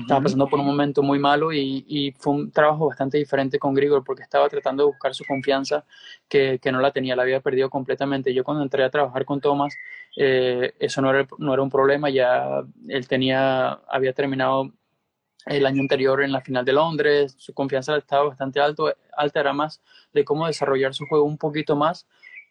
estaba 0.00 0.22
pasando 0.22 0.48
por 0.48 0.58
un 0.58 0.66
momento 0.66 1.02
muy 1.02 1.18
malo 1.18 1.52
y, 1.52 1.84
y, 1.86 2.12
fue 2.12 2.32
un 2.32 2.50
trabajo 2.50 2.88
bastante 2.88 3.18
diferente 3.18 3.58
con 3.58 3.74
Grigor 3.74 4.02
porque 4.02 4.22
estaba 4.22 4.48
tratando 4.48 4.82
de 4.82 4.88
buscar 4.88 5.14
su 5.14 5.24
confianza 5.24 5.84
que, 6.28 6.58
que, 6.60 6.72
no 6.72 6.80
la 6.80 6.90
tenía, 6.90 7.14
la 7.16 7.22
había 7.22 7.40
perdido 7.40 7.70
completamente. 7.70 8.34
Yo 8.34 8.44
cuando 8.44 8.62
entré 8.62 8.82
a 8.84 8.90
trabajar 8.90 9.24
con 9.24 9.40
Thomas, 9.40 9.74
eh, 10.16 10.74
eso 10.78 11.00
no 11.00 11.10
era, 11.10 11.26
no 11.38 11.52
era 11.54 11.62
un 11.62 11.70
problema, 11.70 12.10
ya 12.10 12.62
él 12.88 13.08
tenía, 13.08 13.72
había 13.88 14.12
terminado 14.12 14.72
el 15.46 15.66
año 15.66 15.80
anterior 15.80 16.22
en 16.22 16.32
la 16.32 16.40
final 16.40 16.64
de 16.64 16.72
Londres, 16.72 17.34
su 17.38 17.52
confianza 17.52 17.96
estaba 17.96 18.28
bastante 18.28 18.60
alto, 18.60 18.94
alta, 19.16 19.40
era 19.40 19.52
más 19.52 19.82
de 20.12 20.24
cómo 20.24 20.46
desarrollar 20.46 20.94
su 20.94 21.06
juego 21.06 21.24
un 21.24 21.36
poquito 21.36 21.76
más 21.76 22.06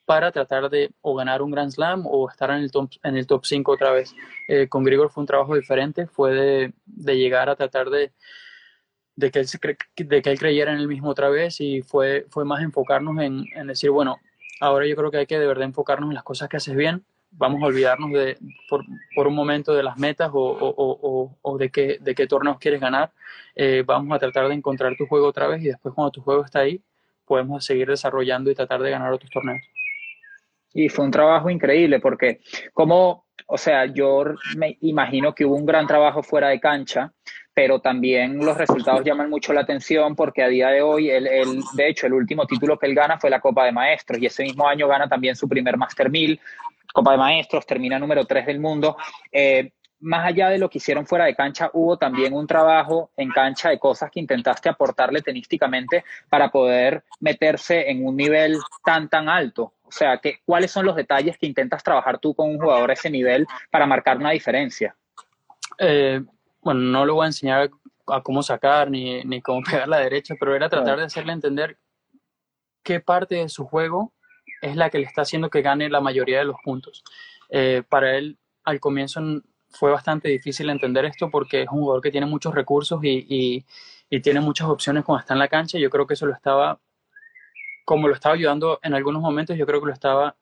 para 0.05 0.31
tratar 0.31 0.69
de 0.69 0.91
o 1.01 1.15
ganar 1.15 1.41
un 1.41 1.51
Grand 1.51 1.71
Slam 1.71 2.05
o 2.05 2.29
estar 2.29 2.49
en 2.51 2.57
el 2.57 2.71
top, 2.71 2.91
en 3.03 3.17
el 3.17 3.25
top 3.25 3.45
5 3.45 3.71
otra 3.71 3.91
vez. 3.91 4.15
Eh, 4.47 4.67
con 4.67 4.83
Grigor 4.83 5.09
fue 5.09 5.21
un 5.21 5.27
trabajo 5.27 5.55
diferente, 5.55 6.07
fue 6.07 6.33
de, 6.33 6.73
de 6.85 7.17
llegar 7.17 7.49
a 7.49 7.55
tratar 7.55 7.89
de, 7.89 8.11
de, 9.15 9.31
que 9.31 9.39
él 9.39 9.47
se 9.47 9.59
de 9.95 10.21
que 10.21 10.29
él 10.29 10.39
creyera 10.39 10.73
en 10.73 10.79
él 10.79 10.87
mismo 10.87 11.09
otra 11.09 11.29
vez 11.29 11.61
y 11.61 11.81
fue, 11.81 12.25
fue 12.29 12.45
más 12.45 12.61
enfocarnos 12.61 13.17
en, 13.19 13.45
en, 13.55 13.67
decir, 13.67 13.91
bueno, 13.91 14.17
ahora 14.59 14.85
yo 14.87 14.95
creo 14.95 15.11
que 15.11 15.17
hay 15.17 15.25
que 15.25 15.39
de 15.39 15.47
verdad 15.47 15.65
enfocarnos 15.65 16.09
en 16.09 16.15
las 16.15 16.23
cosas 16.23 16.49
que 16.49 16.57
haces 16.57 16.75
bien, 16.75 17.05
vamos 17.31 17.63
a 17.63 17.67
olvidarnos 17.67 18.11
de, 18.11 18.37
por, 18.69 18.83
por 19.15 19.27
un 19.27 19.35
momento 19.35 19.73
de 19.73 19.83
las 19.83 19.97
metas 19.97 20.31
o, 20.33 20.39
o, 20.39 20.73
o, 20.77 21.37
o, 21.41 21.57
de, 21.57 21.69
qué, 21.69 21.97
de 22.01 22.13
qué 22.13 22.27
torneos 22.27 22.59
quieres 22.59 22.81
ganar, 22.81 23.11
eh, 23.55 23.83
vamos 23.85 24.13
a 24.15 24.19
tratar 24.19 24.47
de 24.49 24.55
encontrar 24.55 24.95
tu 24.97 25.07
juego 25.07 25.27
otra 25.27 25.47
vez 25.47 25.61
y 25.61 25.67
después 25.67 25.95
cuando 25.95 26.11
tu 26.11 26.21
juego 26.21 26.43
está 26.43 26.59
ahí, 26.59 26.81
podemos 27.25 27.63
seguir 27.65 27.87
desarrollando 27.87 28.51
y 28.51 28.55
tratar 28.55 28.81
de 28.81 28.91
ganar 28.91 29.13
otros 29.13 29.31
torneos. 29.31 29.61
Y 30.73 30.89
fue 30.89 31.05
un 31.05 31.11
trabajo 31.11 31.49
increíble 31.49 31.99
porque 31.99 32.41
como, 32.73 33.25
o 33.47 33.57
sea, 33.57 33.85
yo 33.85 34.23
me 34.57 34.77
imagino 34.81 35.33
que 35.33 35.45
hubo 35.45 35.55
un 35.55 35.65
gran 35.65 35.87
trabajo 35.87 36.23
fuera 36.23 36.49
de 36.49 36.59
cancha, 36.59 37.13
pero 37.53 37.79
también 37.79 38.43
los 38.43 38.57
resultados 38.57 39.03
llaman 39.03 39.29
mucho 39.29 39.53
la 39.53 39.61
atención 39.61 40.15
porque 40.15 40.43
a 40.43 40.47
día 40.47 40.69
de 40.69 40.81
hoy, 40.81 41.09
él, 41.09 41.27
él, 41.27 41.61
de 41.73 41.89
hecho, 41.89 42.07
el 42.07 42.13
último 42.13 42.47
título 42.47 42.79
que 42.79 42.87
él 42.87 42.95
gana 42.95 43.19
fue 43.19 43.29
la 43.29 43.39
Copa 43.39 43.65
de 43.65 43.71
Maestros 43.71 44.19
y 44.19 44.25
ese 44.25 44.43
mismo 44.43 44.67
año 44.67 44.87
gana 44.87 45.07
también 45.07 45.35
su 45.35 45.47
primer 45.47 45.77
Master 45.77 46.09
1000, 46.09 46.39
Copa 46.91 47.11
de 47.11 47.17
Maestros, 47.17 47.65
termina 47.65 47.99
número 47.99 48.25
3 48.25 48.45
del 48.45 48.59
mundo. 48.59 48.97
Eh, 49.31 49.71
más 50.03 50.25
allá 50.25 50.49
de 50.49 50.57
lo 50.57 50.69
que 50.69 50.79
hicieron 50.79 51.05
fuera 51.05 51.25
de 51.25 51.35
cancha, 51.35 51.69
hubo 51.73 51.97
también 51.97 52.33
un 52.33 52.45
trabajo 52.45 53.11
en 53.15 53.29
cancha 53.29 53.69
de 53.69 53.79
cosas 53.79 54.11
que 54.11 54.19
intentaste 54.19 54.67
aportarle 54.67 55.21
tenísticamente 55.21 56.03
para 56.29 56.51
poder 56.51 57.03
meterse 57.21 57.89
en 57.89 58.05
un 58.05 58.17
nivel 58.17 58.57
tan, 58.83 59.07
tan 59.07 59.29
alto. 59.29 59.73
O 59.93 59.95
sea, 59.95 60.17
que, 60.17 60.39
¿cuáles 60.43 60.71
son 60.71 60.87
los 60.87 60.95
detalles 60.95 61.37
que 61.37 61.45
intentas 61.45 61.83
trabajar 61.83 62.17
tú 62.17 62.33
con 62.33 62.49
un 62.49 62.57
jugador 62.57 62.89
a 62.89 62.93
ese 62.93 63.11
nivel 63.11 63.45
para 63.69 63.85
marcar 63.85 64.17
una 64.17 64.31
diferencia? 64.31 64.95
Eh, 65.77 66.19
bueno, 66.61 66.79
no 66.79 67.05
le 67.05 67.11
voy 67.11 67.25
a 67.25 67.27
enseñar 67.27 67.69
a 68.07 68.21
cómo 68.21 68.41
sacar 68.41 68.89
ni, 68.89 69.23
ni 69.23 69.39
cómo 69.39 69.61
pegar 69.69 69.87
la 69.87 69.99
derecha, 69.99 70.33
pero 70.39 70.55
era 70.55 70.67
tratar 70.67 70.97
de 70.97 71.05
hacerle 71.05 71.33
entender 71.33 71.77
qué 72.81 73.01
parte 73.01 73.35
de 73.35 73.49
su 73.49 73.65
juego 73.65 74.13
es 74.63 74.75
la 74.75 74.89
que 74.89 74.97
le 74.97 75.05
está 75.05 75.21
haciendo 75.21 75.51
que 75.51 75.61
gane 75.61 75.87
la 75.89 76.01
mayoría 76.01 76.39
de 76.39 76.45
los 76.45 76.55
puntos. 76.63 77.03
Eh, 77.49 77.83
para 77.87 78.17
él, 78.17 78.39
al 78.63 78.79
comienzo 78.79 79.21
fue 79.69 79.91
bastante 79.91 80.27
difícil 80.27 80.71
entender 80.71 81.05
esto 81.05 81.29
porque 81.29 81.61
es 81.61 81.67
un 81.69 81.81
jugador 81.81 82.01
que 82.01 82.11
tiene 82.11 82.25
muchos 82.25 82.55
recursos 82.55 82.99
y, 83.03 83.27
y, 83.29 83.65
y 84.09 84.21
tiene 84.21 84.39
muchas 84.39 84.67
opciones 84.69 85.03
cuando 85.03 85.19
está 85.19 85.33
en 85.33 85.39
la 85.39 85.49
cancha. 85.49 85.77
Yo 85.77 85.91
creo 85.91 86.07
que 86.07 86.15
eso 86.15 86.25
lo 86.25 86.33
estaba 86.33 86.79
como 87.85 88.07
lo 88.07 88.13
estaba 88.13 88.35
ayudando 88.35 88.79
en 88.83 88.93
algunos 88.93 89.21
momentos, 89.21 89.57
yo 89.57 89.65
creo 89.65 89.79
que 89.81 89.87
lo 89.87 89.93
estaba 89.93 90.35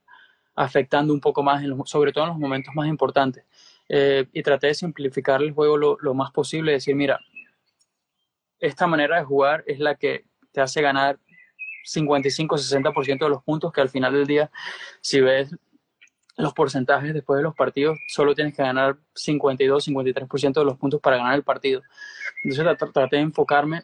afectando 0.55 1.13
un 1.13 1.19
poco 1.19 1.43
más, 1.43 1.63
en 1.63 1.69
los, 1.69 1.89
sobre 1.89 2.11
todo 2.11 2.25
en 2.25 2.29
los 2.31 2.39
momentos 2.39 2.73
más 2.75 2.87
importantes. 2.87 3.45
Eh, 3.89 4.27
y 4.31 4.43
traté 4.43 4.67
de 4.67 4.73
simplificar 4.73 5.41
el 5.41 5.51
juego 5.51 5.77
lo, 5.77 5.97
lo 5.99 6.13
más 6.13 6.31
posible, 6.31 6.73
decir, 6.73 6.95
mira, 6.95 7.19
esta 8.59 8.87
manera 8.87 9.17
de 9.17 9.25
jugar 9.25 9.63
es 9.67 9.79
la 9.79 9.95
que 9.95 10.25
te 10.51 10.61
hace 10.61 10.81
ganar 10.81 11.19
55-60% 11.85 13.19
de 13.19 13.29
los 13.29 13.43
puntos, 13.43 13.71
que 13.73 13.81
al 13.81 13.89
final 13.89 14.13
del 14.13 14.27
día, 14.27 14.51
si 15.01 15.19
ves 15.19 15.55
los 16.37 16.53
porcentajes 16.53 17.13
después 17.13 17.37
de 17.37 17.43
los 17.43 17.55
partidos, 17.55 17.99
solo 18.07 18.33
tienes 18.33 18.55
que 18.55 18.63
ganar 18.63 18.97
52-53% 19.15 20.53
de 20.53 20.65
los 20.65 20.77
puntos 20.77 21.01
para 21.01 21.17
ganar 21.17 21.35
el 21.35 21.43
partido. 21.43 21.81
Entonces 22.43 22.77
traté 22.93 23.17
de 23.17 23.21
enfocarme 23.21 23.83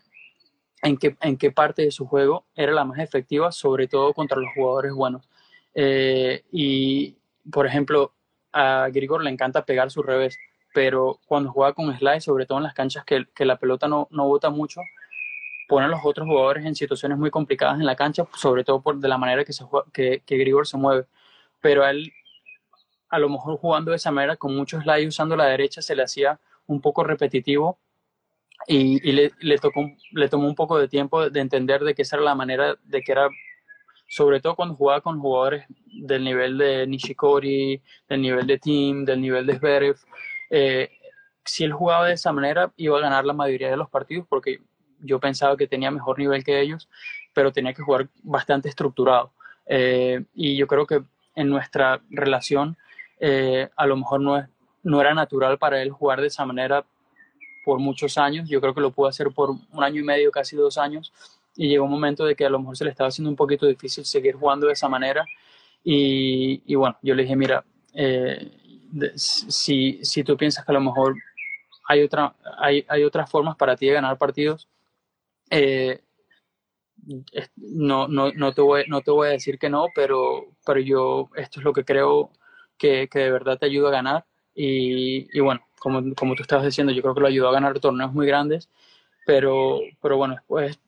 en 0.81 0.97
qué, 0.97 1.17
en 1.21 1.37
qué 1.37 1.51
parte 1.51 1.83
de 1.83 1.91
su 1.91 2.05
juego 2.07 2.45
era 2.55 2.71
la 2.71 2.85
más 2.85 2.99
efectiva, 2.99 3.51
sobre 3.51 3.87
todo 3.87 4.13
contra 4.13 4.39
los 4.39 4.49
jugadores 4.55 4.93
buenos. 4.93 5.29
Eh, 5.73 6.43
y, 6.51 7.17
por 7.51 7.65
ejemplo, 7.65 8.13
a 8.51 8.89
Grigor 8.91 9.23
le 9.23 9.29
encanta 9.29 9.65
pegar 9.65 9.91
su 9.91 10.03
revés, 10.03 10.37
pero 10.73 11.19
cuando 11.25 11.51
juega 11.51 11.73
con 11.73 11.95
slide, 11.97 12.21
sobre 12.21 12.45
todo 12.45 12.59
en 12.59 12.63
las 12.63 12.73
canchas 12.73 13.03
que, 13.05 13.25
que 13.33 13.45
la 13.45 13.57
pelota 13.57 13.87
no, 13.87 14.07
no 14.11 14.27
bota 14.27 14.49
mucho, 14.49 14.81
pone 15.67 15.85
a 15.85 15.89
los 15.89 15.99
otros 16.03 16.27
jugadores 16.27 16.65
en 16.65 16.75
situaciones 16.75 17.17
muy 17.17 17.29
complicadas 17.29 17.79
en 17.79 17.85
la 17.85 17.95
cancha, 17.95 18.25
sobre 18.35 18.63
todo 18.63 18.81
por 18.81 18.97
de 18.97 19.07
la 19.07 19.17
manera 19.17 19.43
que, 19.43 19.53
se 19.53 19.65
que, 19.93 20.21
que 20.25 20.37
Grigor 20.37 20.67
se 20.67 20.77
mueve. 20.77 21.05
Pero 21.61 21.83
a 21.83 21.91
él, 21.91 22.13
a 23.09 23.19
lo 23.19 23.29
mejor 23.29 23.57
jugando 23.57 23.91
de 23.91 23.97
esa 23.97 24.11
manera, 24.11 24.37
con 24.37 24.55
muchos 24.55 24.83
slide 24.83 25.07
usando 25.07 25.35
la 25.35 25.45
derecha, 25.45 25.81
se 25.81 25.95
le 25.95 26.03
hacía 26.03 26.39
un 26.67 26.81
poco 26.81 27.03
repetitivo 27.03 27.79
y, 28.65 29.07
y 29.07 29.11
le, 29.11 29.31
le, 29.39 29.57
tocó, 29.57 29.91
le 30.11 30.29
tomó 30.29 30.47
un 30.47 30.55
poco 30.55 30.77
de 30.79 30.87
tiempo 30.87 31.29
de 31.29 31.39
entender 31.39 31.83
de 31.83 31.93
que 31.93 32.01
esa 32.01 32.15
era 32.15 32.25
la 32.25 32.35
manera 32.35 32.77
de 32.83 33.01
que 33.01 33.11
era, 33.11 33.29
sobre 34.07 34.39
todo 34.41 34.55
cuando 34.55 34.75
jugaba 34.75 35.01
con 35.01 35.19
jugadores 35.19 35.65
del 35.85 36.23
nivel 36.23 36.57
de 36.57 36.87
Nishikori, 36.87 37.81
del 38.09 38.21
nivel 38.21 38.47
de 38.47 38.57
Team, 38.57 39.05
del 39.05 39.21
nivel 39.21 39.45
de 39.45 39.57
Zverev, 39.57 39.97
eh, 40.49 40.89
si 41.45 41.63
él 41.63 41.73
jugaba 41.73 42.07
de 42.07 42.13
esa 42.13 42.33
manera 42.33 42.73
iba 42.77 42.97
a 42.97 43.01
ganar 43.01 43.25
la 43.25 43.33
mayoría 43.33 43.69
de 43.69 43.77
los 43.77 43.89
partidos 43.89 44.25
porque 44.27 44.59
yo 44.99 45.19
pensaba 45.19 45.55
que 45.55 45.67
tenía 45.67 45.91
mejor 45.91 46.19
nivel 46.19 46.43
que 46.43 46.59
ellos, 46.59 46.89
pero 47.33 47.51
tenía 47.51 47.73
que 47.73 47.83
jugar 47.83 48.09
bastante 48.23 48.67
estructurado. 48.67 49.31
Eh, 49.65 50.23
y 50.33 50.57
yo 50.57 50.67
creo 50.67 50.85
que 50.85 51.03
en 51.35 51.49
nuestra 51.49 52.01
relación 52.09 52.77
eh, 53.19 53.69
a 53.75 53.85
lo 53.85 53.97
mejor 53.97 54.21
no, 54.21 54.37
es, 54.37 54.47
no 54.83 55.01
era 55.01 55.13
natural 55.13 55.57
para 55.57 55.81
él 55.81 55.91
jugar 55.91 56.21
de 56.21 56.27
esa 56.27 56.45
manera 56.45 56.85
por 57.67 57.79
muchos 57.79 58.17
años. 58.17 58.47
Yo 58.47 58.61
creo 58.61 58.73
que 58.73 58.79
lo 58.79 58.91
pudo 58.91 59.09
hacer 59.09 59.27
por 59.31 59.49
un 59.49 59.83
año 59.83 59.99
y 59.99 60.03
medio, 60.05 60.31
casi 60.31 60.55
dos 60.55 60.77
años. 60.77 61.11
Y 61.57 61.67
llegó 61.67 61.83
un 61.83 61.91
momento 61.91 62.23
de 62.23 62.33
que 62.33 62.45
a 62.45 62.49
lo 62.49 62.59
mejor 62.59 62.77
se 62.77 62.85
le 62.85 62.91
estaba 62.91 63.09
haciendo 63.09 63.29
un 63.29 63.35
poquito 63.35 63.65
difícil 63.65 64.05
seguir 64.05 64.35
jugando 64.35 64.67
de 64.67 64.73
esa 64.73 64.87
manera. 64.87 65.25
Y, 65.83 66.61
y 66.65 66.75
bueno, 66.75 66.97
yo 67.01 67.13
le 67.13 67.23
dije, 67.23 67.35
mira, 67.35 67.65
eh, 67.93 68.51
de, 68.89 69.11
si, 69.17 69.99
si 70.01 70.23
tú 70.23 70.37
piensas 70.37 70.63
que 70.63 70.71
a 70.71 70.75
lo 70.75 70.79
mejor 70.79 71.15
hay, 71.89 72.03
otra, 72.03 72.33
hay, 72.57 72.85
hay 72.87 73.03
otras 73.03 73.29
formas 73.29 73.57
para 73.57 73.75
ti 73.75 73.87
de 73.87 73.93
ganar 73.95 74.17
partidos, 74.17 74.69
eh, 75.49 75.99
no, 77.57 78.07
no, 78.07 78.31
no, 78.31 78.53
te 78.53 78.61
voy, 78.61 78.85
no 78.87 79.01
te 79.01 79.11
voy 79.11 79.27
a 79.27 79.31
decir 79.31 79.59
que 79.59 79.69
no, 79.69 79.87
pero, 79.93 80.45
pero 80.65 80.79
yo 80.79 81.29
esto 81.35 81.59
es 81.59 81.65
lo 81.65 81.73
que 81.73 81.83
creo 81.83 82.31
que, 82.77 83.09
que 83.09 83.19
de 83.19 83.31
verdad 83.31 83.57
te 83.59 83.65
ayuda 83.65 83.89
a 83.89 83.91
ganar. 83.91 84.25
Y, 84.55 85.27
y 85.37 85.41
bueno, 85.41 85.66
como, 85.79 86.13
como 86.15 86.35
tú 86.35 86.43
estabas 86.43 86.65
diciendo, 86.65 86.93
yo 86.93 87.01
creo 87.01 87.13
que 87.13 87.21
lo 87.21 87.27
ayudó 87.27 87.49
a 87.49 87.53
ganar 87.53 87.79
torneos 87.79 88.13
muy 88.13 88.27
grandes, 88.27 88.69
pero, 89.25 89.79
pero 90.01 90.17
bueno, 90.17 90.35
después, 90.35 90.79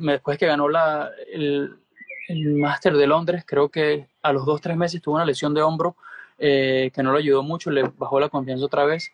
después 0.00 0.38
que 0.38 0.46
ganó 0.46 0.68
la, 0.68 1.10
el, 1.32 1.76
el 2.28 2.54
Máster 2.54 2.96
de 2.96 3.06
Londres, 3.06 3.44
creo 3.46 3.68
que 3.68 4.08
a 4.22 4.32
los 4.32 4.46
dos, 4.46 4.60
tres 4.60 4.76
meses 4.76 5.02
tuvo 5.02 5.16
una 5.16 5.24
lesión 5.24 5.54
de 5.54 5.62
hombro 5.62 5.96
eh, 6.38 6.90
que 6.94 7.02
no 7.02 7.12
lo 7.12 7.18
ayudó 7.18 7.42
mucho, 7.42 7.70
le 7.70 7.82
bajó 7.82 8.18
la 8.20 8.28
confianza 8.28 8.64
otra 8.64 8.84
vez, 8.84 9.10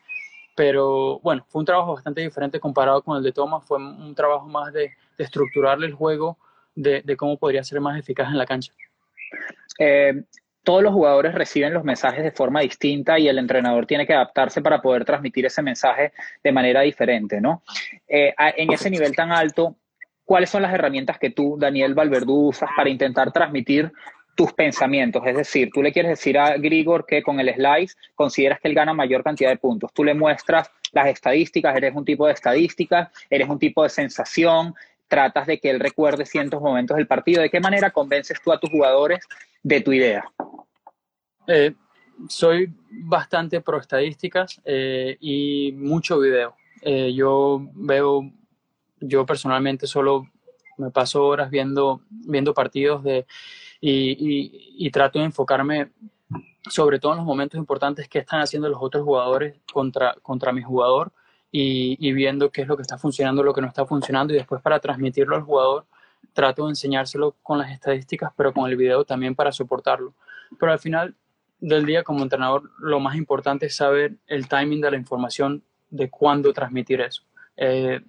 pero 0.55 1.19
bueno, 1.19 1.45
fue 1.47 1.59
un 1.59 1.65
trabajo 1.65 1.93
bastante 1.93 2.21
diferente 2.21 2.59
comparado 2.59 3.01
con 3.01 3.17
el 3.17 3.23
de 3.23 3.31
Thomas, 3.31 3.65
fue 3.65 3.77
un 3.77 4.13
trabajo 4.15 4.47
más 4.47 4.73
de, 4.73 4.91
de 5.17 5.23
estructurarle 5.23 5.87
el 5.87 5.93
juego, 5.93 6.37
de, 6.75 7.01
de, 7.01 7.17
cómo 7.17 7.37
podría 7.37 7.63
ser 7.63 7.81
más 7.81 7.99
eficaz 7.99 8.29
en 8.29 8.37
la 8.37 8.45
cancha. 8.45 8.73
Eh, 9.79 10.23
todos 10.63 10.83
los 10.83 10.93
jugadores 10.93 11.33
reciben 11.33 11.73
los 11.73 11.83
mensajes 11.83 12.23
de 12.23 12.31
forma 12.31 12.61
distinta 12.61 13.17
y 13.17 13.27
el 13.27 13.39
entrenador 13.39 13.85
tiene 13.85 14.05
que 14.05 14.13
adaptarse 14.13 14.61
para 14.61 14.81
poder 14.81 15.05
transmitir 15.05 15.45
ese 15.45 15.61
mensaje 15.61 16.13
de 16.43 16.51
manera 16.51 16.81
diferente, 16.81 17.41
¿no? 17.41 17.63
Eh, 18.07 18.33
en 18.37 18.71
ese 18.71 18.89
nivel 18.89 19.15
tan 19.15 19.31
alto, 19.31 19.75
¿cuáles 20.25 20.49
son 20.49 20.61
las 20.61 20.73
herramientas 20.73 21.17
que 21.17 21.31
tú, 21.31 21.57
Daniel 21.57 21.93
Valverdú, 21.93 22.49
usas 22.49 22.69
para 22.75 22.89
intentar 22.89 23.31
transmitir 23.31 23.91
tus 24.35 24.53
pensamientos? 24.53 25.23
Es 25.25 25.37
decir, 25.37 25.69
tú 25.73 25.81
le 25.81 25.91
quieres 25.91 26.11
decir 26.11 26.37
a 26.37 26.57
Grigor 26.57 27.05
que 27.05 27.23
con 27.23 27.39
el 27.39 27.53
slice 27.53 27.95
consideras 28.13 28.59
que 28.59 28.67
él 28.67 28.75
gana 28.75 28.93
mayor 28.93 29.23
cantidad 29.23 29.49
de 29.49 29.57
puntos. 29.57 29.91
Tú 29.93 30.03
le 30.03 30.13
muestras 30.13 30.69
las 30.91 31.07
estadísticas, 31.07 31.75
eres 31.75 31.95
un 31.95 32.05
tipo 32.05 32.27
de 32.27 32.33
estadísticas, 32.33 33.09
eres 33.29 33.49
un 33.49 33.59
tipo 33.59 33.83
de 33.83 33.89
sensación, 33.89 34.75
tratas 35.07 35.47
de 35.47 35.59
que 35.59 35.69
él 35.69 35.79
recuerde 35.79 36.25
ciertos 36.25 36.61
momentos 36.61 36.95
del 36.95 37.07
partido. 37.07 37.41
¿De 37.41 37.49
qué 37.49 37.59
manera 37.59 37.89
convences 37.89 38.39
tú 38.41 38.53
a 38.53 38.59
tus 38.59 38.69
jugadores 38.69 39.25
de 39.63 39.81
tu 39.81 39.91
idea? 39.91 40.23
Eh, 41.51 41.73
soy 42.27 42.71
bastante 42.91 43.59
pro 43.61 43.79
estadísticas 43.79 44.61
eh, 44.65 45.17
y 45.19 45.71
mucho 45.71 46.19
video. 46.19 46.55
Eh, 46.83 47.11
yo 47.11 47.59
veo, 47.73 48.31
yo 48.99 49.25
personalmente 49.25 49.87
solo 49.87 50.27
me 50.77 50.91
paso 50.91 51.25
horas 51.25 51.49
viendo, 51.49 52.01
viendo 52.09 52.53
partidos 52.53 53.03
de, 53.03 53.25
y, 53.81 54.11
y, 54.11 54.85
y, 54.85 54.91
trato 54.91 55.17
de 55.17 55.25
enfocarme 55.25 55.91
sobre 56.69 56.99
todo 56.99 57.13
en 57.13 57.17
los 57.17 57.25
momentos 57.25 57.57
importantes 57.57 58.07
que 58.07 58.19
están 58.19 58.41
haciendo 58.41 58.69
los 58.69 58.79
otros 58.79 59.03
jugadores 59.03 59.55
contra, 59.73 60.13
contra 60.21 60.53
mi 60.53 60.61
jugador 60.61 61.11
y, 61.51 61.97
y, 61.99 62.13
viendo 62.13 62.51
qué 62.51 62.61
es 62.61 62.67
lo 62.67 62.75
que 62.75 62.83
está 62.83 62.99
funcionando, 62.99 63.41
lo 63.41 63.53
que 63.55 63.61
no 63.61 63.67
está 63.67 63.87
funcionando 63.87 64.33
y 64.33 64.37
después 64.37 64.61
para 64.61 64.79
transmitirlo 64.79 65.35
al 65.35 65.41
jugador 65.41 65.85
trato 66.33 66.65
de 66.65 66.69
enseñárselo 66.69 67.35
con 67.41 67.57
las 67.57 67.71
estadísticas, 67.71 68.31
pero 68.37 68.53
con 68.53 68.69
el 68.69 68.77
video 68.77 69.03
también 69.03 69.33
para 69.33 69.51
soportarlo. 69.51 70.13
Pero 70.59 70.71
al 70.71 70.79
final 70.79 71.15
del 71.59 71.85
día 71.85 72.03
como 72.03 72.23
entrenador 72.23 72.71
lo 72.79 72.99
más 72.99 73.15
importante 73.15 73.65
es 73.67 73.75
saber 73.75 74.17
el 74.27 74.47
timing 74.47 74.81
de 74.81 74.91
la 74.91 74.97
información 74.97 75.63
de 75.89 76.09
cuándo 76.09 76.53
transmitir 76.53 77.01
eso. 77.01 77.23
Eh, 77.57 78.01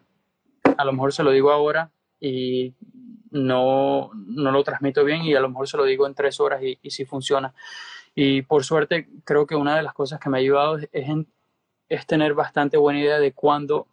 a 0.77 0.85
lo 0.85 0.93
mejor 0.93 1.13
se 1.13 1.23
lo 1.23 1.31
digo 1.31 1.51
ahora 1.51 1.91
y 2.21 2.75
no, 3.31 4.11
no 4.15 4.51
lo 4.51 4.63
transmito 4.63 5.05
bien 5.05 5.23
y 5.23 5.35
a 5.35 5.41
lo 5.41 5.49
mejor 5.49 5.69
se 5.69 5.77
lo 5.77 5.85
digo 5.85 6.07
en 6.07 6.15
tres 6.15 6.41
horas 6.41 6.63
y, 6.63 6.79
y 6.83 6.91
sí 6.91 7.05
funciona. 7.05 7.55
Y 8.15 8.43
por 8.43 8.65
suerte 8.65 9.09
creo 9.25 9.47
que 9.47 9.57
una 9.57 9.77
de 9.77 9.83
las 9.83 9.95
cosas 9.95 10.21
que 10.21 10.29
me 10.29 10.39
ha 10.39 10.41
ayudado 10.41 10.79
es, 10.79 10.89
es, 11.89 12.07
tener 12.07 12.35
bastante 12.35 12.77
buena 12.77 13.01
idea 13.01 13.19
de 13.19 13.33
cuándo, 13.33 13.87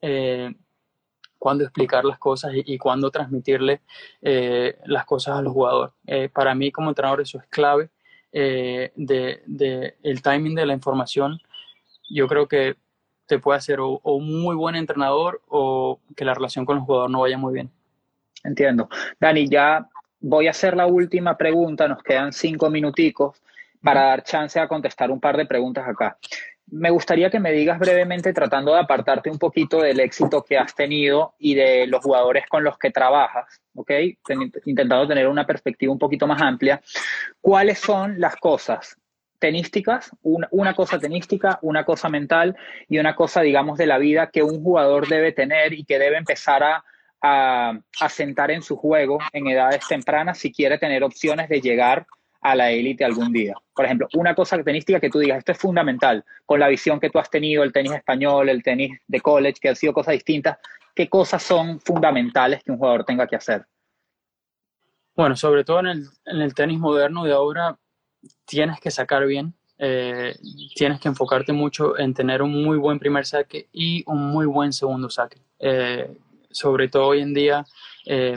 eh, 0.00 0.54
explicar 1.60 2.04
las 2.04 2.18
cosas 2.18 2.52
y, 2.54 2.62
y 2.74 2.78
cuándo 2.78 3.10
transmitirle 3.10 3.82
eh, 4.20 4.78
las 4.84 5.04
cosas 5.04 5.38
a 5.38 5.42
los 5.42 5.52
jugadores. 5.52 5.94
Eh, 6.06 6.28
para 6.28 6.54
mí 6.54 6.70
como 6.70 6.90
entrenador 6.90 7.20
eso 7.20 7.38
es 7.38 7.46
clave 7.46 7.90
eh, 8.32 8.92
de, 8.96 9.42
de, 9.46 9.96
el 10.02 10.22
timing 10.22 10.54
de 10.54 10.66
la 10.66 10.74
información. 10.74 11.40
Yo 12.10 12.26
creo 12.28 12.48
que 12.48 12.76
te 13.26 13.38
puede 13.38 13.58
hacer 13.58 13.80
o, 13.80 14.00
o 14.02 14.14
un 14.14 14.42
muy 14.42 14.56
buen 14.56 14.74
entrenador 14.74 15.40
o 15.48 16.00
que 16.16 16.24
la 16.24 16.34
relación 16.34 16.64
con 16.64 16.78
el 16.78 16.84
jugador 16.84 17.10
no 17.10 17.20
vaya 17.20 17.38
muy 17.38 17.54
bien. 17.54 17.70
Entiendo. 18.44 18.88
Dani, 19.20 19.48
ya 19.48 19.88
voy 20.20 20.46
a 20.46 20.50
hacer 20.50 20.76
la 20.76 20.86
última 20.86 21.36
pregunta, 21.36 21.88
nos 21.88 22.02
quedan 22.02 22.32
cinco 22.32 22.70
minuticos 22.70 23.42
para 23.82 24.02
dar 24.02 24.22
chance 24.22 24.58
a 24.58 24.68
contestar 24.68 25.10
un 25.10 25.20
par 25.20 25.36
de 25.36 25.46
preguntas 25.46 25.86
acá. 25.86 26.16
Me 26.72 26.88
gustaría 26.88 27.28
que 27.28 27.38
me 27.38 27.52
digas 27.52 27.78
brevemente, 27.78 28.32
tratando 28.32 28.72
de 28.72 28.80
apartarte 28.80 29.28
un 29.28 29.38
poquito 29.38 29.82
del 29.82 30.00
éxito 30.00 30.42
que 30.42 30.56
has 30.56 30.74
tenido 30.74 31.34
y 31.38 31.54
de 31.54 31.86
los 31.86 32.02
jugadores 32.02 32.46
con 32.48 32.64
los 32.64 32.78
que 32.78 32.90
trabajas, 32.90 33.60
¿ok? 33.74 33.90
Intentando 34.64 35.06
tener 35.06 35.28
una 35.28 35.46
perspectiva 35.46 35.92
un 35.92 35.98
poquito 35.98 36.26
más 36.26 36.40
amplia. 36.40 36.80
¿Cuáles 37.42 37.78
son 37.78 38.18
las 38.18 38.36
cosas 38.36 38.96
tenísticas, 39.38 40.12
una, 40.22 40.48
una, 40.50 40.72
cosa 40.72 40.98
tenística, 40.98 41.58
una 41.60 41.84
cosa 41.84 42.08
mental 42.08 42.56
y 42.88 42.98
una 42.98 43.14
cosa, 43.14 43.42
digamos, 43.42 43.76
de 43.76 43.86
la 43.86 43.98
vida 43.98 44.30
que 44.30 44.42
un 44.42 44.62
jugador 44.62 45.08
debe 45.08 45.32
tener 45.32 45.74
y 45.74 45.84
que 45.84 45.98
debe 45.98 46.16
empezar 46.16 46.62
a, 46.62 46.84
a, 47.20 47.78
a 48.00 48.08
sentar 48.08 48.50
en 48.50 48.62
su 48.62 48.76
juego 48.76 49.18
en 49.32 49.48
edades 49.48 49.86
tempranas 49.86 50.38
si 50.38 50.52
quiere 50.52 50.78
tener 50.78 51.04
opciones 51.04 51.50
de 51.50 51.60
llegar 51.60 51.98
a 51.98 52.21
la 52.42 52.70
élite 52.70 53.04
algún 53.04 53.32
día. 53.32 53.54
Por 53.74 53.84
ejemplo, 53.84 54.08
una 54.14 54.34
cosa 54.34 54.62
tenística 54.62 55.00
que 55.00 55.10
tú 55.10 55.18
digas, 55.20 55.38
esto 55.38 55.52
es 55.52 55.58
fundamental, 55.58 56.24
con 56.44 56.58
la 56.60 56.68
visión 56.68 56.98
que 56.98 57.08
tú 57.08 57.18
has 57.18 57.30
tenido, 57.30 57.62
el 57.62 57.72
tenis 57.72 57.92
español, 57.92 58.48
el 58.48 58.62
tenis 58.62 58.98
de 59.06 59.20
college, 59.20 59.60
que 59.60 59.68
han 59.68 59.76
sido 59.76 59.92
cosas 59.92 60.12
distintas, 60.12 60.58
¿qué 60.94 61.08
cosas 61.08 61.42
son 61.42 61.80
fundamentales 61.80 62.62
que 62.62 62.72
un 62.72 62.78
jugador 62.78 63.04
tenga 63.04 63.26
que 63.26 63.36
hacer? 63.36 63.64
Bueno, 65.14 65.36
sobre 65.36 65.62
todo 65.62 65.80
en 65.80 65.86
el, 65.86 66.06
en 66.24 66.40
el 66.40 66.54
tenis 66.54 66.78
moderno 66.78 67.24
de 67.24 67.32
ahora, 67.32 67.78
tienes 68.44 68.80
que 68.80 68.90
sacar 68.90 69.26
bien, 69.26 69.54
eh, 69.78 70.36
tienes 70.74 71.00
que 71.00 71.08
enfocarte 71.08 71.52
mucho 71.52 71.98
en 71.98 72.14
tener 72.14 72.40
un 72.42 72.62
muy 72.62 72.78
buen 72.78 72.98
primer 72.98 73.26
saque 73.26 73.68
y 73.72 74.04
un 74.06 74.30
muy 74.30 74.46
buen 74.46 74.72
segundo 74.72 75.10
saque. 75.10 75.38
Eh, 75.58 76.08
sobre 76.50 76.88
todo 76.88 77.08
hoy 77.08 77.20
en 77.20 77.34
día, 77.34 77.64
eh, 78.06 78.36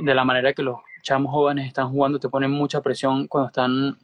de 0.00 0.14
la 0.14 0.24
manera 0.24 0.52
que 0.52 0.62
los 0.62 0.78
chamos 1.08 1.32
jóvenes 1.32 1.66
están 1.66 1.88
jugando, 1.90 2.18
te 2.18 2.28
ponen 2.28 2.50
mucha 2.50 2.82
presión 2.82 3.26
cuando 3.28 3.48
están, 3.48 3.98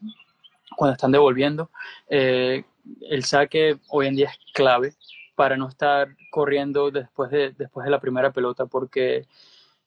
cuando 0.74 0.94
están 0.94 1.12
devolviendo. 1.12 1.70
Eh, 2.08 2.64
el 3.10 3.24
saque 3.24 3.76
hoy 3.90 4.06
en 4.06 4.16
día 4.16 4.30
es 4.30 4.38
clave 4.54 4.94
para 5.34 5.54
no 5.58 5.68
estar 5.68 6.08
corriendo 6.30 6.90
después 6.90 7.30
de, 7.30 7.50
después 7.50 7.84
de 7.84 7.90
la 7.90 8.00
primera 8.00 8.32
pelota 8.32 8.64
porque 8.64 9.26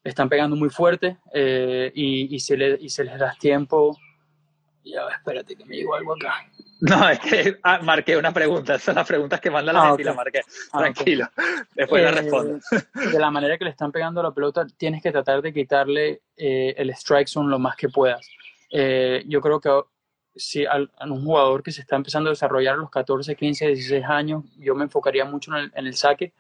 están 0.03 0.30
pegando 0.30 0.55
muy 0.55 0.70
fuerte 0.70 1.18
eh, 1.34 1.91
y, 1.95 2.36
y, 2.36 2.39
se 2.39 2.55
le, 2.55 2.78
y 2.80 2.89
se 2.89 3.03
les 3.03 3.18
da 3.18 3.36
tiempo. 3.39 3.97
Ya, 4.89 5.07
espérate 5.09 5.55
que 5.55 5.65
me 5.65 5.75
llegó 5.75 5.95
algo 5.95 6.13
acá. 6.13 6.45
No, 6.79 7.09
es 7.09 7.19
que 7.19 7.57
ah, 7.63 7.79
marqué 7.81 8.15
una 8.15 8.31
pregunta. 8.31 8.75
Esas 8.75 8.85
son 8.85 8.95
las 8.95 9.07
preguntas 9.07 9.41
que 9.41 9.49
manda 9.49 9.73
la 9.73 9.79
ah, 9.79 9.88
gente 9.88 9.93
okay. 9.93 10.03
y 10.03 10.05
la 10.05 10.13
marqué. 10.13 10.41
Tranquilo. 10.71 11.25
Ah, 11.25 11.41
okay. 11.41 11.63
Después 11.75 12.01
eh, 12.01 12.05
la 12.05 12.11
respondo. 12.11 12.59
De 13.11 13.19
la 13.19 13.31
manera 13.31 13.57
que 13.57 13.65
le 13.65 13.71
están 13.71 13.91
pegando 13.91 14.21
la 14.21 14.31
pelota, 14.31 14.65
tienes 14.77 15.01
que 15.01 15.11
tratar 15.11 15.41
de 15.41 15.53
quitarle 15.53 16.21
eh, 16.35 16.75
el 16.77 16.89
strike 16.91 17.27
zone 17.27 17.49
lo 17.49 17.59
más 17.59 17.75
que 17.75 17.89
puedas. 17.89 18.29
Eh, 18.69 19.23
yo 19.27 19.41
creo 19.41 19.59
que 19.59 19.69
si 20.35 20.65
a, 20.65 20.73
a, 20.97 21.05
un 21.05 21.25
jugador 21.25 21.63
que 21.63 21.71
se 21.71 21.81
está 21.81 21.95
empezando 21.95 22.29
a 22.29 22.33
desarrollar 22.33 22.75
a 22.75 22.77
los 22.77 22.91
14, 22.91 23.35
15, 23.35 23.67
16 23.67 24.05
años, 24.05 24.43
yo 24.57 24.75
me 24.75 24.83
enfocaría 24.83 25.25
mucho 25.25 25.51
en 25.51 25.63
el, 25.63 25.71
en 25.75 25.88
el 25.88 25.95
saque 25.95 26.33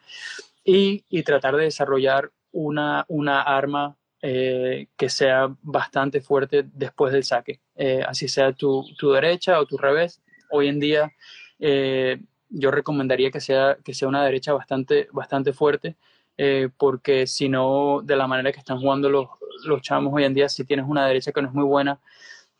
y, 0.63 1.03
y, 1.09 1.23
tratar 1.23 1.55
de 1.55 1.63
desarrollar 1.63 2.31
una, 2.51 3.05
una 3.07 3.41
arma 3.41 3.95
eh, 4.21 4.87
que 4.97 5.09
sea 5.09 5.47
bastante 5.61 6.21
fuerte 6.21 6.63
después 6.73 7.13
del 7.13 7.23
saque. 7.23 7.61
Eh, 7.77 8.03
así 8.07 8.27
sea 8.27 8.53
tu, 8.53 8.85
tu, 8.97 9.11
derecha 9.11 9.59
o 9.59 9.65
tu 9.65 9.77
revés. 9.77 10.21
Hoy 10.49 10.67
en 10.67 10.79
día 10.79 11.11
eh, 11.59 12.19
yo 12.49 12.71
recomendaría 12.71 13.31
que 13.31 13.41
sea, 13.41 13.77
que 13.83 13.93
sea 13.93 14.07
una 14.07 14.23
derecha 14.23 14.53
bastante, 14.53 15.07
bastante 15.11 15.53
fuerte, 15.53 15.95
porque 16.77 17.25
si 17.25 17.49
no, 17.49 18.01
de 18.03 18.15
la 18.15 18.27
manera 18.27 18.51
que 18.51 18.59
están 18.59 18.79
jugando 18.79 19.09
los, 19.09 19.27
los 19.65 19.81
chamos 19.81 20.13
hoy 20.13 20.23
en 20.23 20.35
día, 20.35 20.47
si 20.49 20.63
tienes 20.65 20.85
una 20.87 21.07
derecha 21.07 21.31
que 21.31 21.41
no 21.41 21.47
es 21.47 21.53
muy 21.53 21.63
buena, 21.63 21.99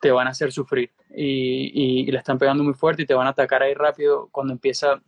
te 0.02 0.12
van 0.12 0.28
a 0.28 0.32
hacer 0.32 0.52
sufrir 0.52 0.92
y, 1.16 2.04
y, 2.04 2.12
le 2.12 2.18
están 2.18 2.40
pegando 2.40 2.64
muy 2.64 2.74
fuerte 2.74 3.04
y 3.04 3.06
te 3.06 3.14
van 3.14 3.28
a 3.28 3.32
atacar 3.32 3.62
ahí 3.62 3.76
rápido 3.76 4.30
cuando 4.32 4.54
empieza 4.54 5.02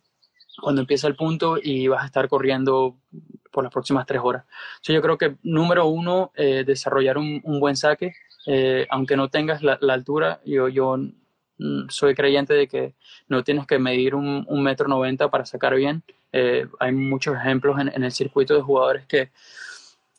cuando 0.59 0.81
empieza 0.81 1.07
el 1.07 1.15
punto 1.15 1.57
y 1.61 1.87
vas 1.87 2.03
a 2.03 2.05
estar 2.05 2.27
corriendo 2.27 2.97
por 3.51 3.63
las 3.63 3.73
próximas 3.73 4.05
tres 4.05 4.21
horas. 4.23 4.45
Yo 4.83 5.01
creo 5.01 5.17
que, 5.17 5.37
número 5.43 5.87
uno, 5.87 6.31
eh, 6.35 6.63
desarrollar 6.65 7.17
un, 7.17 7.41
un, 7.43 7.59
buen 7.59 7.75
saque, 7.75 8.13
eh, 8.51 8.87
aunque 8.89 9.15
no 9.15 9.29
tengas 9.29 9.61
la, 9.61 9.77
altura, 9.93 10.41
yo, 10.43 10.69
yo 10.69 10.97
soy 11.87 12.15
creyente 12.15 12.55
de 12.55 12.67
que 12.67 12.95
no 13.27 13.43
tienes 13.43 13.67
que 13.67 13.77
medir 13.77 14.15
un, 14.15 14.43
un 14.49 14.63
metro 14.63 14.87
noventa 14.87 15.29
para 15.29 15.45
sacar 15.45 15.75
bien. 15.75 16.01
Eh, 16.31 16.65
hay 16.79 16.91
muchos 16.91 17.35
ejemplos 17.35 17.79
en, 17.79 18.03
el 18.03 18.11
circuito 18.11 18.55
de 18.55 18.61
jugadores 18.61 19.05
que, 19.05 19.29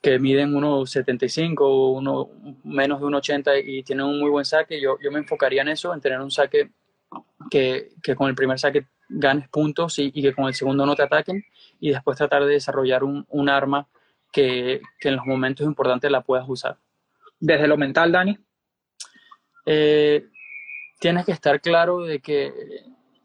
que 0.01 0.21
miden 0.21 0.55
1,75 0.55 1.57
o 1.59 1.91
uno, 1.91 2.31
menos 2.63 3.01
de 3.01 3.07
1,80 3.07 3.65
y 3.67 3.83
tienen 3.83 4.07
un 4.07 4.21
muy 4.21 4.31
buen 4.31 4.45
saque. 4.45 4.81
Yo, 4.81 4.97
yo 5.03 5.11
me 5.11 5.19
enfocaría 5.19 5.63
en 5.63 5.69
eso, 5.71 5.93
en 5.93 6.01
tener 6.01 6.21
un 6.21 6.31
saque 6.31 6.71
que, 7.51 7.89
que 8.01 8.15
con 8.15 8.29
el 8.29 8.37
primer 8.37 8.61
saque 8.61 8.87
ganes 9.09 9.49
puntos 9.49 9.99
y, 9.99 10.13
y, 10.15 10.23
que 10.23 10.33
con 10.33 10.47
el 10.47 10.55
segundo 10.55 10.87
no 10.87 10.95
te 10.95 11.03
ataquen 11.03 11.45
y 11.81 11.91
después 11.91 12.17
tratar 12.17 12.45
de 12.45 12.53
desarrollar 12.53 13.03
un, 13.03 13.27
un 13.29 13.49
arma 13.49 13.89
que, 14.31 14.83
que, 15.01 15.09
en 15.09 15.17
los 15.17 15.27
momentos 15.27 15.67
importantes 15.67 16.09
la 16.13 16.21
puedas 16.21 16.49
usar. 16.49 16.79
Desde 17.41 17.67
lo 17.67 17.77
mental, 17.77 18.13
Dani. 18.13 18.39
Eh, 19.67 20.27
tienes 20.99 21.25
que 21.25 21.33
estar 21.33 21.61
claro 21.61 22.01
de 22.03 22.21
que, 22.21 22.53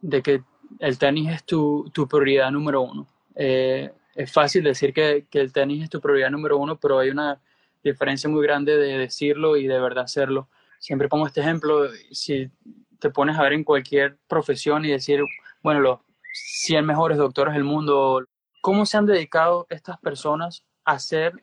de 0.02 0.22
que 0.22 0.42
el 0.80 0.98
tenis 0.98 1.32
es 1.32 1.44
tu, 1.44 1.90
tu 1.94 2.08
prioridad 2.08 2.50
número 2.52 2.82
uno. 2.82 3.08
Eh, 3.36 3.92
es 4.16 4.32
fácil 4.32 4.64
decir 4.64 4.94
que, 4.94 5.28
que, 5.30 5.42
el 5.42 5.52
tenis 5.52 5.84
es 5.84 5.90
tu 5.90 6.00
prioridad 6.00 6.32
número 6.32 6.58
uno, 6.58 6.80
pero 6.80 7.00
hay 7.00 7.10
una 7.10 7.42
diferencia 7.84 8.30
muy 8.30 8.42
grande 8.44 8.78
de 8.78 8.98
decirlo 8.98 9.58
y 9.58 9.68
de 9.68 9.80
verdad 9.80 10.06
hacerlo. 10.06 10.50
Siempre 10.80 11.10
pongo 11.10 11.28
este 11.28 11.42
ejemplo, 11.42 11.90
si 12.12 12.50
te 13.00 13.10
pones 13.10 13.38
a 13.38 13.44
ver 13.44 13.54
en 13.54 13.64
cualquier 13.64 14.18
profesión 14.28 14.86
y 14.86 14.92
decir, 14.92 15.22
bueno, 15.62 15.82
los 15.82 16.00
100 16.34 16.86
mejores 16.86 17.18
doctores 17.18 17.54
del 17.54 17.64
mundo, 17.64 18.26
¿cómo 18.62 18.86
se 18.86 18.98
han 18.98 19.06
dedicado 19.06 19.68
estas 19.70 20.00
personas 20.00 20.64
a 20.86 20.94
hacer, 20.94 21.34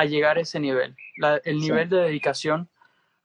a 0.00 0.04
llegar 0.06 0.38
a 0.38 0.40
ese 0.40 0.60
nivel? 0.60 0.96
La, 1.16 1.40
el 1.44 1.58
nivel 1.58 1.88
sí. 1.88 1.94
de 1.94 2.02
dedicación 2.02 2.68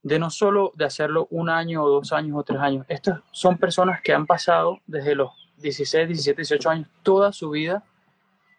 de 0.04 0.20
no 0.20 0.30
solo 0.30 0.72
de 0.76 0.86
hacerlo 0.86 1.28
un 1.32 1.50
año 1.50 1.84
o 1.84 1.90
dos 1.90 2.14
años 2.14 2.38
o 2.38 2.44
tres 2.44 2.60
años. 2.60 2.86
Estas 2.90 3.22
son 3.32 3.58
personas 3.58 4.02
que 4.02 4.14
han 4.14 4.28
pasado 4.28 4.80
desde 4.86 5.16
los 5.16 5.32
16, 5.58 6.08
17, 6.08 6.42
18 6.42 6.70
años 6.70 6.90
toda 7.02 7.32
su 7.32 7.50
vida 7.50 7.84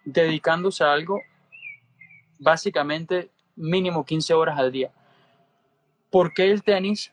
dedicándose 0.05 0.83
a 0.83 0.93
algo 0.93 1.21
básicamente 2.39 3.31
mínimo 3.55 4.05
15 4.05 4.35
horas 4.35 4.59
al 4.59 4.73
día. 4.73 4.91
¿Por 6.11 6.33
qué 6.33 6.51
el 6.51 6.63
tenis? 6.63 7.13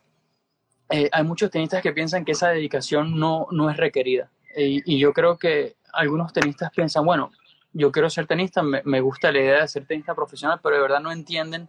Eh, 0.89 1.09
hay 1.11 1.23
muchos 1.23 1.51
tenistas 1.51 1.81
que 1.81 1.93
piensan 1.93 2.25
que 2.25 2.33
esa 2.33 2.49
dedicación 2.49 3.19
no, 3.19 3.47
no 3.51 3.69
es 3.69 3.77
requerida. 3.77 4.31
Y, 4.55 4.95
y, 4.95 4.99
yo 4.99 5.13
creo 5.13 5.37
que 5.37 5.75
algunos 5.91 6.31
tenistas 6.33 6.71
piensan, 6.71 7.05
bueno, 7.05 7.31
yo 7.73 7.91
quiero 7.91 8.09
ser 8.09 8.27
tenista, 8.27 8.63
me, 8.63 8.81
me, 8.85 9.01
gusta 9.01 9.31
la 9.31 9.39
idea 9.39 9.61
de 9.61 9.67
ser 9.67 9.85
tenista 9.85 10.15
profesional, 10.15 10.59
pero 10.61 10.75
de 10.75 10.81
verdad 10.81 10.99
no 10.99 11.11
entienden 11.11 11.67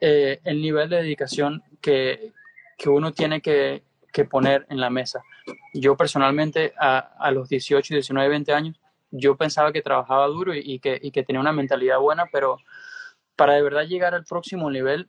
eh, 0.00 0.40
el 0.44 0.60
nivel 0.60 0.88
de 0.88 0.96
dedicación 0.96 1.62
que, 1.80 2.32
que 2.76 2.88
uno 2.88 3.12
tiene 3.12 3.40
que, 3.40 3.84
que, 4.12 4.24
poner 4.24 4.66
en 4.68 4.80
la 4.80 4.90
mesa. 4.90 5.22
Yo 5.72 5.96
personalmente 5.96 6.74
a, 6.78 6.98
a, 6.98 7.30
los 7.30 7.48
18, 7.48 7.94
19, 7.94 8.28
20 8.28 8.52
años, 8.52 8.80
yo 9.10 9.36
pensaba 9.36 9.72
que 9.72 9.82
trabajaba 9.82 10.26
duro 10.26 10.54
y, 10.54 10.60
y, 10.64 10.78
que, 10.80 10.98
y 11.00 11.10
que 11.12 11.22
tenía 11.22 11.40
una 11.40 11.52
mentalidad 11.52 11.98
buena, 12.00 12.26
pero 12.32 12.58
para 13.36 13.54
de 13.54 13.62
verdad 13.62 13.86
llegar 13.86 14.14
al 14.14 14.24
próximo 14.24 14.70
nivel 14.70 15.08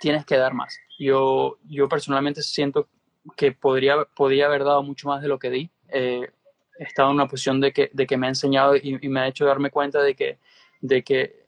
tienes 0.00 0.24
que 0.24 0.36
dar 0.36 0.54
más. 0.54 0.78
Yo, 0.98 1.58
yo 1.64 1.88
personalmente 1.88 2.42
siento 2.42 2.88
que 3.36 3.52
podría, 3.52 4.04
podría 4.04 4.46
haber 4.46 4.64
dado 4.64 4.82
mucho 4.82 5.08
más 5.08 5.22
de 5.22 5.28
lo 5.28 5.38
que 5.38 5.50
di. 5.50 5.70
Eh, 5.88 6.30
he 6.78 6.84
estado 6.84 7.10
en 7.10 7.16
una 7.16 7.26
posición 7.26 7.60
de 7.60 7.72
que, 7.72 7.90
de 7.92 8.06
que 8.06 8.16
me 8.16 8.26
ha 8.26 8.30
enseñado 8.30 8.76
y, 8.76 9.08
me 9.08 9.20
ha 9.20 9.26
hecho 9.26 9.44
darme 9.44 9.70
cuenta 9.70 10.00
de 10.02 10.14
que, 10.14 10.38
de 10.80 11.02
que 11.02 11.46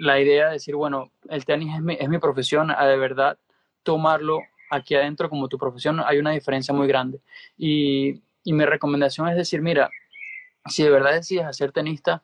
la 0.00 0.20
idea 0.20 0.46
de 0.46 0.52
decir, 0.54 0.74
bueno, 0.74 1.12
el 1.28 1.44
tenis 1.44 1.74
es 1.74 1.82
mi, 1.82 1.96
es 1.98 2.08
mi 2.08 2.18
profesión, 2.18 2.70
a 2.70 2.86
de 2.86 2.96
verdad 2.96 3.38
tomarlo 3.82 4.40
aquí 4.70 4.94
adentro 4.94 5.28
como 5.28 5.48
tu 5.48 5.58
profesión, 5.58 6.00
hay 6.04 6.18
una 6.18 6.30
diferencia 6.30 6.74
muy 6.74 6.86
grande. 6.88 7.20
Y, 7.56 8.22
y 8.44 8.52
mi 8.52 8.64
recomendación 8.64 9.28
es 9.28 9.36
decir, 9.36 9.60
mira, 9.60 9.90
si 10.66 10.82
de 10.82 10.90
verdad 10.90 11.12
decides 11.12 11.44
hacer 11.44 11.72
tenista, 11.72 12.22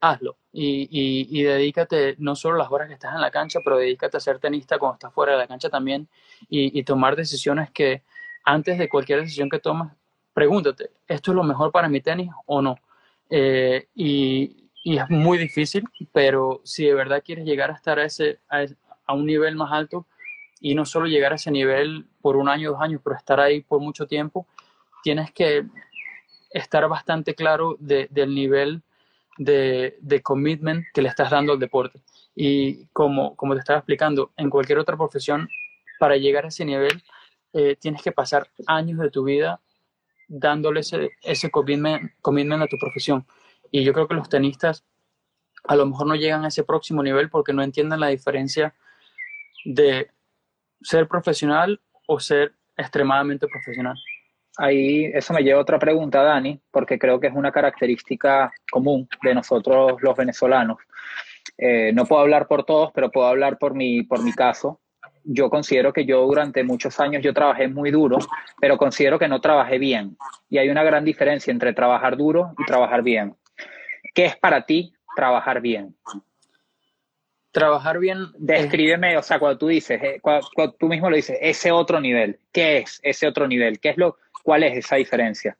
hazlo 0.00 0.36
y, 0.52 0.88
y, 0.90 1.40
y, 1.40 1.42
dedícate 1.42 2.14
no 2.18 2.36
solo 2.36 2.56
las 2.56 2.70
horas 2.70 2.88
que 2.88 2.94
estás 2.94 3.14
en 3.14 3.20
la 3.20 3.30
cancha, 3.30 3.60
pero 3.64 3.78
dedícate 3.78 4.16
a 4.16 4.20
ser 4.20 4.38
tenista 4.38 4.78
cuando 4.78 4.94
estás 4.94 5.12
fuera 5.12 5.32
de 5.32 5.38
la 5.38 5.48
cancha 5.48 5.68
también 5.70 6.08
y, 6.48 6.78
y 6.78 6.84
tomar 6.84 7.16
decisiones 7.16 7.70
que 7.70 8.02
antes 8.44 8.78
de 8.78 8.88
cualquier 8.88 9.20
decisión 9.20 9.50
que 9.50 9.58
tomas, 9.58 9.97
pregúntate, 10.38 10.90
¿esto 11.08 11.32
es 11.32 11.34
lo 11.34 11.42
mejor 11.42 11.72
para 11.72 11.88
mi 11.88 12.00
tenis 12.00 12.30
o 12.46 12.62
no? 12.62 12.76
Eh, 13.28 13.88
y, 13.96 14.70
y, 14.84 14.96
es 14.96 15.10
muy 15.10 15.36
difícil, 15.36 15.82
pero 16.12 16.60
si 16.62 16.84
de 16.84 16.94
verdad 16.94 17.24
quieres 17.24 17.44
llegar 17.44 17.72
a 17.72 17.74
estar 17.74 17.98
a, 17.98 18.04
ese, 18.04 18.38
a, 18.48 18.64
a 19.06 19.14
un 19.14 19.26
nivel 19.26 19.56
más 19.56 19.72
alto, 19.72 20.06
y 20.60 20.76
no 20.76 20.84
solo 20.84 21.08
llegar 21.08 21.32
a 21.32 21.34
ese 21.34 21.50
nivel 21.50 22.06
por 22.20 22.36
un 22.36 22.48
año, 22.48 22.70
dos 22.70 22.80
años, 22.80 23.00
pero 23.02 23.16
estar 23.16 23.40
ahí 23.40 23.62
por 23.62 23.80
mucho 23.80 24.06
tiempo, 24.06 24.46
tienes 25.02 25.32
que 25.32 25.66
estar 26.50 26.88
bastante 26.88 27.34
claro 27.34 27.76
de, 27.80 28.06
del 28.08 28.32
nivel 28.32 28.84
de, 29.38 29.98
de, 30.00 30.22
commitment 30.22 30.84
que 30.94 31.02
le 31.02 31.08
estás 31.08 31.30
dando 31.32 31.54
al 31.54 31.58
deporte. 31.58 32.00
Y 32.36 32.86
como, 32.92 33.34
como 33.34 33.54
te 33.54 33.58
estaba 33.58 33.80
explicando, 33.80 34.30
en 34.36 34.50
cualquier 34.50 34.78
otra 34.78 34.96
profesión, 34.96 35.48
para 35.98 36.16
llegar 36.16 36.44
a 36.44 36.48
ese 36.48 36.64
nivel, 36.64 37.02
eh, 37.54 37.74
tienes 37.74 38.02
que 38.02 38.12
pasar 38.12 38.46
años 38.68 39.00
de 39.00 39.10
tu 39.10 39.24
vida 39.24 39.60
dándole 40.28 40.80
ese, 40.80 41.10
ese 41.22 41.50
commitment, 41.50 42.12
a 42.62 42.66
tu 42.66 42.78
profesión. 42.78 43.26
Y 43.70 43.82
yo 43.82 43.92
creo 43.92 44.06
que 44.06 44.14
los 44.14 44.28
tenistas 44.28 44.84
a 45.64 45.74
lo 45.74 45.86
mejor 45.86 46.06
no 46.06 46.14
llegan 46.14 46.44
a 46.44 46.48
ese 46.48 46.64
próximo 46.64 47.02
nivel 47.02 47.28
porque 47.28 47.52
no 47.52 47.62
entienden 47.62 48.00
la 48.00 48.08
diferencia 48.08 48.74
de 49.64 50.08
ser 50.80 51.08
profesional 51.08 51.80
o 52.06 52.20
ser 52.20 52.54
extremadamente 52.76 53.46
profesional? 53.48 53.96
Ahí 54.56 55.10
eso 55.14 55.32
me 55.32 55.42
lleva 55.42 55.58
a 55.58 55.62
otra 55.62 55.78
pregunta, 55.78 56.22
Dani, 56.22 56.60
porque 56.70 56.98
creo 56.98 57.20
que 57.20 57.28
es 57.28 57.34
una 57.34 57.52
característica 57.52 58.52
común 58.70 59.08
de 59.22 59.34
nosotros 59.34 60.00
los 60.00 60.16
venezolanos. 60.16 60.78
Eh, 61.56 61.92
no 61.92 62.06
puedo 62.06 62.22
hablar 62.22 62.48
por 62.48 62.64
todos, 62.64 62.90
pero 62.92 63.10
puedo 63.10 63.26
hablar 63.26 63.58
por 63.58 63.74
mi, 63.74 64.02
por 64.02 64.22
mi 64.22 64.32
caso. 64.32 64.80
Yo 65.24 65.50
considero 65.50 65.92
que 65.92 66.04
yo 66.04 66.24
durante 66.26 66.64
muchos 66.64 66.98
años 67.00 67.22
yo 67.22 67.32
trabajé 67.34 67.68
muy 67.68 67.90
duro, 67.90 68.18
pero 68.60 68.76
considero 68.76 69.18
que 69.18 69.28
no 69.28 69.40
trabajé 69.40 69.78
bien. 69.78 70.16
Y 70.48 70.58
hay 70.58 70.68
una 70.68 70.82
gran 70.82 71.04
diferencia 71.04 71.50
entre 71.50 71.72
trabajar 71.72 72.16
duro 72.16 72.52
y 72.58 72.64
trabajar 72.64 73.02
bien. 73.02 73.36
¿Qué 74.14 74.26
es 74.26 74.36
para 74.36 74.64
ti 74.64 74.92
trabajar 75.16 75.60
bien? 75.60 75.94
trabajar 77.50 77.98
bien. 77.98 78.26
Descríbeme, 78.38 79.16
o 79.16 79.22
sea, 79.22 79.38
cuando 79.38 79.58
tú 79.58 79.68
dices, 79.68 80.00
eh, 80.02 80.20
cuando, 80.20 80.46
tú 80.78 80.86
mismo 80.86 81.10
lo 81.10 81.16
dices, 81.16 81.38
ese 81.40 81.72
otro 81.72 82.00
nivel, 82.00 82.38
¿qué 82.52 82.78
es 82.78 83.00
ese 83.02 83.26
otro 83.26 83.48
nivel? 83.48 83.80
¿Qué 83.80 83.90
es 83.90 83.96
lo, 83.96 84.16
¿Cuál 84.42 84.62
es 84.62 84.76
esa 84.78 84.96
diferencia? 84.96 85.58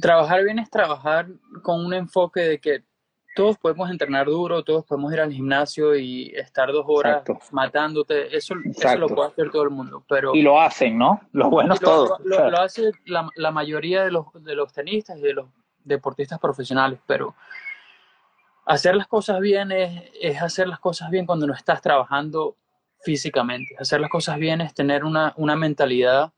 Trabajar 0.00 0.44
bien 0.44 0.58
es 0.58 0.70
trabajar 0.70 1.26
con 1.62 1.84
un 1.84 1.94
enfoque 1.94 2.40
de 2.40 2.58
que 2.58 2.82
todos 3.36 3.58
podemos 3.58 3.90
entrenar 3.90 4.26
duro, 4.26 4.64
todos 4.64 4.84
podemos 4.84 5.12
ir 5.12 5.20
al 5.20 5.30
gimnasio 5.30 5.94
y 5.94 6.32
estar 6.34 6.72
dos 6.72 6.86
horas 6.88 7.22
matándote. 7.52 8.36
Eso, 8.36 8.54
eso, 8.64 8.96
lo 8.96 9.08
puede 9.08 9.28
hacer 9.28 9.50
todo 9.50 9.62
el 9.62 9.70
mundo. 9.70 10.02
Pero, 10.08 10.34
y 10.34 10.42
lo 10.42 10.60
hacen, 10.60 10.98
¿no? 10.98 11.20
Los 11.32 11.50
buenos 11.50 11.78
todos. 11.78 12.18
Lo, 12.24 12.50
lo, 12.50 12.58
hace 12.58 12.90
la, 13.04 13.28
la, 13.36 13.50
mayoría 13.50 14.04
de 14.04 14.10
los, 14.10 14.26
de 14.42 14.54
los 14.54 14.72
tenistas 14.72 15.18
y 15.18 15.20
de 15.20 15.34
los 15.34 15.46
deportistas 15.84 16.40
profesionales, 16.40 16.98
pero 17.06 17.34
hacer 18.66 18.96
las 18.96 19.06
cosas 19.06 19.40
bien 19.40 19.70
es, 19.70 20.42
hacer 20.42 20.66
las 20.66 20.80
cosas 20.80 21.10
bien 21.10 21.24
cuando 21.24 21.46
no 21.46 21.54
estás 21.54 21.80
trabajando 21.80 22.56
físicamente. 23.00 23.76
Hacer 23.78 24.00
las 24.00 24.10
cosas 24.10 24.38
bien 24.38 24.60
es 24.60 24.74
tener 24.74 25.04
una, 25.04 25.34
mentalidad 25.56 26.32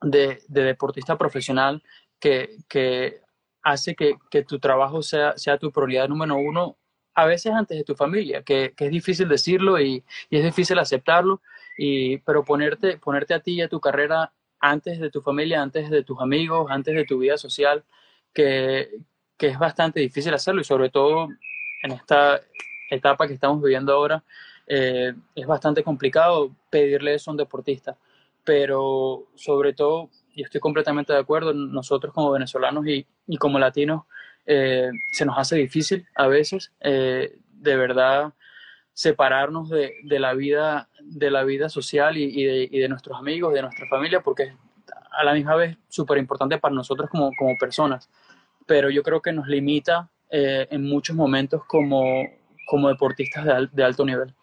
de, 0.00 0.42
deportista 0.48 1.16
profesional 1.16 1.82
que, 2.18 3.20
hace 3.64 3.96
que, 3.96 4.16
tu 4.44 4.58
trabajo 4.58 5.02
sea, 5.02 5.36
sea 5.36 5.58
tu 5.58 5.72
prioridad 5.72 6.08
número 6.08 6.36
uno, 6.36 6.76
a 7.14 7.26
veces 7.26 7.52
antes 7.52 7.78
de 7.78 7.84
tu 7.84 7.94
familia, 7.94 8.42
que, 8.42 8.74
es 8.76 8.90
difícil 8.90 9.28
decirlo 9.28 9.80
y, 9.80 10.04
es 10.30 10.44
difícil 10.44 10.78
aceptarlo, 10.78 11.40
y, 11.76 12.18
pero 12.18 12.44
ponerte, 12.44 12.98
ponerte 12.98 13.34
a 13.34 13.40
ti 13.40 13.54
y 13.54 13.62
a 13.62 13.68
tu 13.68 13.80
carrera 13.80 14.32
antes 14.60 15.00
de 15.00 15.10
tu 15.10 15.20
familia, 15.20 15.62
antes 15.62 15.90
de 15.90 16.04
tus 16.04 16.20
amigos, 16.20 16.70
antes 16.70 16.94
de 16.94 17.04
tu 17.04 17.18
vida 17.18 17.36
social, 17.38 17.84
que, 18.32 18.90
que 19.36 19.48
es 19.48 19.58
bastante 19.58 20.00
difícil 20.00 20.34
hacerlo 20.34 20.60
y 20.60 20.64
sobre 20.64 20.90
todo 20.90 21.28
en 21.82 21.92
esta 21.92 22.40
etapa 22.90 23.26
que 23.26 23.34
estamos 23.34 23.62
viviendo 23.62 23.92
ahora, 23.92 24.22
eh, 24.66 25.14
es 25.34 25.46
bastante 25.46 25.82
complicado 25.82 26.54
pedirle 26.70 27.14
eso 27.14 27.30
a 27.30 27.32
un 27.32 27.38
deportista. 27.38 27.96
Pero 28.44 29.26
sobre 29.34 29.72
todo, 29.72 30.10
y 30.34 30.42
estoy 30.42 30.60
completamente 30.60 31.12
de 31.12 31.18
acuerdo, 31.18 31.52
nosotros 31.52 32.12
como 32.12 32.30
venezolanos 32.30 32.86
y, 32.86 33.06
y 33.26 33.36
como 33.36 33.58
latinos, 33.58 34.04
eh, 34.46 34.90
se 35.12 35.24
nos 35.24 35.38
hace 35.38 35.56
difícil 35.56 36.06
a 36.14 36.26
veces, 36.26 36.72
eh, 36.80 37.36
de 37.52 37.76
verdad, 37.76 38.34
separarnos 38.92 39.70
de, 39.70 39.92
de, 40.04 40.18
la 40.18 40.34
vida, 40.34 40.88
de 41.00 41.30
la 41.30 41.44
vida 41.44 41.68
social 41.68 42.16
y, 42.16 42.24
y, 42.24 42.78
de, 42.78 42.88
nuestros 42.88 43.18
amigos, 43.18 43.54
de 43.54 43.62
nuestra 43.62 43.86
familia, 43.88 44.20
porque 44.20 44.42
es 44.44 44.52
a 45.10 45.24
la 45.24 45.32
misma 45.32 45.54
vez 45.56 45.76
súper 45.88 46.18
importante 46.18 46.58
para 46.58 46.74
nosotros 46.74 47.08
como, 47.08 47.30
como 47.38 47.56
personas 47.58 48.08
pero 48.66 48.90
yo 48.90 49.02
creo 49.02 49.20
que 49.20 49.32
nos 49.32 49.46
limita 49.46 50.10
eh, 50.30 50.66
en 50.70 50.82
muchos 50.82 51.14
momentos 51.14 51.62
como, 51.66 52.24
como 52.66 52.88
deportistas 52.88 53.44
de, 53.44 53.68
de, 53.72 53.84
alto 53.84 54.04
nivel. 54.04 54.34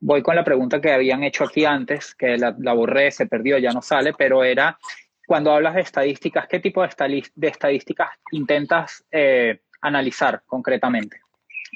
Voy 0.00 0.22
con 0.22 0.34
la 0.34 0.44
pregunta 0.44 0.80
que 0.80 0.92
habían 0.92 1.22
hecho 1.22 1.44
aquí 1.44 1.64
antes, 1.64 2.14
que 2.14 2.38
la, 2.38 2.54
la 2.58 2.72
borré, 2.72 3.10
se 3.10 3.26
perdió, 3.26 3.58
ya 3.58 3.70
no 3.70 3.82
sale, 3.82 4.14
pero 4.14 4.42
era, 4.42 4.78
cuando 5.26 5.52
hablas 5.52 5.74
de 5.74 5.82
estadísticas, 5.82 6.48
¿qué 6.48 6.58
tipo 6.58 6.82
de, 6.82 7.22
de 7.34 7.48
estadísticas 7.48 8.10
intentas 8.32 9.04
eh, 9.12 9.60
analizar 9.80 10.42
concretamente 10.46 11.20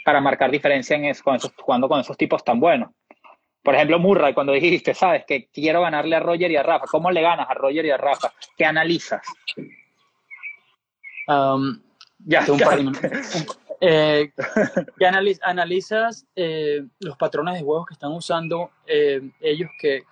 para 0.04 0.20
marcar 0.20 0.50
diferencia 0.50 0.96
en 0.96 1.04
eso, 1.04 1.22
con 1.22 1.36
esos, 1.36 1.52
jugando 1.56 1.88
con 1.88 2.00
esos 2.00 2.16
tipos 2.16 2.42
tan 2.42 2.58
buenos? 2.58 2.90
Por 3.62 3.74
ejemplo, 3.74 3.98
Murray, 3.98 4.34
cuando 4.34 4.52
dijiste, 4.52 4.92
sabes, 4.92 5.24
que 5.24 5.48
quiero 5.52 5.82
ganarle 5.82 6.16
a 6.16 6.20
Roger 6.20 6.50
y 6.50 6.56
a 6.56 6.62
Rafa, 6.62 6.86
¿cómo 6.86 7.10
le 7.10 7.22
ganas 7.22 7.48
a 7.48 7.54
Roger 7.54 7.84
y 7.84 7.90
a 7.90 7.96
Rafa? 7.96 8.32
¿Qué 8.56 8.64
analizas? 8.64 9.22
Um, 11.28 11.80
ya, 12.18 12.44
un 12.50 12.58
par 12.58 12.80
eh, 13.86 14.32
analizas 15.42 16.26
eh, 16.34 16.86
los 17.00 17.18
patrones 17.18 17.54
de 17.54 17.62
juegos 17.62 17.86
que 17.86 17.92
están 17.92 18.12
usando 18.12 18.70
eh, 18.86 19.20
ellos 19.40 19.68
que 19.78 20.04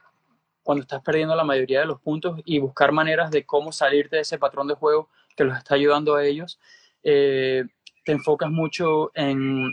cuando 0.63 0.83
estás 0.83 1.01
perdiendo 1.03 1.35
la 1.35 1.43
mayoría 1.43 1.81
de 1.81 1.87
los 1.87 1.99
puntos 1.99 2.39
y 2.45 2.59
buscar 2.59 2.93
maneras 2.93 3.31
de 3.31 3.47
cómo 3.47 3.73
salirte 3.73 4.17
de 4.17 4.23
ese 4.23 4.39
patrón 4.39 4.69
de 4.69 4.75
juego 4.75 5.09
que 5.35 5.45
los 5.45 5.57
está 5.57 5.75
ayudando 5.75 6.15
a 6.15 6.25
ellos. 6.25 6.61
Eh, 7.03 7.65
te 8.05 8.13
enfocas 8.13 8.51
mucho 8.51 9.11
en, 9.15 9.73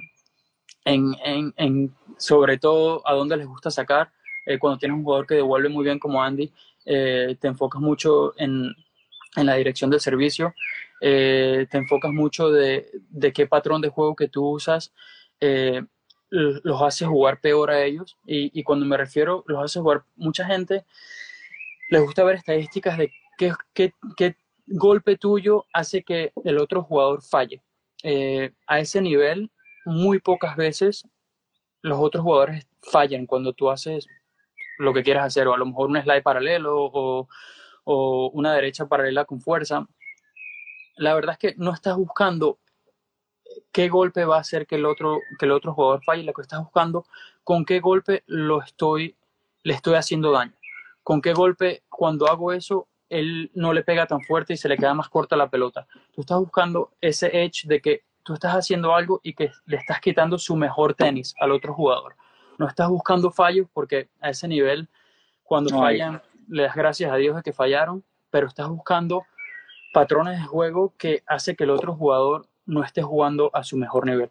en, 0.86 1.14
en, 1.26 1.54
en, 1.58 1.96
sobre 2.18 2.58
todo 2.58 3.06
a 3.06 3.14
dónde 3.14 3.36
les 3.36 3.48
gusta 3.48 3.70
sacar. 3.70 4.12
Cuando 4.60 4.80
tienes 4.80 4.98
un 4.98 5.04
jugador 5.04 5.28
que 5.28 5.36
devuelve 5.36 5.70
muy 5.70 5.84
bien 5.84 6.00
como 6.00 6.24
Andy, 6.24 6.52
te 6.84 7.48
enfocas 7.48 7.80
mucho 7.80 8.34
en, 8.38 8.74
en 9.36 9.46
la 9.46 9.56
dirección 9.56 9.90
del 9.90 10.00
servicio, 10.00 10.56
eh, 11.02 11.68
te 11.70 11.78
enfocas 11.78 12.12
mucho 12.12 12.50
de, 12.50 12.90
de, 13.10 13.34
qué 13.34 13.48
patrón 13.48 13.82
de 13.82 13.90
juego 13.90 14.16
que 14.16 14.28
tú 14.28 14.48
usas 14.48 14.94
eh, 15.40 15.84
los 16.30 16.82
hace 16.82 17.06
jugar 17.06 17.40
peor 17.42 17.72
a 17.72 17.84
ellos. 17.84 18.18
Y, 18.26 18.64
cuando 18.64 18.86
me 18.86 18.98
refiero, 18.98 19.44
los 19.48 19.64
hace 19.64 19.80
jugar, 19.80 20.04
mucha 20.16 20.46
gente 20.46 20.86
les 21.90 22.02
gusta 22.02 22.24
ver 22.24 22.36
estadísticas 22.36 22.98
de 22.98 23.12
qué, 23.38 23.54
qué, 23.74 23.94
qué 24.16 24.36
golpe 24.68 25.18
tuyo 25.18 25.66
hace 25.74 26.04
que 26.04 26.32
el 26.44 26.60
otro 26.60 26.84
jugador 26.84 27.24
falle. 27.24 27.62
Eh, 28.04 28.52
a 28.68 28.80
ese 28.80 29.02
nivel, 29.02 29.52
muy 29.86 30.20
pocas 30.20 30.56
veces 30.56 31.08
los 31.82 31.98
otros 32.00 32.24
jugadores 32.24 32.68
fallan 32.82 33.26
cuando 33.26 33.54
tú 33.54 33.70
haces 33.70 34.06
lo 34.78 34.94
que 34.94 35.04
quieras 35.04 35.26
hacer, 35.26 35.48
o 35.48 35.54
a 35.54 35.58
lo 35.58 35.66
mejor 35.66 35.90
un 35.90 36.02
slide 36.02 36.22
paralelo, 36.22 36.76
o, 36.78 37.28
o 37.84 38.30
una 38.34 38.54
derecha 38.54 38.86
paralela 38.88 39.26
con 39.26 39.42
fuerza. 39.42 39.88
La 41.00 41.14
verdad 41.14 41.34
es 41.34 41.40
que 41.40 41.56
no 41.58 41.74
estás 41.74 41.96
buscando 41.96 42.60
qué 43.72 43.90
golpe 43.90 44.26
va 44.26 44.38
a 44.38 44.42
hacer 44.42 44.68
que 44.68 44.76
el 44.76 44.86
otro, 44.86 45.20
que 45.40 45.46
el 45.46 45.52
otro 45.52 45.74
jugador 45.74 46.04
falle, 46.04 46.24
lo 46.24 46.34
que 46.34 46.42
estás 46.42 46.60
buscando 46.60 47.06
con 47.44 47.66
qué 47.66 47.80
golpe 47.80 48.24
lo 48.28 48.62
estoy, 48.62 49.16
le 49.64 49.74
estoy 49.74 49.96
haciendo 49.96 50.32
daño. 50.32 50.54
Con 51.04 51.22
qué 51.22 51.34
golpe 51.34 51.84
cuando 51.90 52.28
hago 52.28 52.52
eso 52.52 52.88
él 53.10 53.50
no 53.54 53.74
le 53.74 53.84
pega 53.84 54.06
tan 54.06 54.22
fuerte 54.22 54.54
y 54.54 54.58
se 54.58 54.70
le 54.70 54.78
queda 54.78 54.94
más 54.94 55.10
corta 55.10 55.36
la 55.36 55.50
pelota. 55.50 55.88
Tú 56.14 56.22
estás 56.22 56.38
buscando 56.40 56.92
ese 57.02 57.44
edge 57.44 57.66
de 57.66 57.82
que 57.82 58.04
tú 58.24 58.34
estás 58.34 58.54
haciendo 58.54 58.94
algo 58.94 59.20
y 59.24 59.34
que 59.34 59.52
le 59.66 59.78
estás 59.78 60.00
quitando 60.00 60.38
su 60.38 60.56
mejor 60.56 60.94
tenis 60.94 61.34
al 61.40 61.52
otro 61.52 61.74
jugador. 61.74 62.16
No 62.58 62.68
estás 62.68 62.90
buscando 62.90 63.32
fallos 63.32 63.68
porque 63.74 64.10
a 64.22 64.30
ese 64.30 64.48
nivel, 64.48 64.88
cuando 65.44 65.72
no 65.72 65.80
fallan, 65.80 66.22
le 66.48 66.64
das 66.64 66.76
gracias 66.76 67.12
a 67.12 67.16
Dios 67.16 67.36
de 67.36 67.42
que 67.42 67.54
fallaron, 67.54 68.04
pero 68.30 68.48
estás 68.48 68.68
buscando 68.68 69.24
patrones 69.94 70.40
de 70.40 70.46
juego 70.46 70.94
que 70.98 71.24
hace 71.26 71.56
que 71.56 71.64
el 71.64 71.72
otro 71.72 71.96
jugador 71.96 72.48
no 72.66 72.84
esté 72.84 73.02
jugando 73.02 73.50
a 73.54 73.64
su 73.64 73.78
mejor 73.78 74.06
nivel. 74.06 74.30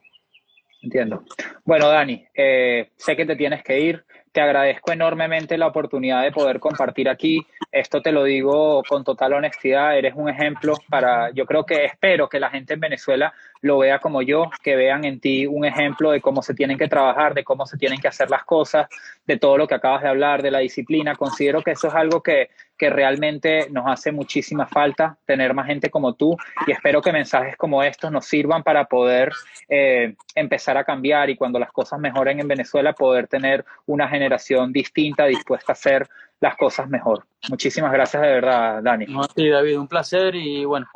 Entiendo. 0.80 1.24
Bueno, 1.64 1.88
Dani, 1.88 2.24
eh, 2.34 2.90
sé 2.96 3.16
que 3.16 3.26
te 3.26 3.36
tienes 3.36 3.62
que 3.64 3.80
ir. 3.80 4.04
Te 4.30 4.40
agradezco 4.40 4.92
enormemente 4.92 5.59
la 5.59 5.66
oportunidad 5.66 6.22
de 6.22 6.30
poder 6.30 6.61
compartir 6.61 7.09
aquí. 7.09 7.44
Esto 7.72 8.00
te 8.00 8.12
lo 8.12 8.22
digo 8.22 8.82
con 8.88 9.02
total 9.02 9.32
honestidad. 9.32 9.98
Eres 9.98 10.14
un 10.14 10.28
ejemplo 10.28 10.74
para, 10.88 11.30
yo 11.32 11.46
creo 11.46 11.66
que 11.66 11.86
espero 11.86 12.28
que 12.28 12.38
la 12.38 12.50
gente 12.50 12.74
en 12.74 12.80
Venezuela 12.80 13.32
lo 13.62 13.78
vea 13.78 13.98
como 13.98 14.22
yo, 14.22 14.48
que 14.62 14.76
vean 14.76 15.04
en 15.04 15.18
ti 15.18 15.46
un 15.46 15.64
ejemplo 15.64 16.12
de 16.12 16.20
cómo 16.20 16.42
se 16.42 16.54
tienen 16.54 16.78
que 16.78 16.86
trabajar, 16.86 17.34
de 17.34 17.42
cómo 17.42 17.66
se 17.66 17.76
tienen 17.76 18.00
que 18.00 18.06
hacer 18.06 18.30
las 18.30 18.44
cosas, 18.44 18.86
de 19.26 19.38
todo 19.38 19.59
lo 19.59 19.66
que 19.66 19.74
acabas 19.74 20.02
de 20.02 20.09
hablar, 20.09 20.42
de 20.42 20.52
la 20.52 20.61
disciplina. 20.61 21.16
Considero 21.16 21.62
que 21.62 21.72
eso 21.72 21.88
es 21.88 21.94
algo 21.94 22.22
que, 22.22 22.50
que 22.79 22.91
realmente 22.91 23.68
nos 23.70 23.87
hace 23.87 24.12
muchísima 24.12 24.66
falta, 24.66 25.18
tener 25.26 25.53
más 25.53 25.66
gente 25.66 25.91
como 25.91 26.14
tú 26.14 26.37
y 26.66 26.70
espero 26.70 27.03
que 27.03 27.12
mensajes 27.12 27.57
como 27.57 27.83
estos 27.83 28.12
nos 28.12 28.24
sirvan 28.24 28.62
para 28.62 28.85
poder 28.85 29.33
eh, 29.68 30.14
empezar 30.35 30.79
a 30.79 30.85
cambiar 30.85 31.29
y 31.29 31.37
cuando 31.37 31.59
las 31.59 31.72
cosas 31.72 31.99
mejoren 31.99 32.39
en 32.41 32.49
Venezuela 32.49 32.93
poder 32.93 33.26
tener 33.26 33.64
una 33.87 34.09
generación 34.09 34.72
distinta 34.72 35.26
dispuesta 35.26 35.72
a 35.72 35.74
hacer 35.74 36.09
las 36.41 36.57
cosas 36.57 36.89
mejor. 36.89 37.26
Muchísimas 37.49 37.93
gracias 37.93 38.22
de 38.22 38.29
verdad, 38.29 38.83
Dani. 38.83 39.07
sí, 39.35 39.49
David, 39.49 39.79
un 39.79 39.89
placer 39.89 40.37
y 40.37 40.64
bueno, 40.64 40.87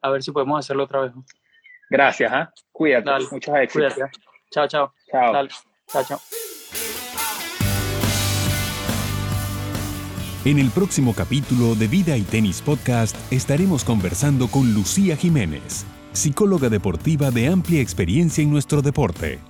a 0.00 0.10
ver 0.10 0.22
si 0.22 0.30
podemos 0.30 0.60
hacerlo 0.60 0.84
otra 0.84 1.00
vez. 1.00 1.12
Gracias, 1.90 2.32
¿eh? 2.32 2.46
cuídate. 2.70 3.10
Dale, 3.10 3.24
Muchos 3.30 3.56
éxitos. 3.56 3.94
Cuídate. 3.94 4.18
Chao, 4.50 4.68
chao. 4.68 4.94
Chao. 5.10 5.32
Dale. 5.32 5.48
Chao, 5.88 6.04
chao. 6.04 6.18
En 10.48 10.58
el 10.58 10.70
próximo 10.70 11.12
capítulo 11.12 11.74
de 11.74 11.88
Vida 11.88 12.16
y 12.16 12.22
Tenis 12.22 12.62
Podcast 12.62 13.14
estaremos 13.30 13.84
conversando 13.84 14.48
con 14.48 14.72
Lucía 14.72 15.14
Jiménez, 15.14 15.84
psicóloga 16.14 16.70
deportiva 16.70 17.30
de 17.30 17.48
amplia 17.48 17.82
experiencia 17.82 18.42
en 18.42 18.50
nuestro 18.50 18.80
deporte. 18.80 19.40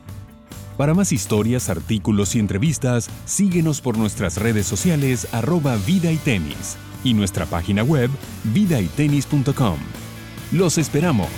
Para 0.76 0.94
más 0.94 1.12
historias, 1.12 1.70
artículos 1.70 2.34
y 2.34 2.40
entrevistas, 2.40 3.11
síguenos 3.26 3.80
por 3.80 3.96
nuestras 3.96 4.38
redes 4.38 4.66
sociales 4.66 5.28
arroba 5.30 5.76
vida 5.76 6.11
y 6.11 6.16
tenis 6.16 6.76
y 7.05 7.14
nuestra 7.14 7.46
página 7.46 7.84
web 7.84 8.11
vidaytenis.com. 8.53 9.78
Los 10.51 10.78
esperamos. 10.78 11.28